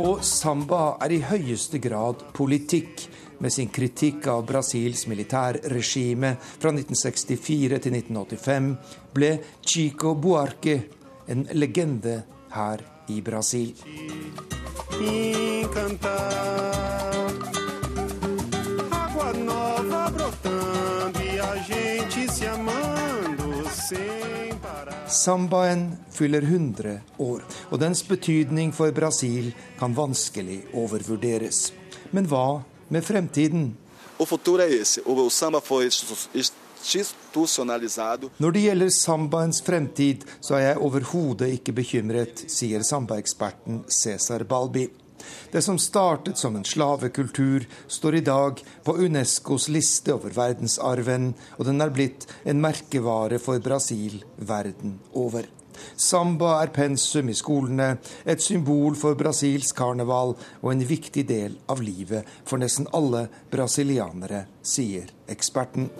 og 0.00 0.24
samba 0.26 0.96
er 1.04 1.12
i 1.14 1.20
høyeste 1.22 1.78
grad 1.82 2.26
politikk, 2.34 3.06
med 3.44 3.52
sin 3.52 3.68
kritikk 3.68 4.28
av 4.30 4.44
Brasils 4.46 5.04
militærregime 5.10 6.30
fra 6.40 6.70
1964 6.70 7.80
til 7.82 7.96
1985 7.98 8.70
ble 9.12 9.30
Chico 9.66 10.14
Buarque 10.14 10.76
en 11.28 11.44
legende 11.52 12.22
her 12.54 12.84
i 13.10 13.20
Brasil. 13.20 13.74
Água 18.94 19.32
nova 19.32 20.10
brotando 20.10 21.20
e 21.20 21.38
a 21.40 21.54
gente 21.68 22.32
se 22.32 22.46
amando 22.46 23.03
Sambaen 25.08 25.96
fyller 26.10 26.42
100 26.42 27.00
år, 27.18 27.42
og 27.70 27.80
dens 27.80 28.00
betydning 28.08 28.72
for 28.72 28.92
Brasil 28.96 29.50
kan 29.78 29.92
vanskelig 29.96 30.62
overvurderes. 30.72 31.72
Men 32.10 32.28
hva 32.30 32.62
med 32.88 33.04
fremtiden? 33.04 33.74
Når 38.38 38.56
det 38.56 38.64
gjelder 38.64 38.90
sambaens 38.94 39.62
fremtid, 39.64 40.24
så 40.40 40.54
er 40.58 40.66
jeg 40.68 40.82
overhodet 40.88 41.52
ikke 41.58 41.76
bekymret, 41.76 42.44
sier 42.48 42.84
sambaeksperten 42.84 43.84
Cæsar 43.88 44.44
Balbi. 44.48 44.88
Det 45.52 45.62
som 45.62 45.78
startet 45.78 46.38
som 46.40 46.56
en 46.56 46.66
slavekultur, 46.66 47.66
står 47.86 48.20
i 48.20 48.24
dag 48.26 48.62
på 48.84 48.96
Unescos 49.06 49.68
liste 49.72 50.14
over 50.14 50.34
verdensarven, 50.34 51.32
og 51.58 51.68
den 51.68 51.82
er 51.84 51.92
blitt 51.94 52.28
en 52.44 52.62
merkevare 52.64 53.38
for 53.42 53.62
Brasil 53.62 54.22
verden 54.36 54.98
over. 55.12 55.46
Samba 55.96 56.62
er 56.62 56.72
pensum 56.74 57.28
i 57.30 57.36
skolene, 57.36 57.98
et 58.26 58.42
symbol 58.42 58.96
for 58.98 59.18
Brasils 59.18 59.72
karneval 59.76 60.34
og 60.62 60.72
en 60.72 60.84
viktig 60.86 61.26
del 61.28 61.58
av 61.70 61.82
livet 61.84 62.28
for 62.46 62.62
nesten 62.62 62.88
alle 62.94 63.26
brasilianere, 63.52 64.44
sier 64.62 65.10
eksperten. 65.30 65.90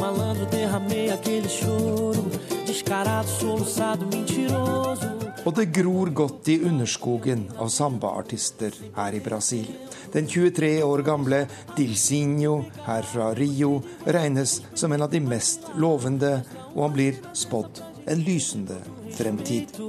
Malandro, 0.00 0.46
derramei 0.52 1.08
aquele 1.10 1.48
choro, 1.48 2.24
descarado, 2.66 3.28
soluçado, 3.28 4.06
mentiroso. 4.06 5.29
Og 5.46 5.54
det 5.56 5.70
gror 5.72 6.10
godt 6.12 6.48
i 6.52 6.58
underskogen 6.68 7.46
av 7.56 7.70
sambaartister 7.72 8.74
her 8.96 9.16
i 9.16 9.22
Brasil. 9.24 9.70
Den 10.12 10.28
23 10.28 10.72
år 10.84 11.04
gamle 11.06 11.44
Dilsinho 11.76 12.58
her 12.84 13.06
fra 13.08 13.30
Rio 13.38 13.78
regnes 14.04 14.58
som 14.74 14.92
en 14.92 15.06
av 15.06 15.12
de 15.12 15.22
mest 15.24 15.70
lovende, 15.80 16.40
og 16.74 16.82
han 16.88 16.96
blir 16.98 17.22
spådd 17.32 17.82
en 18.10 18.24
lysende 18.26 18.80
fremtid. 19.16 19.80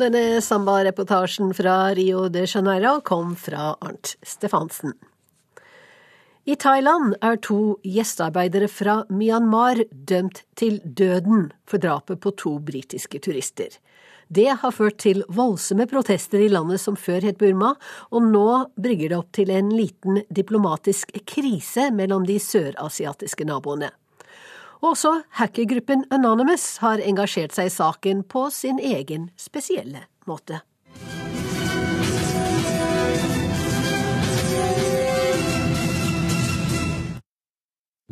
Denne 0.00 0.40
samba-reportasjen 0.40 1.50
fra 1.52 1.90
Rio 1.94 2.28
de 2.32 2.46
Janeiro 2.46 3.00
kom 3.04 3.34
fra 3.36 3.74
Arnt 3.80 4.14
Stefansen. 4.22 4.94
I 6.48 6.56
Thailand 6.56 7.18
er 7.20 7.36
to 7.44 7.76
gjestearbeidere 7.84 8.70
fra 8.72 8.94
Myanmar 9.12 9.82
dømt 9.92 10.40
til 10.56 10.78
døden 10.84 11.50
for 11.68 11.82
drapet 11.84 12.22
på 12.24 12.32
to 12.40 12.54
britiske 12.64 13.20
turister. 13.20 13.76
Det 14.32 14.48
har 14.62 14.72
ført 14.72 15.02
til 15.04 15.20
voldsomme 15.28 15.84
protester 15.90 16.40
i 16.40 16.48
landet 16.48 16.80
som 16.80 16.96
før 16.96 17.28
het 17.28 17.36
Burma, 17.36 17.74
og 18.08 18.24
nå 18.24 18.48
brygger 18.80 19.12
det 19.12 19.20
opp 19.20 19.32
til 19.36 19.52
en 19.52 19.68
liten 19.74 20.22
diplomatisk 20.32 21.12
krise 21.28 21.90
mellom 21.92 22.24
de 22.24 22.40
sørasiatiske 22.40 23.44
naboene. 23.44 23.92
Også 24.80 25.22
hackergruppen 25.36 26.04
Anonymous 26.10 26.76
har 26.80 27.02
engasjert 27.04 27.52
seg 27.52 27.68
i 27.68 27.72
saken 27.74 28.22
på 28.24 28.46
sin 28.50 28.80
egen 28.80 29.28
spesielle 29.36 30.06
måte. 30.26 30.62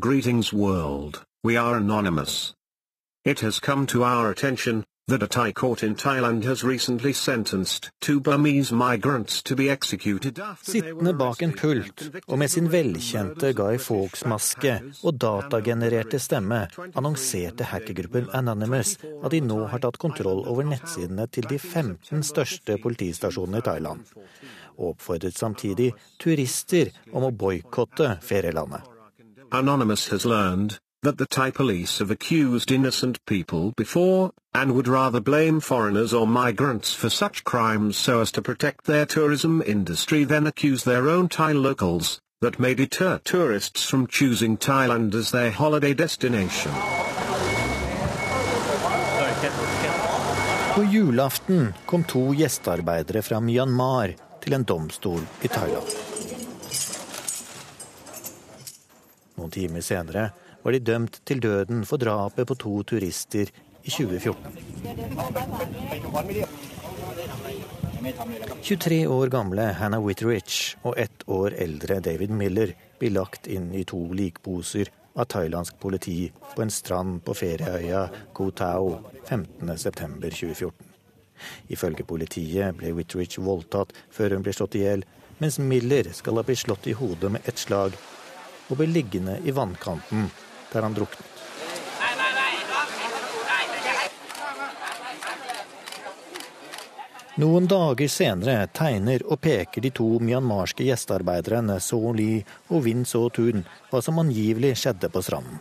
Greetings 0.00 0.52
world, 0.52 1.24
we 1.42 1.56
are 1.56 1.76
anonymous. 1.76 2.54
It 3.24 3.40
has 3.40 3.58
come 3.58 3.86
to 3.86 4.04
our 4.04 4.30
attention 4.30 4.84
that 5.08 5.22
a 5.22 5.26
Thai 5.26 5.52
court 5.52 5.82
in 5.82 5.94
Thailand 5.94 6.44
has 6.44 6.62
recently 6.62 7.12
sentenced 7.12 7.90
two 8.00 8.20
Burmese 8.20 8.72
migrants 8.72 9.42
to 9.42 9.56
be 9.56 9.70
executed 9.70 10.40
Sittende 10.62 11.14
bak 11.16 11.42
en 11.42 11.52
pult 11.52 12.02
og 12.26 12.38
med 12.38 12.50
sin 12.52 12.68
velkjente 12.72 13.52
Guy 13.56 13.78
Fawkes-maske 13.80 14.74
og 15.02 15.20
datagenererte 15.20 16.20
stemme 16.20 16.66
annonserte 16.94 17.70
hackergruppen 17.70 18.28
Anonymous 18.36 18.98
at 19.24 19.32
de 19.32 19.40
nå 19.40 19.62
har 19.72 19.80
tatt 19.84 19.98
kontroll 19.98 20.44
over 20.44 20.68
nettsidene 20.68 21.26
til 21.32 21.48
de 21.48 21.58
15 21.58 22.22
største 22.22 22.76
politistasjonene 22.82 23.62
i 23.62 23.64
Thailand, 23.64 24.04
og 24.76 24.92
oppfordret 24.92 25.38
samtidig 25.38 25.94
turister 26.20 26.92
om 27.12 27.24
å 27.24 27.32
boikotte 27.32 28.18
ferielandet. 28.22 28.84
Anonymous 29.52 30.08
has 30.12 30.28
learned 30.28 30.76
that 31.02 31.16
the 31.16 31.26
Thai 31.26 31.50
police 31.50 31.98
have 31.98 32.10
accused 32.10 32.72
innocent 32.72 33.24
people 33.24 33.72
before, 33.76 34.32
and 34.52 34.74
would 34.74 34.88
rather 34.88 35.20
blame 35.20 35.60
foreigners 35.60 36.12
or 36.12 36.26
migrants 36.26 36.92
for 36.92 37.08
such 37.08 37.44
crimes 37.44 37.96
so 37.96 38.20
as 38.20 38.32
to 38.32 38.42
protect 38.42 38.84
their 38.84 39.06
tourism 39.06 39.62
industry 39.64 40.24
than 40.24 40.46
accuse 40.46 40.82
their 40.82 41.08
own 41.08 41.28
Thai 41.28 41.52
locals, 41.52 42.20
that 42.40 42.58
may 42.58 42.74
deter 42.74 43.18
tourists 43.22 43.88
from 43.88 44.08
choosing 44.08 44.56
Thailand 44.56 45.14
as 45.14 45.30
their 45.30 45.50
holiday 45.50 45.94
destination. 45.94 46.72
På 50.74 50.84
julaften 50.84 51.74
kom 51.86 52.04
to 52.04 52.34
gjestearbeidere 52.34 53.22
fra 53.22 53.40
Myanmar 53.40 54.14
til 54.42 54.54
en 54.54 54.64
domstol 54.64 55.22
i 55.42 55.48
Thailand. 55.48 55.86
Noen 59.38 59.50
timer 59.50 59.80
senere 59.80 60.30
var 60.68 60.74
de 60.76 60.84
dømt 60.84 61.14
til 61.24 61.38
døden 61.40 61.84
for 61.88 61.96
drapet 61.96 62.44
på 62.44 62.54
to 62.60 62.82
turister 62.84 63.48
i 63.48 63.90
2014. 63.90 64.36
23 68.60 68.98
år 69.08 69.30
gamle 69.32 69.64
Hannah 69.78 70.02
Whitterich 70.04 70.76
og 70.82 70.98
ett 71.00 71.22
år 71.24 71.54
eldre 71.56 72.02
David 72.04 72.34
Miller 72.36 72.74
blir 73.00 73.14
lagt 73.14 73.48
inn 73.48 73.70
i 73.72 73.86
to 73.88 74.00
likposer 74.12 74.90
av 75.16 75.24
thailandsk 75.32 75.78
politi 75.80 76.18
på 76.52 76.60
en 76.62 76.72
strand 76.74 77.22
på 77.24 77.32
ferieøya 77.38 78.02
Koh 78.36 78.52
Tao 78.52 78.90
15.9.2014. 79.30 80.72
Ifølge 81.72 82.04
politiet 82.04 82.76
ble 82.76 82.92
Whitterich 82.98 83.38
voldtatt 83.40 83.96
før 84.12 84.36
hun 84.36 84.44
ble 84.44 84.52
slått 84.52 84.76
i 84.76 84.84
hjel, 84.84 85.06
mens 85.40 85.56
Miller 85.62 86.12
skal 86.12 86.36
ha 86.36 86.44
blitt 86.44 86.60
slått 86.66 86.90
i 86.92 86.96
hodet 86.98 87.32
med 87.38 87.48
ett 87.48 87.64
slag 87.64 87.96
og 88.68 88.76
ble 88.76 88.90
liggende 88.92 89.38
i 89.48 89.56
vannkanten 89.56 90.28
der 90.72 90.82
han 90.82 90.94
druknet. 90.94 91.26
Noen 97.38 97.68
dager 97.70 98.10
senere 98.10 98.66
tegner 98.74 99.22
og 99.30 99.38
peker 99.40 99.84
de 99.84 99.92
to 99.94 100.08
myanmarske 100.18 100.82
gjestearbeiderne 100.88 101.76
So 101.78 102.00
Li 102.12 102.40
og 102.66 102.82
Win 102.88 103.04
So 103.06 103.28
Tun 103.30 103.62
hva 103.92 104.02
som 104.02 104.18
angivelig 104.18 104.74
skjedde 104.80 105.10
på 105.14 105.22
stranden. 105.22 105.60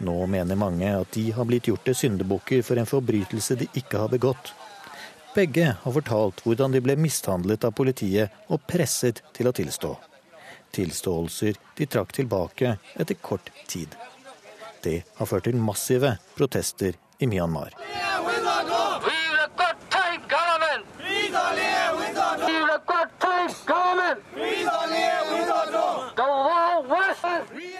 Nå 0.00 0.16
mener 0.28 0.56
mange 0.60 0.88
at 0.92 1.12
de 1.12 1.28
har 1.36 1.44
blitt 1.48 1.68
gjort 1.68 1.84
til 1.84 1.96
syndebukker 2.00 2.64
for 2.64 2.80
en 2.80 2.88
forbrytelse 2.88 3.60
de 3.60 3.68
ikke 3.76 4.00
har 4.00 4.12
begått. 4.12 4.52
Begge 5.36 5.70
har 5.82 5.96
fortalt 6.00 6.40
hvordan 6.44 6.72
de 6.72 6.84
ble 6.84 6.96
mishandlet 7.00 7.64
av 7.68 7.76
politiet 7.76 8.44
og 8.48 8.64
presset 8.68 9.20
til 9.36 9.48
å 9.48 9.56
tilstå 9.56 9.96
tilståelser 10.76 11.56
de 11.78 11.88
trakk 11.88 12.12
tilbake 12.16 12.76
etter 12.94 13.18
kort 13.28 13.50
tid. 13.70 13.96
Det 14.86 15.02
har 15.18 15.26
ført 15.26 15.48
til 15.48 15.56
massive 15.58 16.12
protester 16.38 16.94
i 17.18 17.26
Myanmar. 17.26 17.72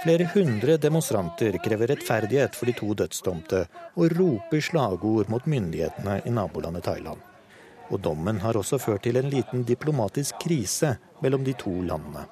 Flere 0.03 0.27
hundre 0.35 0.77
demonstranter 0.83 1.59
krever 1.63 1.93
rettferdighet 1.93 2.59
for 2.59 2.67
de 2.67 2.75
to 2.81 2.91
dødsdomte, 2.99 3.63
og 3.95 4.19
roper 4.19 4.61
slagord 4.63 5.31
mot 5.31 5.47
myndighetene 5.47 6.21
i 6.27 6.35
nabolandet 6.35 6.89
Thailand. 6.91 7.23
Og 7.91 8.03
dommen 8.03 8.43
har 8.43 8.59
også 8.59 8.83
ført 8.83 9.07
til 9.07 9.19
en 9.23 9.31
liten 9.31 9.63
diplomatisk 9.63 10.43
krise 10.43 10.97
mellom 11.23 11.47
de 11.47 11.55
to 11.55 11.71
landene. 11.87 12.27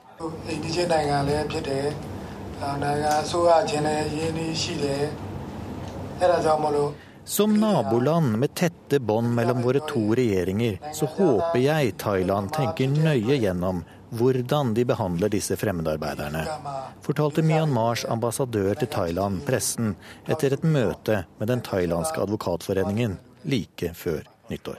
Som 7.24 7.60
naboland 7.60 8.38
med 8.38 8.54
tette 8.54 9.00
bånd 9.00 9.34
mellom 9.34 9.62
våre 9.62 9.80
to 9.88 10.14
regjeringer, 10.14 10.78
så 10.92 11.08
håper 11.16 11.58
jeg 11.58 11.94
Thailand 11.98 12.52
tenker 12.52 12.92
nøye 12.92 13.38
gjennom 13.40 13.82
hvordan 14.14 14.74
de 14.74 14.84
behandler 14.86 15.32
disse 15.32 15.56
fremmedarbeiderne, 15.58 16.44
fortalte 17.02 17.42
Myanmars 17.42 18.04
ambassadør 18.04 18.76
til 18.78 18.92
Thailand 18.92 19.42
pressen 19.48 19.94
etter 20.30 20.54
et 20.54 20.66
møte 20.66 21.24
med 21.40 21.50
den 21.50 21.64
thailandske 21.66 22.22
advokatforeningen 22.22 23.18
like 23.50 23.94
før 23.98 24.22
nyttår. 24.52 24.78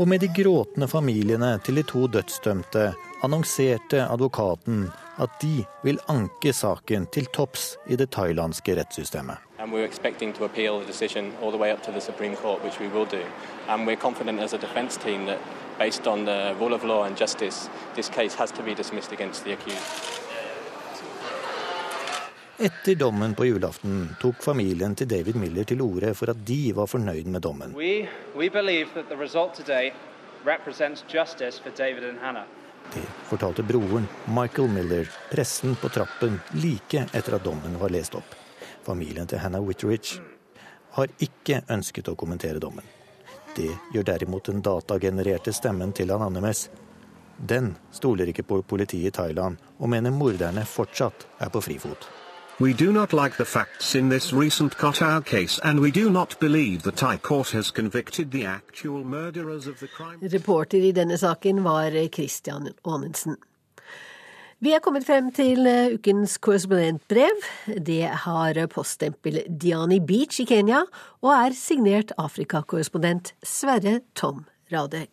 Og 0.00 0.08
med 0.08 0.22
de 0.22 0.28
gråtende 0.32 0.88
familiene 0.88 1.58
til 1.64 1.76
de 1.76 1.82
to 1.84 2.06
dødsdømte 2.08 2.94
annonserte 3.22 4.06
advokaten 4.08 4.86
at 5.20 5.34
de 5.42 5.64
vil 5.84 5.98
anke 6.08 6.52
saken 6.56 7.06
til 7.12 7.26
topps 7.34 7.76
i 7.92 7.96
det 8.00 8.08
thailandske 8.10 8.76
rettssystemet. 8.78 9.36
Based 15.78 16.06
on 16.06 16.26
the 16.26 16.54
rule 16.60 16.74
of 16.74 16.84
law 16.84 17.04
and 17.04 17.16
justice, 17.16 17.70
this 17.94 18.08
case 18.08 18.34
has 18.36 18.52
to 18.52 18.62
be 18.62 18.74
dismissed 18.74 19.12
against 19.12 19.44
the 19.44 19.52
accused. 19.52 20.21
Etter 22.58 22.94
dommen 22.94 23.34
på 23.34 23.46
julaften 23.46 24.08
tok 24.20 24.42
familien 24.44 24.94
til 24.94 25.08
David 25.08 25.36
Miller 25.40 25.64
til 25.64 25.80
orde 25.80 26.12
for 26.14 26.30
at 26.30 26.44
de 26.46 26.72
var 26.76 26.86
fornøyd 26.90 27.26
med 27.26 27.42
dommen. 27.42 27.72
We, 27.76 28.08
we 28.36 28.50
det 32.94 33.02
fortalte 33.24 33.62
broren 33.62 34.08
Michael 34.26 34.68
Miller 34.68 35.10
pressen 35.30 35.76
på 35.76 35.88
trappen 35.88 36.40
like 36.52 37.06
etter 37.12 37.36
at 37.38 37.44
dommen 37.44 37.78
var 37.80 37.92
lest 37.94 38.14
opp. 38.14 38.34
Familien 38.82 39.26
til 39.26 39.38
Hannah 39.38 39.62
Witteridge 39.62 40.20
har 40.98 41.12
ikke 41.24 41.62
ønsket 41.70 42.10
å 42.10 42.16
kommentere 42.18 42.60
dommen. 42.60 42.84
Det 43.56 43.70
gjør 43.94 44.08
derimot 44.10 44.50
den 44.50 44.60
datagenererte 44.64 45.52
stemmen 45.52 45.92
til 45.92 46.10
Anonymous. 46.12 46.66
Den 47.36 47.74
stoler 47.92 48.28
ikke 48.28 48.44
på 48.44 48.60
politiet 48.62 49.08
i 49.08 49.14
Thailand, 49.14 49.56
og 49.78 49.88
mener 49.88 50.12
morderne 50.12 50.66
fortsatt 50.68 51.26
er 51.40 51.52
på 51.52 51.62
frifot. 51.64 52.08
We 52.62 52.72
do 52.72 52.92
not 52.92 53.12
like 53.12 53.36
the 53.36 53.44
facts 53.44 53.96
in 53.96 54.08
this 54.08 54.32
recent 54.32 54.76
Kotow 54.76 55.24
case, 55.24 55.58
and 55.64 55.80
we 55.80 55.90
do 55.90 56.10
not 56.10 56.38
believe 56.38 56.82
the 56.82 56.92
Thai 56.92 57.16
court 57.16 57.50
has 57.50 57.72
convicted 57.72 58.30
the 58.30 58.46
actual 58.46 59.02
murderers 59.04 59.66
of 59.66 59.80
the 59.80 59.88
crime. 59.88 60.20
Reporter 60.22 60.78
i 60.78 60.92
denne 60.92 61.18
saken 61.18 61.64
var 61.64 61.90
Christian 62.14 62.68
Aanensen. 62.84 63.36
Vi 64.60 64.70
er 64.72 64.78
kommet 64.78 65.06
frem 65.06 65.32
til 65.34 65.66
eh, 65.66 65.96
ukens 65.96 66.36
korrespondentbrev. 66.38 67.42
Det 67.82 68.04
har 68.26 68.66
poststempel 68.70 69.42
Diani 69.48 69.98
Beach 69.98 70.38
i 70.40 70.46
Kenya, 70.46 70.84
og 71.20 71.32
er 71.34 71.58
signert 71.58 72.14
Afrikakorrespondent 72.14 73.34
Sverre 73.42 74.00
Tom 74.14 74.44
Radøy. 74.70 75.08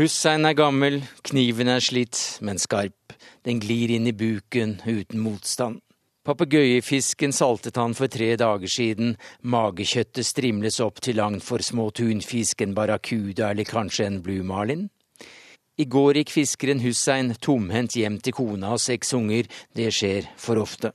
Hussein 0.00 0.48
er 0.48 0.56
gammel, 0.56 1.02
kniven 1.28 1.68
er 1.68 1.84
slitt, 1.84 2.38
men 2.40 2.56
skarp. 2.56 3.12
Den 3.44 3.60
glir 3.60 3.92
inn 3.92 4.08
i 4.08 4.16
buken 4.16 4.78
uten 4.88 5.20
motstand. 5.20 5.84
Papegøyefisken 6.30 7.32
saltet 7.34 7.74
han 7.80 7.90
for 7.98 8.06
tre 8.06 8.28
dager 8.38 8.70
siden, 8.70 9.16
magekjøttet 9.42 10.28
strimles 10.28 10.76
opp 10.84 11.00
til 11.02 11.16
langt 11.18 11.42
for 11.42 11.58
små 11.58 11.88
tunfisk, 11.90 12.60
en 12.62 12.74
barracuda 12.76 13.48
eller 13.50 13.66
kanskje 13.66 14.06
en 14.06 14.20
blue 14.22 14.44
marlin. 14.46 14.84
I 15.74 15.88
går 15.90 16.20
gikk 16.20 16.30
fiskeren 16.36 16.82
Hussein 16.84 17.32
tomhendt 17.42 17.96
hjem 17.98 18.20
til 18.22 18.36
kona 18.36 18.76
og 18.76 18.82
seks 18.84 19.10
unger, 19.18 19.48
det 19.74 19.88
skjer 19.96 20.28
for 20.38 20.62
ofte. 20.62 20.92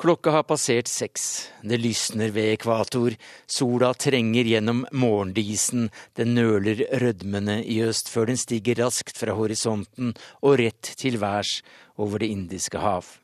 Klokka 0.00 0.32
har 0.38 0.48
passert 0.48 0.88
seks, 0.88 1.50
det 1.60 1.82
lysner 1.82 2.32
ved 2.32 2.54
ekvator, 2.54 3.18
sola 3.44 3.92
trenger 3.92 4.48
gjennom 4.54 4.86
morgendisen, 4.96 5.90
den 6.16 6.32
nøler 6.38 6.80
rødmende 7.04 7.60
i 7.60 7.82
øst 7.84 8.08
før 8.08 8.32
den 8.32 8.40
stiger 8.40 8.80
raskt 8.86 9.20
fra 9.20 9.36
horisonten 9.36 10.16
og 10.40 10.58
rett 10.64 10.96
til 10.96 11.20
værs 11.20 11.58
over 12.00 12.24
Det 12.24 12.32
indiske 12.32 12.80
hav. 12.80 13.18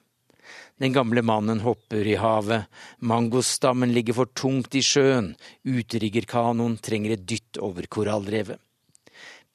Den 0.83 0.93
gamle 0.93 1.22
mannen 1.22 1.61
hopper 1.62 2.07
i 2.07 2.16
havet, 2.18 2.64
mangostammen 2.99 3.93
ligger 3.95 4.16
for 4.16 4.30
tungt 4.35 4.74
i 4.74 4.80
sjøen, 4.83 5.28
utriggerkanoen 5.62 6.74
trenger 6.83 7.14
et 7.14 7.22
dytt 7.22 7.61
over 7.62 7.87
korallrevet. 7.87 8.59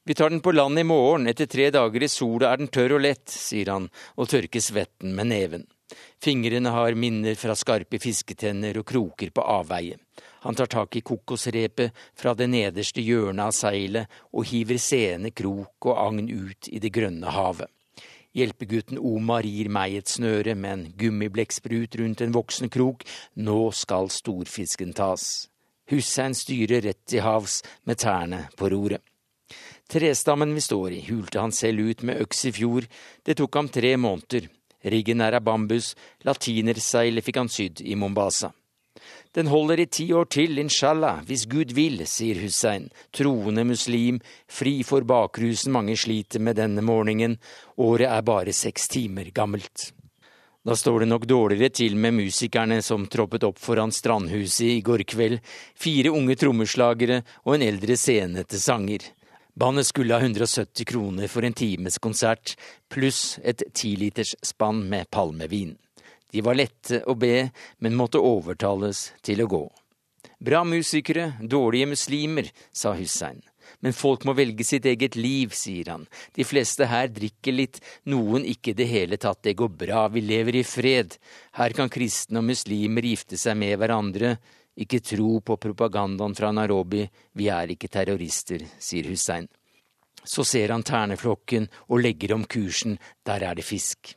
Vi 0.08 0.16
tar 0.16 0.32
den 0.32 0.40
på 0.40 0.54
land 0.56 0.80
i 0.80 0.86
morgen, 0.88 1.28
etter 1.28 1.52
tre 1.52 1.68
dager 1.76 2.06
i 2.06 2.08
sola 2.08 2.54
er 2.54 2.64
den 2.64 2.72
tørr 2.72 2.96
og 2.96 3.04
lett, 3.04 3.28
sier 3.28 3.74
han 3.74 3.90
og 4.16 4.32
tørker 4.32 4.64
svetten 4.64 5.20
med 5.20 5.28
neven. 5.34 5.68
Fingrene 6.24 6.72
har 6.72 6.96
minner 6.96 7.36
fra 7.36 7.60
skarpe 7.60 8.00
fisketenner 8.00 8.80
og 8.80 8.88
kroker 8.88 9.36
på 9.36 9.44
avveie. 9.44 10.00
Han 10.48 10.56
tar 10.56 10.72
tak 10.72 10.96
i 10.96 11.04
kokosrepet 11.04 12.06
fra 12.16 12.38
det 12.40 12.48
nederste 12.56 13.04
hjørnet 13.04 13.50
av 13.50 13.58
seilet 13.58 14.22
og 14.32 14.48
hiver 14.48 14.80
seende 14.80 15.36
krok 15.36 15.92
og 15.92 16.06
agn 16.08 16.32
ut 16.32 16.72
i 16.72 16.80
det 16.80 16.96
grønne 16.96 17.36
havet. 17.36 17.68
Hjelpegutten 18.38 19.00
Omar 19.02 19.48
gir 19.50 19.72
meg 19.74 19.96
et 19.98 20.12
snøre 20.14 20.54
med 20.54 20.74
en 20.74 20.84
gummiblekksprut 21.00 21.98
rundt 21.98 22.22
en 22.22 22.36
voksen 22.36 22.70
krok. 22.70 23.02
Nå 23.42 23.60
skal 23.74 24.12
storfisken 24.14 24.94
tas. 24.94 25.48
Hussein 25.90 26.36
styrer 26.38 26.84
rett 26.86 27.02
til 27.10 27.24
havs 27.26 27.64
med 27.90 27.98
tærne 28.04 28.44
på 28.60 28.70
roret. 28.70 29.02
Trestammen 29.88 30.52
vi 30.54 30.62
står 30.62 30.98
i, 30.98 31.02
hulte 31.08 31.40
han 31.40 31.56
selv 31.56 31.88
ut 31.88 32.04
med 32.04 32.20
øks 32.22 32.46
i 32.50 32.52
fjor, 32.52 32.86
det 33.24 33.38
tok 33.40 33.56
ham 33.56 33.70
tre 33.72 33.94
måneder. 33.96 34.50
Riggen 34.84 35.24
er 35.24 35.38
av 35.40 35.46
bambus, 35.48 35.94
latinerseilet 36.28 37.24
fikk 37.24 37.40
han 37.40 37.50
sydd 37.52 37.80
i 37.82 37.96
Mombasa. 37.96 38.52
Den 39.38 39.48
holder 39.48 39.80
i 39.80 39.86
ti 39.86 40.08
år 40.18 40.26
til, 40.34 40.58
inshallah, 40.58 41.20
hvis 41.30 41.44
Gud 41.46 41.70
vil, 41.78 42.00
sier 42.10 42.40
Hussein, 42.42 42.88
troende 43.14 43.62
muslim, 43.70 44.18
fri 44.50 44.80
for 44.82 45.06
bakrusen 45.06 45.76
mange 45.76 45.94
sliter 45.94 46.42
med 46.42 46.58
denne 46.58 46.82
morgenen, 46.82 47.36
året 47.78 48.10
er 48.10 48.26
bare 48.26 48.56
seks 48.58 48.90
timer 48.90 49.30
gammelt. 49.30 49.92
Da 50.66 50.74
står 50.74 51.06
det 51.06 51.12
nok 51.12 51.30
dårligere 51.30 51.70
til 51.70 52.02
med 52.02 52.18
musikerne 52.18 52.82
som 52.82 53.06
troppet 53.06 53.46
opp 53.46 53.62
foran 53.62 53.94
Strandhuset 53.94 54.74
i 54.80 54.82
går 54.82 55.06
kveld, 55.06 55.38
fire 55.78 56.18
unge 56.18 56.34
trommeslagere 56.34 57.22
og 57.46 57.60
en 57.60 57.70
eldre 57.70 57.94
scenete 57.94 58.58
sanger. 58.58 59.06
Bandet 59.54 59.86
skulle 59.86 60.18
ha 60.18 60.26
170 60.26 60.82
kroner 60.90 61.30
for 61.30 61.46
en 61.46 61.54
times 61.54 62.02
konsert, 62.02 62.58
pluss 62.90 63.38
et 63.46 63.62
tiliters 63.78 64.34
spann 64.42 64.88
med 64.90 65.12
palmevin. 65.14 65.78
De 66.32 66.44
var 66.44 66.58
lette 66.60 67.02
å 67.08 67.16
be, 67.16 67.50
men 67.80 67.96
måtte 67.96 68.22
overtales 68.22 69.12
til 69.26 69.44
å 69.44 69.52
gå. 69.52 69.66
Bra 70.38 70.64
musikere, 70.68 71.32
dårlige 71.42 71.88
muslimer, 71.94 72.50
sa 72.72 72.94
Hussein. 72.94 73.42
Men 73.80 73.94
folk 73.94 74.24
må 74.26 74.34
velge 74.38 74.64
sitt 74.64 74.86
eget 74.86 75.16
liv, 75.18 75.52
sier 75.56 75.90
han. 75.92 76.06
De 76.36 76.46
fleste 76.48 76.88
her 76.88 77.10
drikker 77.14 77.56
litt, 77.56 77.80
noen 78.06 78.46
ikke 78.48 78.72
i 78.72 78.78
det 78.78 78.88
hele 78.92 79.18
tatt, 79.18 79.42
det 79.44 79.58
går 79.60 79.74
bra, 79.82 80.06
vi 80.14 80.24
lever 80.24 80.60
i 80.60 80.64
fred. 80.64 81.18
Her 81.58 81.76
kan 81.78 81.92
kristne 81.92 82.42
og 82.42 82.48
muslimer 82.52 83.06
gifte 83.06 83.40
seg 83.40 83.58
med 83.60 83.76
hverandre, 83.82 84.36
ikke 84.78 85.02
tro 85.02 85.40
på 85.42 85.58
propagandaen 85.58 86.38
fra 86.38 86.52
Nairobi, 86.54 87.08
vi 87.34 87.50
er 87.50 87.74
ikke 87.74 87.90
terrorister, 87.90 88.62
sier 88.78 89.10
Hussein. 89.10 89.50
Så 90.24 90.46
ser 90.46 90.74
han 90.74 90.86
terneflokken 90.86 91.66
og 91.88 92.02
legger 92.04 92.36
om 92.36 92.46
kursen, 92.46 92.98
der 93.26 93.46
er 93.48 93.58
det 93.58 93.66
fisk. 93.66 94.14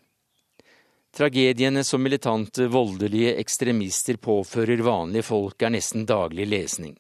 Tragediene 1.17 1.83
som 1.85 2.03
militante, 2.03 2.69
voldelige 2.71 3.35
ekstremister 3.43 4.17
påfører 4.23 4.83
vanlige 4.87 5.27
folk, 5.27 5.63
er 5.63 5.73
nesten 5.75 6.07
daglig 6.07 6.47
lesning. 6.47 6.95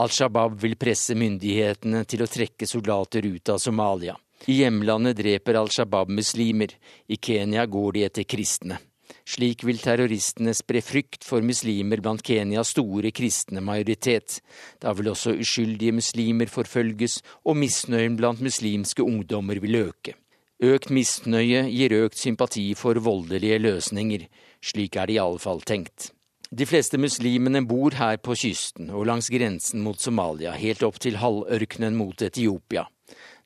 Al 0.00 0.08
Shabaab 0.08 0.56
vil 0.62 0.78
presse 0.80 1.14
myndighetene 1.14 2.06
til 2.08 2.24
å 2.24 2.28
trekke 2.30 2.66
soldater 2.66 3.26
ut 3.28 3.52
av 3.52 3.60
Somalia. 3.60 4.16
I 4.48 4.62
hjemlandet 4.62 5.18
dreper 5.20 5.58
Al 5.60 5.68
Shabaab 5.68 6.08
muslimer, 6.08 6.72
i 7.06 7.20
Kenya 7.20 7.66
går 7.68 7.92
de 7.98 8.06
etter 8.08 8.24
kristne. 8.24 8.80
Slik 9.28 9.66
vil 9.68 9.78
terroristene 9.78 10.54
spre 10.56 10.80
frykt 10.82 11.26
for 11.26 11.44
muslimer 11.44 12.00
blant 12.00 12.24
Kenyas 12.24 12.72
store 12.72 13.12
kristne 13.14 13.60
majoritet. 13.62 14.40
Da 14.80 14.94
vil 14.96 15.12
også 15.12 15.36
uskyldige 15.44 15.94
muslimer 16.00 16.48
forfølges, 16.50 17.20
og 17.44 17.60
misnøyen 17.60 18.16
blant 18.18 18.40
muslimske 18.40 19.04
ungdommer 19.04 19.60
vil 19.60 19.82
øke. 19.84 20.16
Økt 20.60 20.90
misnøye 20.92 21.62
gir 21.72 21.92
økt 22.02 22.18
sympati 22.20 22.66
for 22.76 22.98
voldelige 23.00 23.56
løsninger. 23.64 24.26
Slik 24.60 24.98
er 25.00 25.08
det 25.08 25.14
iallfall 25.16 25.62
tenkt. 25.64 26.10
De 26.52 26.66
fleste 26.68 26.98
muslimene 27.00 27.62
bor 27.64 27.94
her 27.96 28.18
på 28.20 28.34
kysten 28.36 28.90
og 28.92 29.06
langs 29.08 29.30
grensen 29.32 29.80
mot 29.80 29.96
Somalia, 29.96 30.52
helt 30.52 30.82
opp 30.84 30.98
til 31.00 31.16
halvørkenen 31.22 31.96
mot 31.96 32.20
Etiopia. 32.26 32.84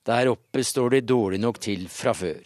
Der 0.04 0.32
oppe 0.32 0.64
står 0.66 0.96
det 0.96 1.06
dårlig 1.06 1.38
nok 1.44 1.60
til 1.62 1.86
fra 1.92 2.16
før. 2.18 2.40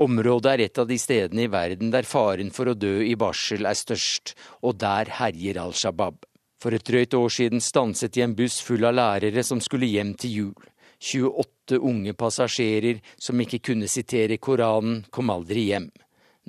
Området 0.00 0.52
er 0.52 0.62
et 0.64 0.80
av 0.80 0.88
de 0.88 0.96
stedene 1.00 1.44
i 1.44 1.50
verden 1.52 1.92
der 1.92 2.08
faren 2.08 2.48
for 2.52 2.72
å 2.72 2.76
dø 2.78 3.02
i 3.04 3.14
barsel 3.20 3.68
er 3.68 3.76
størst, 3.76 4.32
og 4.64 4.78
der 4.80 5.12
herjer 5.18 5.60
Al 5.60 5.76
Shabaab. 5.76 6.24
For 6.56 6.72
et 6.72 6.88
drøyt 6.88 7.14
år 7.14 7.28
siden 7.36 7.60
stanset 7.60 8.16
de 8.16 8.24
en 8.24 8.34
buss 8.36 8.62
full 8.64 8.88
av 8.88 8.96
lærere 8.96 9.44
som 9.44 9.60
skulle 9.60 9.92
hjem 9.92 10.14
til 10.16 10.38
jul. 10.38 10.68
28 11.06 11.78
unge 11.78 12.14
passasjerer 12.18 13.00
som 13.14 13.40
ikke 13.42 13.62
kunne 13.70 13.88
sitere 13.90 14.40
Koranen, 14.42 15.04
kom 15.10 15.30
aldri 15.30 15.68
hjem. 15.70 15.90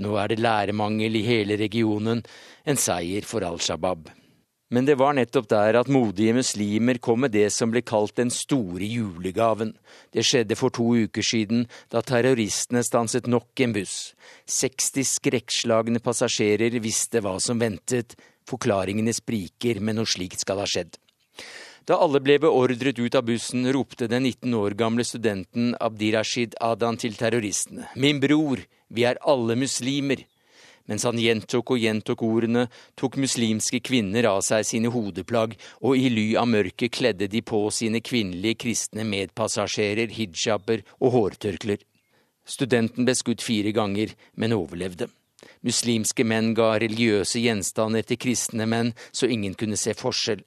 Nå 0.01 0.13
er 0.21 0.29
det 0.31 0.43
læremangel 0.43 1.17
i 1.17 1.25
hele 1.25 1.57
regionen, 1.57 2.23
en 2.65 2.77
seier 2.77 3.25
for 3.25 3.45
Al 3.45 3.61
Shabaab. 3.61 4.09
Men 4.69 4.83
det 4.83 4.97
var 4.99 5.15
nettopp 5.15 5.47
der 5.47 5.77
at 5.79 5.87
modige 5.87 6.33
muslimer 6.35 6.97
kom 6.99 7.21
med 7.23 7.31
det 7.31 7.47
som 7.55 7.71
ble 7.71 7.81
kalt 7.87 8.17
den 8.19 8.31
store 8.33 8.83
julegaven. 8.83 9.71
Det 10.11 10.25
skjedde 10.27 10.57
for 10.59 10.75
to 10.75 10.89
uker 11.07 11.23
siden, 11.23 11.65
da 11.87 12.03
terroristene 12.03 12.83
stanset 12.83 13.29
nok 13.31 13.63
en 13.63 13.77
buss. 13.77 14.11
60 14.51 15.07
skrekkslagne 15.07 16.03
passasjerer 16.03 16.81
visste 16.83 17.23
hva 17.23 17.37
som 17.39 17.63
ventet. 17.63 18.17
Forklaringene 18.47 19.15
spriker, 19.15 19.79
men 19.79 20.01
noe 20.01 20.07
slikt 20.07 20.43
skal 20.43 20.59
ha 20.59 20.67
skjedd. 20.67 20.99
Da 21.87 21.95
alle 22.03 22.19
ble 22.19 22.35
beordret 22.43 22.97
ut 22.99 23.15
av 23.15 23.23
bussen, 23.29 23.63
ropte 23.71 24.09
den 24.11 24.25
19 24.27 24.55
år 24.59 24.73
gamle 24.75 25.05
studenten 25.07 25.69
Abdirashid 25.79 26.57
Adan 26.59 26.97
til 26.99 27.13
terroristene. 27.15 27.85
Min 27.95 28.19
bror, 28.19 28.59
vi 28.91 29.05
er 29.07 29.21
alle 29.23 29.55
muslimer. 29.55 30.25
Mens 30.91 31.05
han 31.07 31.19
gjentok 31.19 31.71
og 31.71 31.79
gjentok 31.79 32.23
ordene, 32.27 32.65
tok 32.99 33.15
muslimske 33.23 33.79
kvinner 33.79 34.27
av 34.27 34.41
seg 34.43 34.67
sine 34.67 34.91
hodeplagg, 34.91 35.55
og 35.79 35.95
i 35.95 36.11
ly 36.11 36.25
av 36.39 36.49
mørket 36.51 36.91
kledde 36.99 37.29
de 37.31 37.39
på 37.39 37.61
sine 37.71 38.03
kvinnelige 38.03 38.59
kristne 38.65 39.07
medpassasjerer 39.07 40.11
hijaber 40.15 40.83
og 40.99 41.15
hårtørklær. 41.15 41.79
Studenten 42.47 43.07
ble 43.07 43.15
skutt 43.15 43.43
fire 43.43 43.71
ganger, 43.75 44.11
men 44.35 44.55
overlevde. 44.59 45.07
Muslimske 45.63 46.27
menn 46.27 46.51
ga 46.55 46.73
religiøse 46.83 47.39
gjenstander 47.39 48.03
til 48.03 48.19
kristne 48.19 48.67
menn, 48.67 48.91
så 49.11 49.31
ingen 49.31 49.55
kunne 49.55 49.79
se 49.79 49.95
forskjell. 49.95 50.43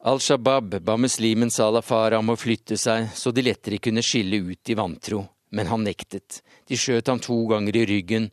Al 0.00 0.20
Shabaab 0.20 0.78
ba 0.78 0.96
muslimen 0.96 1.50
Salah 1.50 1.82
Farah 1.82 2.20
om 2.22 2.30
å 2.30 2.36
flytte 2.38 2.76
seg, 2.78 3.08
så 3.18 3.32
de 3.34 3.42
lettere 3.42 3.80
kunne 3.82 4.04
skille 4.06 4.38
ut 4.46 4.70
i 4.70 4.76
vantro, 4.78 5.24
men 5.50 5.66
han 5.66 5.82
nektet. 5.82 6.38
De 6.70 6.78
skjøt 6.78 7.10
ham 7.10 7.18
to 7.18 7.38
ganger 7.50 7.80
i 7.80 7.82
ryggen. 7.90 8.28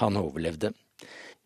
Han 0.00 0.16
overlevde. 0.16 0.70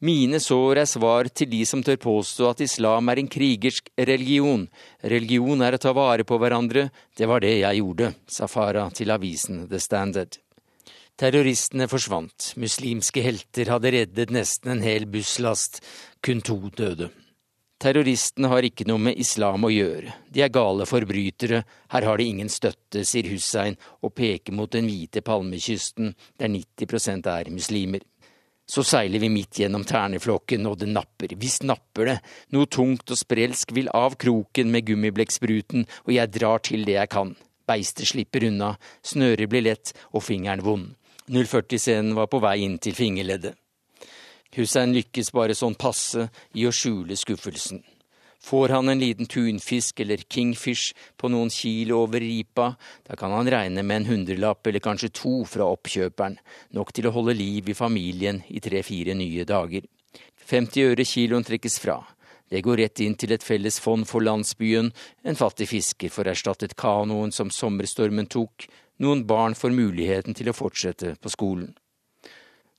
Mine 0.06 0.38
sår 0.38 0.84
er 0.84 0.86
svar 0.86 1.26
til 1.26 1.50
de 1.50 1.64
som 1.66 1.82
tør 1.82 1.98
påstå 1.98 2.46
at 2.52 2.62
islam 2.62 3.10
er 3.10 3.18
en 3.18 3.32
krigersk 3.34 3.90
religion. 3.98 4.68
Religion 5.02 5.66
er 5.66 5.74
å 5.74 5.82
ta 5.82 5.90
vare 5.96 6.22
på 6.28 6.38
hverandre. 6.38 6.86
Det 7.16 7.26
var 7.26 7.42
det 7.42 7.56
jeg 7.64 7.82
gjorde, 7.82 8.12
sa 8.30 8.46
Farah 8.46 8.94
til 8.94 9.10
avisen 9.10 9.64
The 9.66 9.82
Standard. 9.82 10.38
Terroristene 11.18 11.90
forsvant. 11.90 12.52
Muslimske 12.62 13.26
helter 13.26 13.74
hadde 13.74 13.94
reddet 13.98 14.30
nesten 14.34 14.76
en 14.76 14.86
hel 14.86 15.10
busslast. 15.10 15.82
Kun 16.22 16.46
to 16.46 16.60
døde. 16.70 17.10
Terroristene 17.84 18.48
har 18.48 18.64
ikke 18.64 18.86
noe 18.88 19.02
med 19.10 19.18
islam 19.20 19.66
å 19.66 19.68
gjøre. 19.68 20.14
De 20.32 20.40
er 20.40 20.52
gale 20.52 20.86
forbrytere. 20.88 21.58
Her 21.92 22.06
har 22.08 22.16
de 22.16 22.24
ingen 22.30 22.48
støtte, 22.48 23.02
sier 23.04 23.28
Hussein 23.28 23.76
og 24.00 24.14
peker 24.16 24.54
mot 24.56 24.70
den 24.72 24.86
hvite 24.88 25.20
palmekysten, 25.20 26.14
der 26.40 26.48
90% 26.48 27.28
er 27.28 27.50
muslimer. 27.52 28.06
Så 28.64 28.80
seiler 28.88 29.20
vi 29.20 29.28
midt 29.28 29.60
gjennom 29.60 29.84
terneflokken, 29.84 30.64
og 30.64 30.78
det 30.80 30.88
napper. 30.88 31.34
Visst 31.36 31.66
napper 31.68 32.08
det. 32.08 32.14
Noe 32.56 32.70
tungt 32.72 33.12
og 33.12 33.20
sprelsk 33.20 33.74
vil 33.76 33.90
av 33.92 34.16
kroken 34.16 34.72
med 34.72 34.86
gummiblekkspruten, 34.88 35.84
og 36.06 36.14
jeg 36.16 36.32
drar 36.38 36.64
til 36.64 36.88
det 36.88 36.96
jeg 36.96 37.10
kan. 37.12 37.34
Beistet 37.68 38.08
slipper 38.14 38.48
unna, 38.48 38.78
snøret 39.04 39.52
blir 39.52 39.66
lett 39.68 39.92
og 40.14 40.24
fingeren 40.24 40.64
vond. 40.64 40.88
040-scenen 41.28 42.16
var 42.16 42.32
på 42.32 42.40
vei 42.40 42.62
inn 42.64 42.80
til 42.80 42.96
fingerleddet. 42.96 43.60
Hussein 44.56 44.94
lykkes 44.94 45.32
bare 45.34 45.56
sånn 45.58 45.74
passe 45.74 46.28
i 46.54 46.66
å 46.66 46.72
skjule 46.74 47.16
skuffelsen. 47.18 47.82
Får 48.44 48.68
han 48.68 48.88
en 48.92 49.00
liten 49.00 49.26
tunfisk 49.26 50.00
eller 50.04 50.20
kingfish 50.28 50.92
på 51.16 51.30
noen 51.32 51.48
kilo 51.50 52.02
over 52.04 52.20
ripa, 52.20 52.74
da 53.08 53.16
kan 53.16 53.32
han 53.32 53.48
regne 53.48 53.82
med 53.82 54.02
en 54.02 54.08
hundrelapp 54.10 54.66
eller 54.68 54.84
kanskje 54.84 55.14
to 55.16 55.32
fra 55.48 55.64
oppkjøperen, 55.72 56.36
nok 56.76 56.92
til 56.92 57.08
å 57.08 57.14
holde 57.14 57.36
liv 57.38 57.70
i 57.72 57.76
familien 57.78 58.42
i 58.52 58.60
tre-fire 58.60 59.16
nye 59.16 59.46
dager. 59.48 59.88
50 60.44 60.90
øre 60.90 61.06
kiloen 61.08 61.46
trekkes 61.46 61.78
fra. 61.80 62.02
Det 62.52 62.60
går 62.60 62.82
rett 62.82 63.00
inn 63.00 63.16
til 63.16 63.32
et 63.32 63.42
felles 63.42 63.80
fond 63.80 64.04
for 64.04 64.20
landsbyen, 64.20 64.92
en 65.24 65.40
fattig 65.40 65.70
fisker 65.70 66.12
får 66.12 66.34
erstattet 66.34 66.76
kanoen 66.76 67.32
som 67.32 67.48
sommerstormen 67.48 68.28
tok, 68.28 68.68
noen 69.00 69.24
barn 69.26 69.56
får 69.56 69.72
muligheten 69.72 70.36
til 70.36 70.52
å 70.52 70.56
fortsette 70.56 71.16
på 71.16 71.32
skolen. 71.32 71.72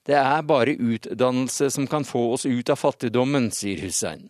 Det 0.06 0.14
er 0.14 0.42
bare 0.46 0.76
utdannelse 0.78 1.70
som 1.70 1.86
kan 1.90 2.04
få 2.06 2.32
oss 2.36 2.46
ut 2.46 2.70
av 2.70 2.78
fattigdommen, 2.78 3.50
sier 3.50 3.80
Hussein. 3.82 4.28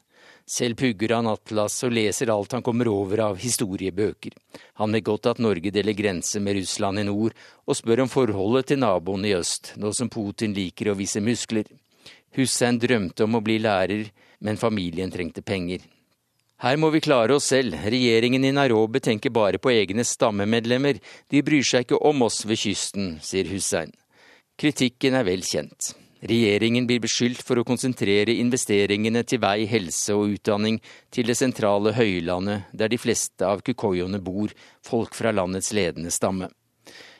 Selv 0.48 0.78
pugger 0.78 1.16
han 1.16 1.26
atlas 1.26 1.74
og 1.84 1.92
leser 1.92 2.30
alt 2.30 2.54
han 2.54 2.62
kommer 2.64 2.88
over 2.88 3.20
av 3.24 3.40
historiebøker. 3.42 4.32
Han 4.80 4.94
vet 4.94 5.04
godt 5.04 5.26
at 5.32 5.42
Norge 5.42 5.72
deler 5.74 5.96
grense 5.98 6.40
med 6.40 6.56
Russland 6.60 7.02
i 7.02 7.04
nord, 7.08 7.34
og 7.66 7.76
spør 7.76 8.04
om 8.04 8.12
forholdet 8.12 8.70
til 8.70 8.80
naboen 8.80 9.26
i 9.26 9.34
øst, 9.36 9.74
nå 9.76 9.90
som 9.92 10.08
Putin 10.08 10.54
liker 10.56 10.92
å 10.92 10.96
vise 10.96 11.20
muskler. 11.20 11.66
Hussein 12.38 12.78
drømte 12.78 13.26
om 13.26 13.36
å 13.36 13.42
bli 13.42 13.58
lærer, 13.58 14.06
men 14.38 14.60
familien 14.60 15.10
trengte 15.10 15.42
penger. 15.42 15.82
Her 16.62 16.78
må 16.80 16.88
vi 16.94 17.02
klare 17.04 17.36
oss 17.36 17.50
selv, 17.52 17.76
regjeringen 17.84 18.46
i 18.46 18.54
Nairobi 18.54 19.02
tenker 19.04 19.34
bare 19.34 19.58
på 19.60 19.74
egne 19.74 20.06
stammemedlemmer, 20.08 21.02
de 21.28 21.44
bryr 21.44 21.66
seg 21.66 21.84
ikke 21.84 22.00
om 22.00 22.22
oss 22.30 22.44
ved 22.48 22.62
kysten, 22.62 23.16
sier 23.20 23.50
Hussein. 23.50 23.92
Kritikken 24.56 25.12
er 25.12 25.26
vel 25.28 25.42
kjent. 25.44 25.90
Regjeringen 26.26 26.86
blir 26.88 27.02
beskyldt 27.04 27.42
for 27.44 27.60
å 27.60 27.64
konsentrere 27.68 28.32
investeringene 28.40 29.20
til 29.28 29.42
vei, 29.42 29.66
helse 29.68 30.14
og 30.16 30.32
utdanning 30.38 30.78
til 31.12 31.28
det 31.28 31.36
sentrale 31.36 31.92
høylandet, 31.92 32.70
der 32.72 32.88
de 32.88 32.96
fleste 32.96 33.44
av 33.44 33.60
kukoyoene 33.66 34.22
bor, 34.24 34.54
folk 34.80 35.12
fra 35.14 35.34
landets 35.36 35.74
ledende 35.76 36.10
stamme. 36.14 36.48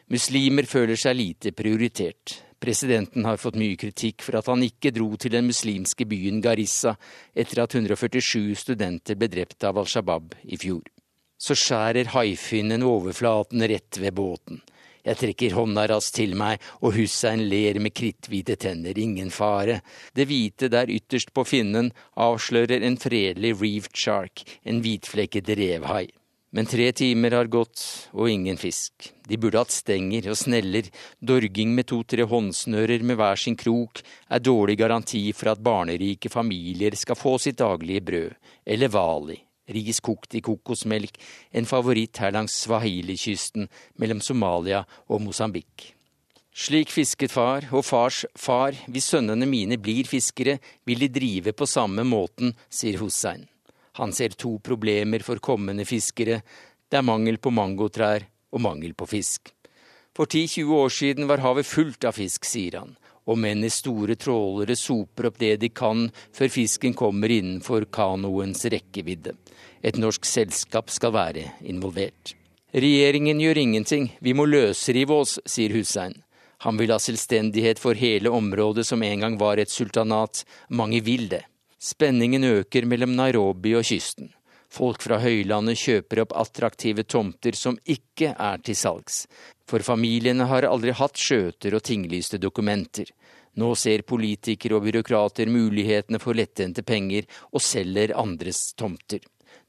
Muslimer 0.08 0.64
føler 0.70 0.96
seg 0.96 1.18
lite 1.18 1.52
prioritert. 1.52 2.38
Presidenten 2.56 3.26
har 3.28 3.36
fått 3.36 3.58
mye 3.60 3.76
kritikk 3.76 4.24
for 4.24 4.38
at 4.40 4.48
han 4.48 4.64
ikke 4.64 4.94
dro 4.96 5.10
til 5.20 5.34
den 5.34 5.44
muslimske 5.50 6.06
byen 6.08 6.40
Garissa 6.40 6.94
etter 7.36 7.66
at 7.66 7.76
147 7.76 8.54
studenter 8.62 9.18
ble 9.20 9.28
drept 9.28 9.66
av 9.68 9.76
Al 9.76 9.90
Shabaab 9.92 10.32
i 10.40 10.56
fjor. 10.56 10.86
Så 11.36 11.52
skjærer 11.52 12.14
haifinnen 12.14 12.86
overflaten 12.86 13.60
rett 13.68 14.00
ved 14.00 14.16
båten. 14.16 14.62
Jeg 15.06 15.20
trekker 15.20 15.54
hånda 15.54 15.86
raskt 15.92 16.16
til 16.18 16.34
meg, 16.38 16.58
og 16.82 16.96
Hussein 16.98 17.44
ler 17.46 17.78
med 17.82 17.94
kritthvite 17.94 18.58
tenner, 18.58 18.98
ingen 18.98 19.30
fare. 19.30 19.80
Det 20.16 20.26
hvite 20.26 20.70
der 20.72 20.90
ytterst 20.90 21.30
på 21.36 21.46
finnen 21.46 21.92
avslører 22.18 22.82
en 22.82 22.98
fredelig 22.98 23.54
reeved 23.60 23.94
shark, 23.94 24.42
en 24.66 24.82
hvitflekket 24.82 25.54
revhai. 25.58 26.08
Men 26.56 26.66
tre 26.66 26.88
timer 26.96 27.34
har 27.36 27.50
gått, 27.52 27.82
og 28.16 28.30
ingen 28.32 28.56
fisk. 28.56 29.10
De 29.28 29.36
burde 29.36 29.60
hatt 29.60 29.74
stenger 29.74 30.30
og 30.32 30.38
sneller. 30.40 30.88
Dorging 31.20 31.74
med 31.76 31.88
to-tre 31.90 32.24
håndsnører 32.26 33.02
med 33.04 33.18
hver 33.20 33.36
sin 33.40 33.58
krok 33.60 34.00
er 34.30 34.40
dårlig 34.40 34.78
garanti 34.80 35.26
for 35.36 35.52
at 35.52 35.60
barnerike 35.62 36.32
familier 36.32 36.96
skal 36.96 37.18
få 37.18 37.36
sitt 37.42 37.58
daglige 37.60 38.06
brød. 38.08 38.38
Eller 38.64 38.88
vali, 38.94 39.36
ris 39.72 40.00
kokt 40.04 40.36
i 40.38 40.42
kokosmelk, 40.44 41.18
en 41.52 41.66
favoritt 41.68 42.20
her 42.22 42.34
langs 42.34 42.54
Swahili-kysten 42.64 43.68
mellom 44.00 44.22
Somalia 44.24 44.84
og 45.08 45.22
Mosambik. 45.24 45.92
Slik 46.56 46.88
fisket 46.88 47.34
far 47.34 47.66
og 47.76 47.84
fars 47.84 48.22
far, 48.32 48.72
hvis 48.88 49.10
sønnene 49.12 49.44
mine 49.48 49.76
blir 49.76 50.08
fiskere, 50.08 50.56
vil 50.88 51.02
de 51.04 51.10
drive 51.12 51.52
på 51.52 51.68
samme 51.68 52.06
måten, 52.08 52.54
sier 52.72 52.96
Hussein. 53.02 53.44
Han 54.00 54.12
ser 54.12 54.36
to 54.36 54.54
problemer 54.64 55.24
for 55.24 55.40
kommende 55.40 55.84
fiskere. 55.88 56.40
Det 56.88 56.96
er 56.96 57.04
mangel 57.04 57.36
på 57.36 57.52
mangotrær 57.52 58.24
og 58.52 58.64
mangel 58.64 58.96
på 58.96 59.08
fisk. 59.08 59.52
For 60.16 60.24
10-20 60.24 60.72
år 60.80 60.92
siden 60.96 61.28
var 61.28 61.44
havet 61.44 61.68
fullt 61.68 62.08
av 62.08 62.16
fisk, 62.16 62.48
sier 62.48 62.78
han, 62.80 62.96
og 63.26 63.38
menn 63.42 63.64
i 63.66 63.70
store 63.72 64.16
trålere 64.18 64.76
soper 64.78 65.30
opp 65.30 65.38
det 65.42 65.56
de 65.62 65.70
kan 65.74 66.06
før 66.34 66.52
fisken 66.52 66.94
kommer 66.94 67.32
innenfor 67.32 67.88
kanoens 67.92 68.64
rekkevidde. 68.70 69.34
Et 69.82 69.98
norsk 69.98 70.24
selskap 70.26 70.90
skal 70.90 71.14
være 71.14 71.48
involvert. 71.66 72.34
Regjeringen 72.74 73.40
gjør 73.40 73.58
ingenting, 73.62 74.08
vi 74.20 74.34
må 74.36 74.46
løsrive 74.46 75.14
oss, 75.22 75.38
sier 75.46 75.74
Hussein. 75.74 76.16
Han 76.64 76.78
vil 76.80 76.90
ha 76.92 76.98
selvstendighet 77.00 77.80
for 77.80 77.98
hele 77.98 78.32
området 78.32 78.86
som 78.88 79.02
en 79.04 79.22
gang 79.22 79.36
var 79.40 79.60
et 79.60 79.72
sultanat. 79.72 80.44
Mange 80.68 81.02
vil 81.04 81.28
det. 81.28 81.44
Spenningen 81.78 82.44
øker 82.44 82.86
mellom 82.88 83.12
Nairobi 83.16 83.74
og 83.76 83.84
kysten. 83.84 84.32
Folk 84.72 85.02
fra 85.02 85.20
høylandet 85.22 85.78
kjøper 85.78 86.24
opp 86.24 86.34
attraktive 86.36 87.04
tomter 87.06 87.56
som 87.56 87.78
ikke 87.84 88.32
er 88.34 88.62
til 88.66 88.76
salgs, 88.76 89.24
for 89.68 89.84
familiene 89.86 90.48
har 90.50 90.66
aldri 90.68 90.94
hatt 90.96 91.16
skjøter 91.20 91.76
og 91.78 91.84
tinglyste 91.86 92.40
dokumenter. 92.42 93.12
Nå 93.56 93.72
ser 93.78 94.04
politikere 94.04 94.76
og 94.76 94.84
byråkrater 94.84 95.48
mulighetene 95.48 96.20
for 96.20 96.36
lettjente 96.36 96.84
penger 96.84 97.24
og 97.52 97.64
selger 97.64 98.12
andres 98.18 98.74
tomter. 98.76 99.22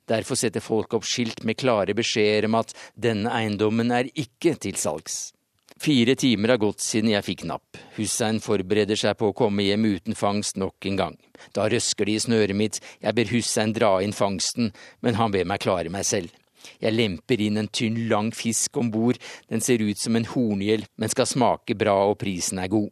Derfor 0.07 0.39
setter 0.39 0.63
folk 0.63 0.93
opp 0.95 1.07
skilt 1.07 1.43
med 1.47 1.59
klare 1.59 1.95
beskjeder 1.95 2.47
om 2.47 2.59
at 2.59 2.73
denne 2.95 3.31
eiendommen 3.31 3.91
er 3.95 4.11
ikke 4.15 4.55
til 4.59 4.75
salgs. 4.79 5.31
Fire 5.79 6.15
timer 6.15 6.55
har 6.55 6.57
gått 6.61 6.81
siden 6.81 7.11
jeg 7.11 7.25
fikk 7.25 7.43
napp. 7.45 7.77
Hussein 7.97 8.39
forbereder 8.41 8.97
seg 8.97 9.17
på 9.19 9.29
å 9.29 9.35
komme 9.37 9.65
hjem 9.67 9.85
uten 9.85 10.17
fangst 10.17 10.57
nok 10.57 10.87
en 10.89 10.97
gang. 10.97 11.15
Da 11.53 11.67
røsker 11.69 12.09
de 12.09 12.17
i 12.17 12.23
snøret 12.23 12.57
mitt, 12.57 12.81
jeg 13.03 13.13
ber 13.17 13.29
Hussein 13.29 13.75
dra 13.77 13.97
inn 14.01 14.15
fangsten, 14.17 14.71
men 15.05 15.19
han 15.19 15.33
ber 15.33 15.45
meg 15.45 15.61
klare 15.61 15.93
meg 15.93 16.07
selv. 16.09 16.33
Jeg 16.81 16.97
lemper 16.97 17.41
inn 17.45 17.61
en 17.61 17.69
tynn, 17.69 18.07
lang 18.09 18.33
fisk 18.35 18.77
om 18.81 18.89
bord, 18.91 19.21
den 19.51 19.61
ser 19.61 19.83
ut 19.85 20.01
som 20.01 20.17
en 20.17 20.27
horngjell, 20.27 20.87
men 20.97 21.13
skal 21.13 21.29
smake 21.29 21.77
bra 21.77 21.99
og 22.09 22.17
prisen 22.23 22.59
er 22.63 22.73
god. 22.73 22.89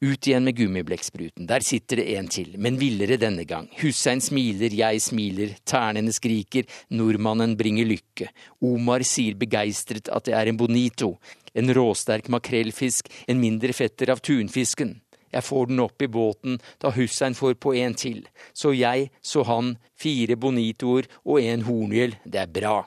Ut 0.00 0.26
igjen 0.26 0.46
med 0.46 0.56
gummiblekkspruten, 0.56 1.44
der 1.46 1.62
sitter 1.64 2.00
det 2.00 2.06
en 2.16 2.28
til, 2.32 2.54
men 2.58 2.78
villere 2.80 3.18
denne 3.20 3.44
gang. 3.48 3.68
Hussein 3.82 4.22
smiler, 4.24 4.72
jeg 4.72 5.02
smiler, 5.04 5.52
ternene 5.68 6.14
skriker, 6.16 6.64
nordmannen 6.96 7.56
bringer 7.60 7.88
lykke. 7.88 8.30
Omar 8.64 9.04
sier 9.06 9.36
begeistret 9.38 10.08
at 10.08 10.26
det 10.26 10.36
er 10.38 10.50
en 10.50 10.60
bonito, 10.60 11.12
en 11.54 11.74
råsterk 11.74 12.30
makrellfisk, 12.32 13.10
en 13.26 13.40
mindre 13.40 13.74
fetter 13.76 14.12
av 14.14 14.22
tunfisken. 14.24 14.98
Jeg 15.30 15.46
får 15.46 15.68
den 15.70 15.82
opp 15.84 16.02
i 16.02 16.10
båten 16.10 16.58
da 16.82 16.90
Hussein 16.94 17.36
får 17.38 17.58
på 17.62 17.74
en 17.78 17.94
til. 17.94 18.24
Så 18.52 18.74
jeg, 18.74 19.10
så 19.22 19.44
han, 19.46 19.76
fire 19.94 20.36
bonitoer 20.36 21.06
og 21.24 21.38
en 21.42 21.66
horngjell, 21.68 22.16
det 22.26 22.42
er 22.42 22.50
bra. 22.50 22.80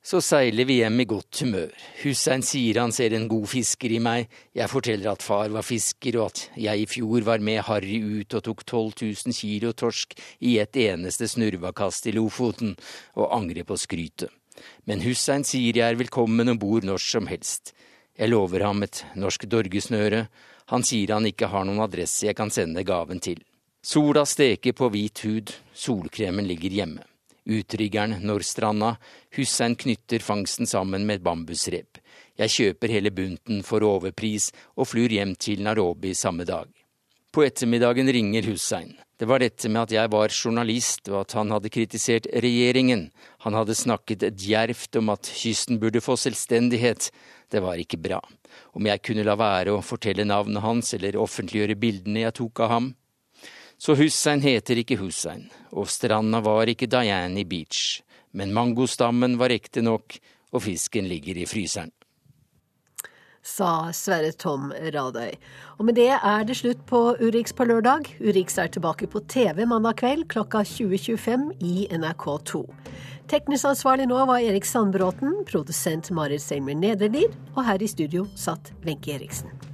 Så 0.00 0.22
seiler 0.24 0.64
vi 0.64 0.78
hjem 0.78 1.02
i 1.02 1.04
godt 1.04 1.42
humør. 1.42 1.72
Hussein 2.00 2.40
sier 2.46 2.78
han 2.80 2.94
ser 2.94 3.12
en 3.12 3.26
god 3.28 3.44
fisker 3.52 3.92
i 3.92 3.98
meg, 4.00 4.30
jeg 4.56 4.72
forteller 4.72 5.10
at 5.10 5.24
far 5.24 5.52
var 5.52 5.66
fisker 5.66 6.16
og 6.16 6.30
at 6.30 6.46
jeg 6.56 6.86
i 6.86 6.86
fjor 6.88 7.26
var 7.26 7.44
med 7.44 7.60
Harry 7.66 7.98
ut 8.00 8.38
og 8.38 8.46
tok 8.46 8.64
12 8.64 8.94
000 9.28 9.36
kilo 9.36 9.74
torsk 9.76 10.16
i 10.40 10.56
et 10.62 10.78
eneste 10.86 11.28
snurvakast 11.28 12.08
i 12.08 12.14
Lofoten, 12.16 12.78
og 13.20 13.28
angrer 13.36 13.68
på 13.68 13.76
skrytet. 13.76 14.32
Men 14.88 15.04
Hussein 15.04 15.44
sier 15.44 15.76
jeg 15.76 15.84
er 15.92 16.00
velkommen 16.00 16.48
om 16.48 16.58
bord 16.60 16.88
når 16.88 17.04
som 17.04 17.28
helst. 17.28 17.74
Jeg 18.20 18.28
lover 18.28 18.66
ham 18.66 18.82
et 18.84 18.98
norsk 19.16 19.46
dorgesnøre. 19.48 20.26
Han 20.68 20.82
sier 20.84 21.14
han 21.14 21.24
ikke 21.24 21.48
har 21.48 21.64
noen 21.64 21.80
adresse 21.80 22.26
jeg 22.26 22.36
kan 22.36 22.52
sende 22.52 22.84
gaven 22.84 23.22
til. 23.24 23.38
Sola 23.80 24.26
steker 24.28 24.74
på 24.76 24.90
hvit 24.92 25.22
hud, 25.24 25.52
solkremen 25.72 26.44
ligger 26.44 26.74
hjemme. 26.76 27.06
Utriggeren 27.48 28.18
når 28.20 28.44
stranda, 28.44 28.90
Hussein 29.38 29.72
knytter 29.72 30.20
fangsten 30.20 30.68
sammen 30.68 31.06
med 31.08 31.22
et 31.22 31.24
bambusrep. 31.24 32.02
Jeg 32.36 32.52
kjøper 32.56 32.92
hele 32.92 33.10
bunten 33.10 33.64
for 33.64 33.88
overpris 33.88 34.50
og 34.76 34.92
flyr 34.92 35.16
hjem 35.16 35.32
til 35.40 35.64
Narobi 35.64 36.12
samme 36.12 36.44
dag. 36.44 36.68
På 37.30 37.44
ettermiddagen 37.44 38.12
ringer 38.12 38.42
Hussein. 38.42 38.96
Det 39.16 39.24
var 39.24 39.38
dette 39.38 39.68
med 39.68 39.84
at 39.84 39.92
jeg 39.94 40.10
var 40.10 40.32
journalist 40.34 41.06
og 41.12 41.20
at 41.20 41.34
han 41.38 41.52
hadde 41.54 41.70
kritisert 41.70 42.26
regjeringen. 42.42 43.04
Han 43.44 43.54
hadde 43.54 43.76
snakket 43.78 44.24
djervt 44.34 44.98
om 44.98 45.12
at 45.14 45.30
kysten 45.30 45.78
burde 45.78 46.02
få 46.02 46.16
selvstendighet. 46.18 47.10
Det 47.52 47.62
var 47.62 47.78
ikke 47.78 48.00
bra. 48.02 48.18
Om 48.74 48.88
jeg 48.90 49.02
kunne 49.06 49.26
la 49.28 49.36
være 49.38 49.76
å 49.76 49.84
fortelle 49.84 50.26
navnet 50.26 50.64
hans 50.64 50.90
eller 50.98 51.20
offentliggjøre 51.22 51.78
bildene 51.78 52.24
jeg 52.24 52.38
tok 52.40 52.64
av 52.66 52.74
ham. 52.74 52.90
Så 53.78 53.94
Hussein 53.94 54.42
heter 54.42 54.82
ikke 54.82 54.98
Hussein, 55.00 55.46
og 55.70 55.86
stranda 55.88 56.42
var 56.44 56.68
ikke 56.68 56.90
Diani 56.90 57.46
Beach. 57.46 58.02
Men 58.34 58.56
mangostammen 58.56 59.38
var 59.38 59.54
ekte 59.54 59.86
nok, 59.86 60.18
og 60.50 60.66
fisken 60.66 61.06
ligger 61.06 61.38
i 61.38 61.46
fryseren 61.46 61.94
sa 63.42 63.90
Sverre 63.96 64.32
Tom 64.32 64.72
Radøy. 64.72 65.36
Og 65.78 65.86
med 65.88 65.96
det 65.98 66.10
er 66.16 66.44
det 66.44 66.58
slutt 66.60 66.82
på 66.90 67.14
Urix 67.20 67.54
på 67.56 67.66
lørdag. 67.68 68.10
Urix 68.20 68.58
er 68.60 68.68
tilbake 68.72 69.08
på 69.10 69.22
TV 69.28 69.64
mandag 69.68 70.00
kveld 70.02 70.28
klokka 70.32 70.64
20.25 70.66 71.50
i 71.64 71.88
NRK2. 71.94 72.64
Teknisk 73.30 73.70
ansvarlig 73.70 74.08
nå 74.10 74.18
var 74.26 74.42
Erik 74.42 74.66
Sandbråten, 74.66 75.44
produsent 75.46 76.10
Marit 76.10 76.42
Selmer 76.42 76.74
Nederlid, 76.74 77.36
og 77.54 77.64
her 77.68 77.82
i 77.82 77.90
studio 77.90 78.26
satt 78.34 78.72
Wenche 78.84 79.14
Eriksen. 79.14 79.69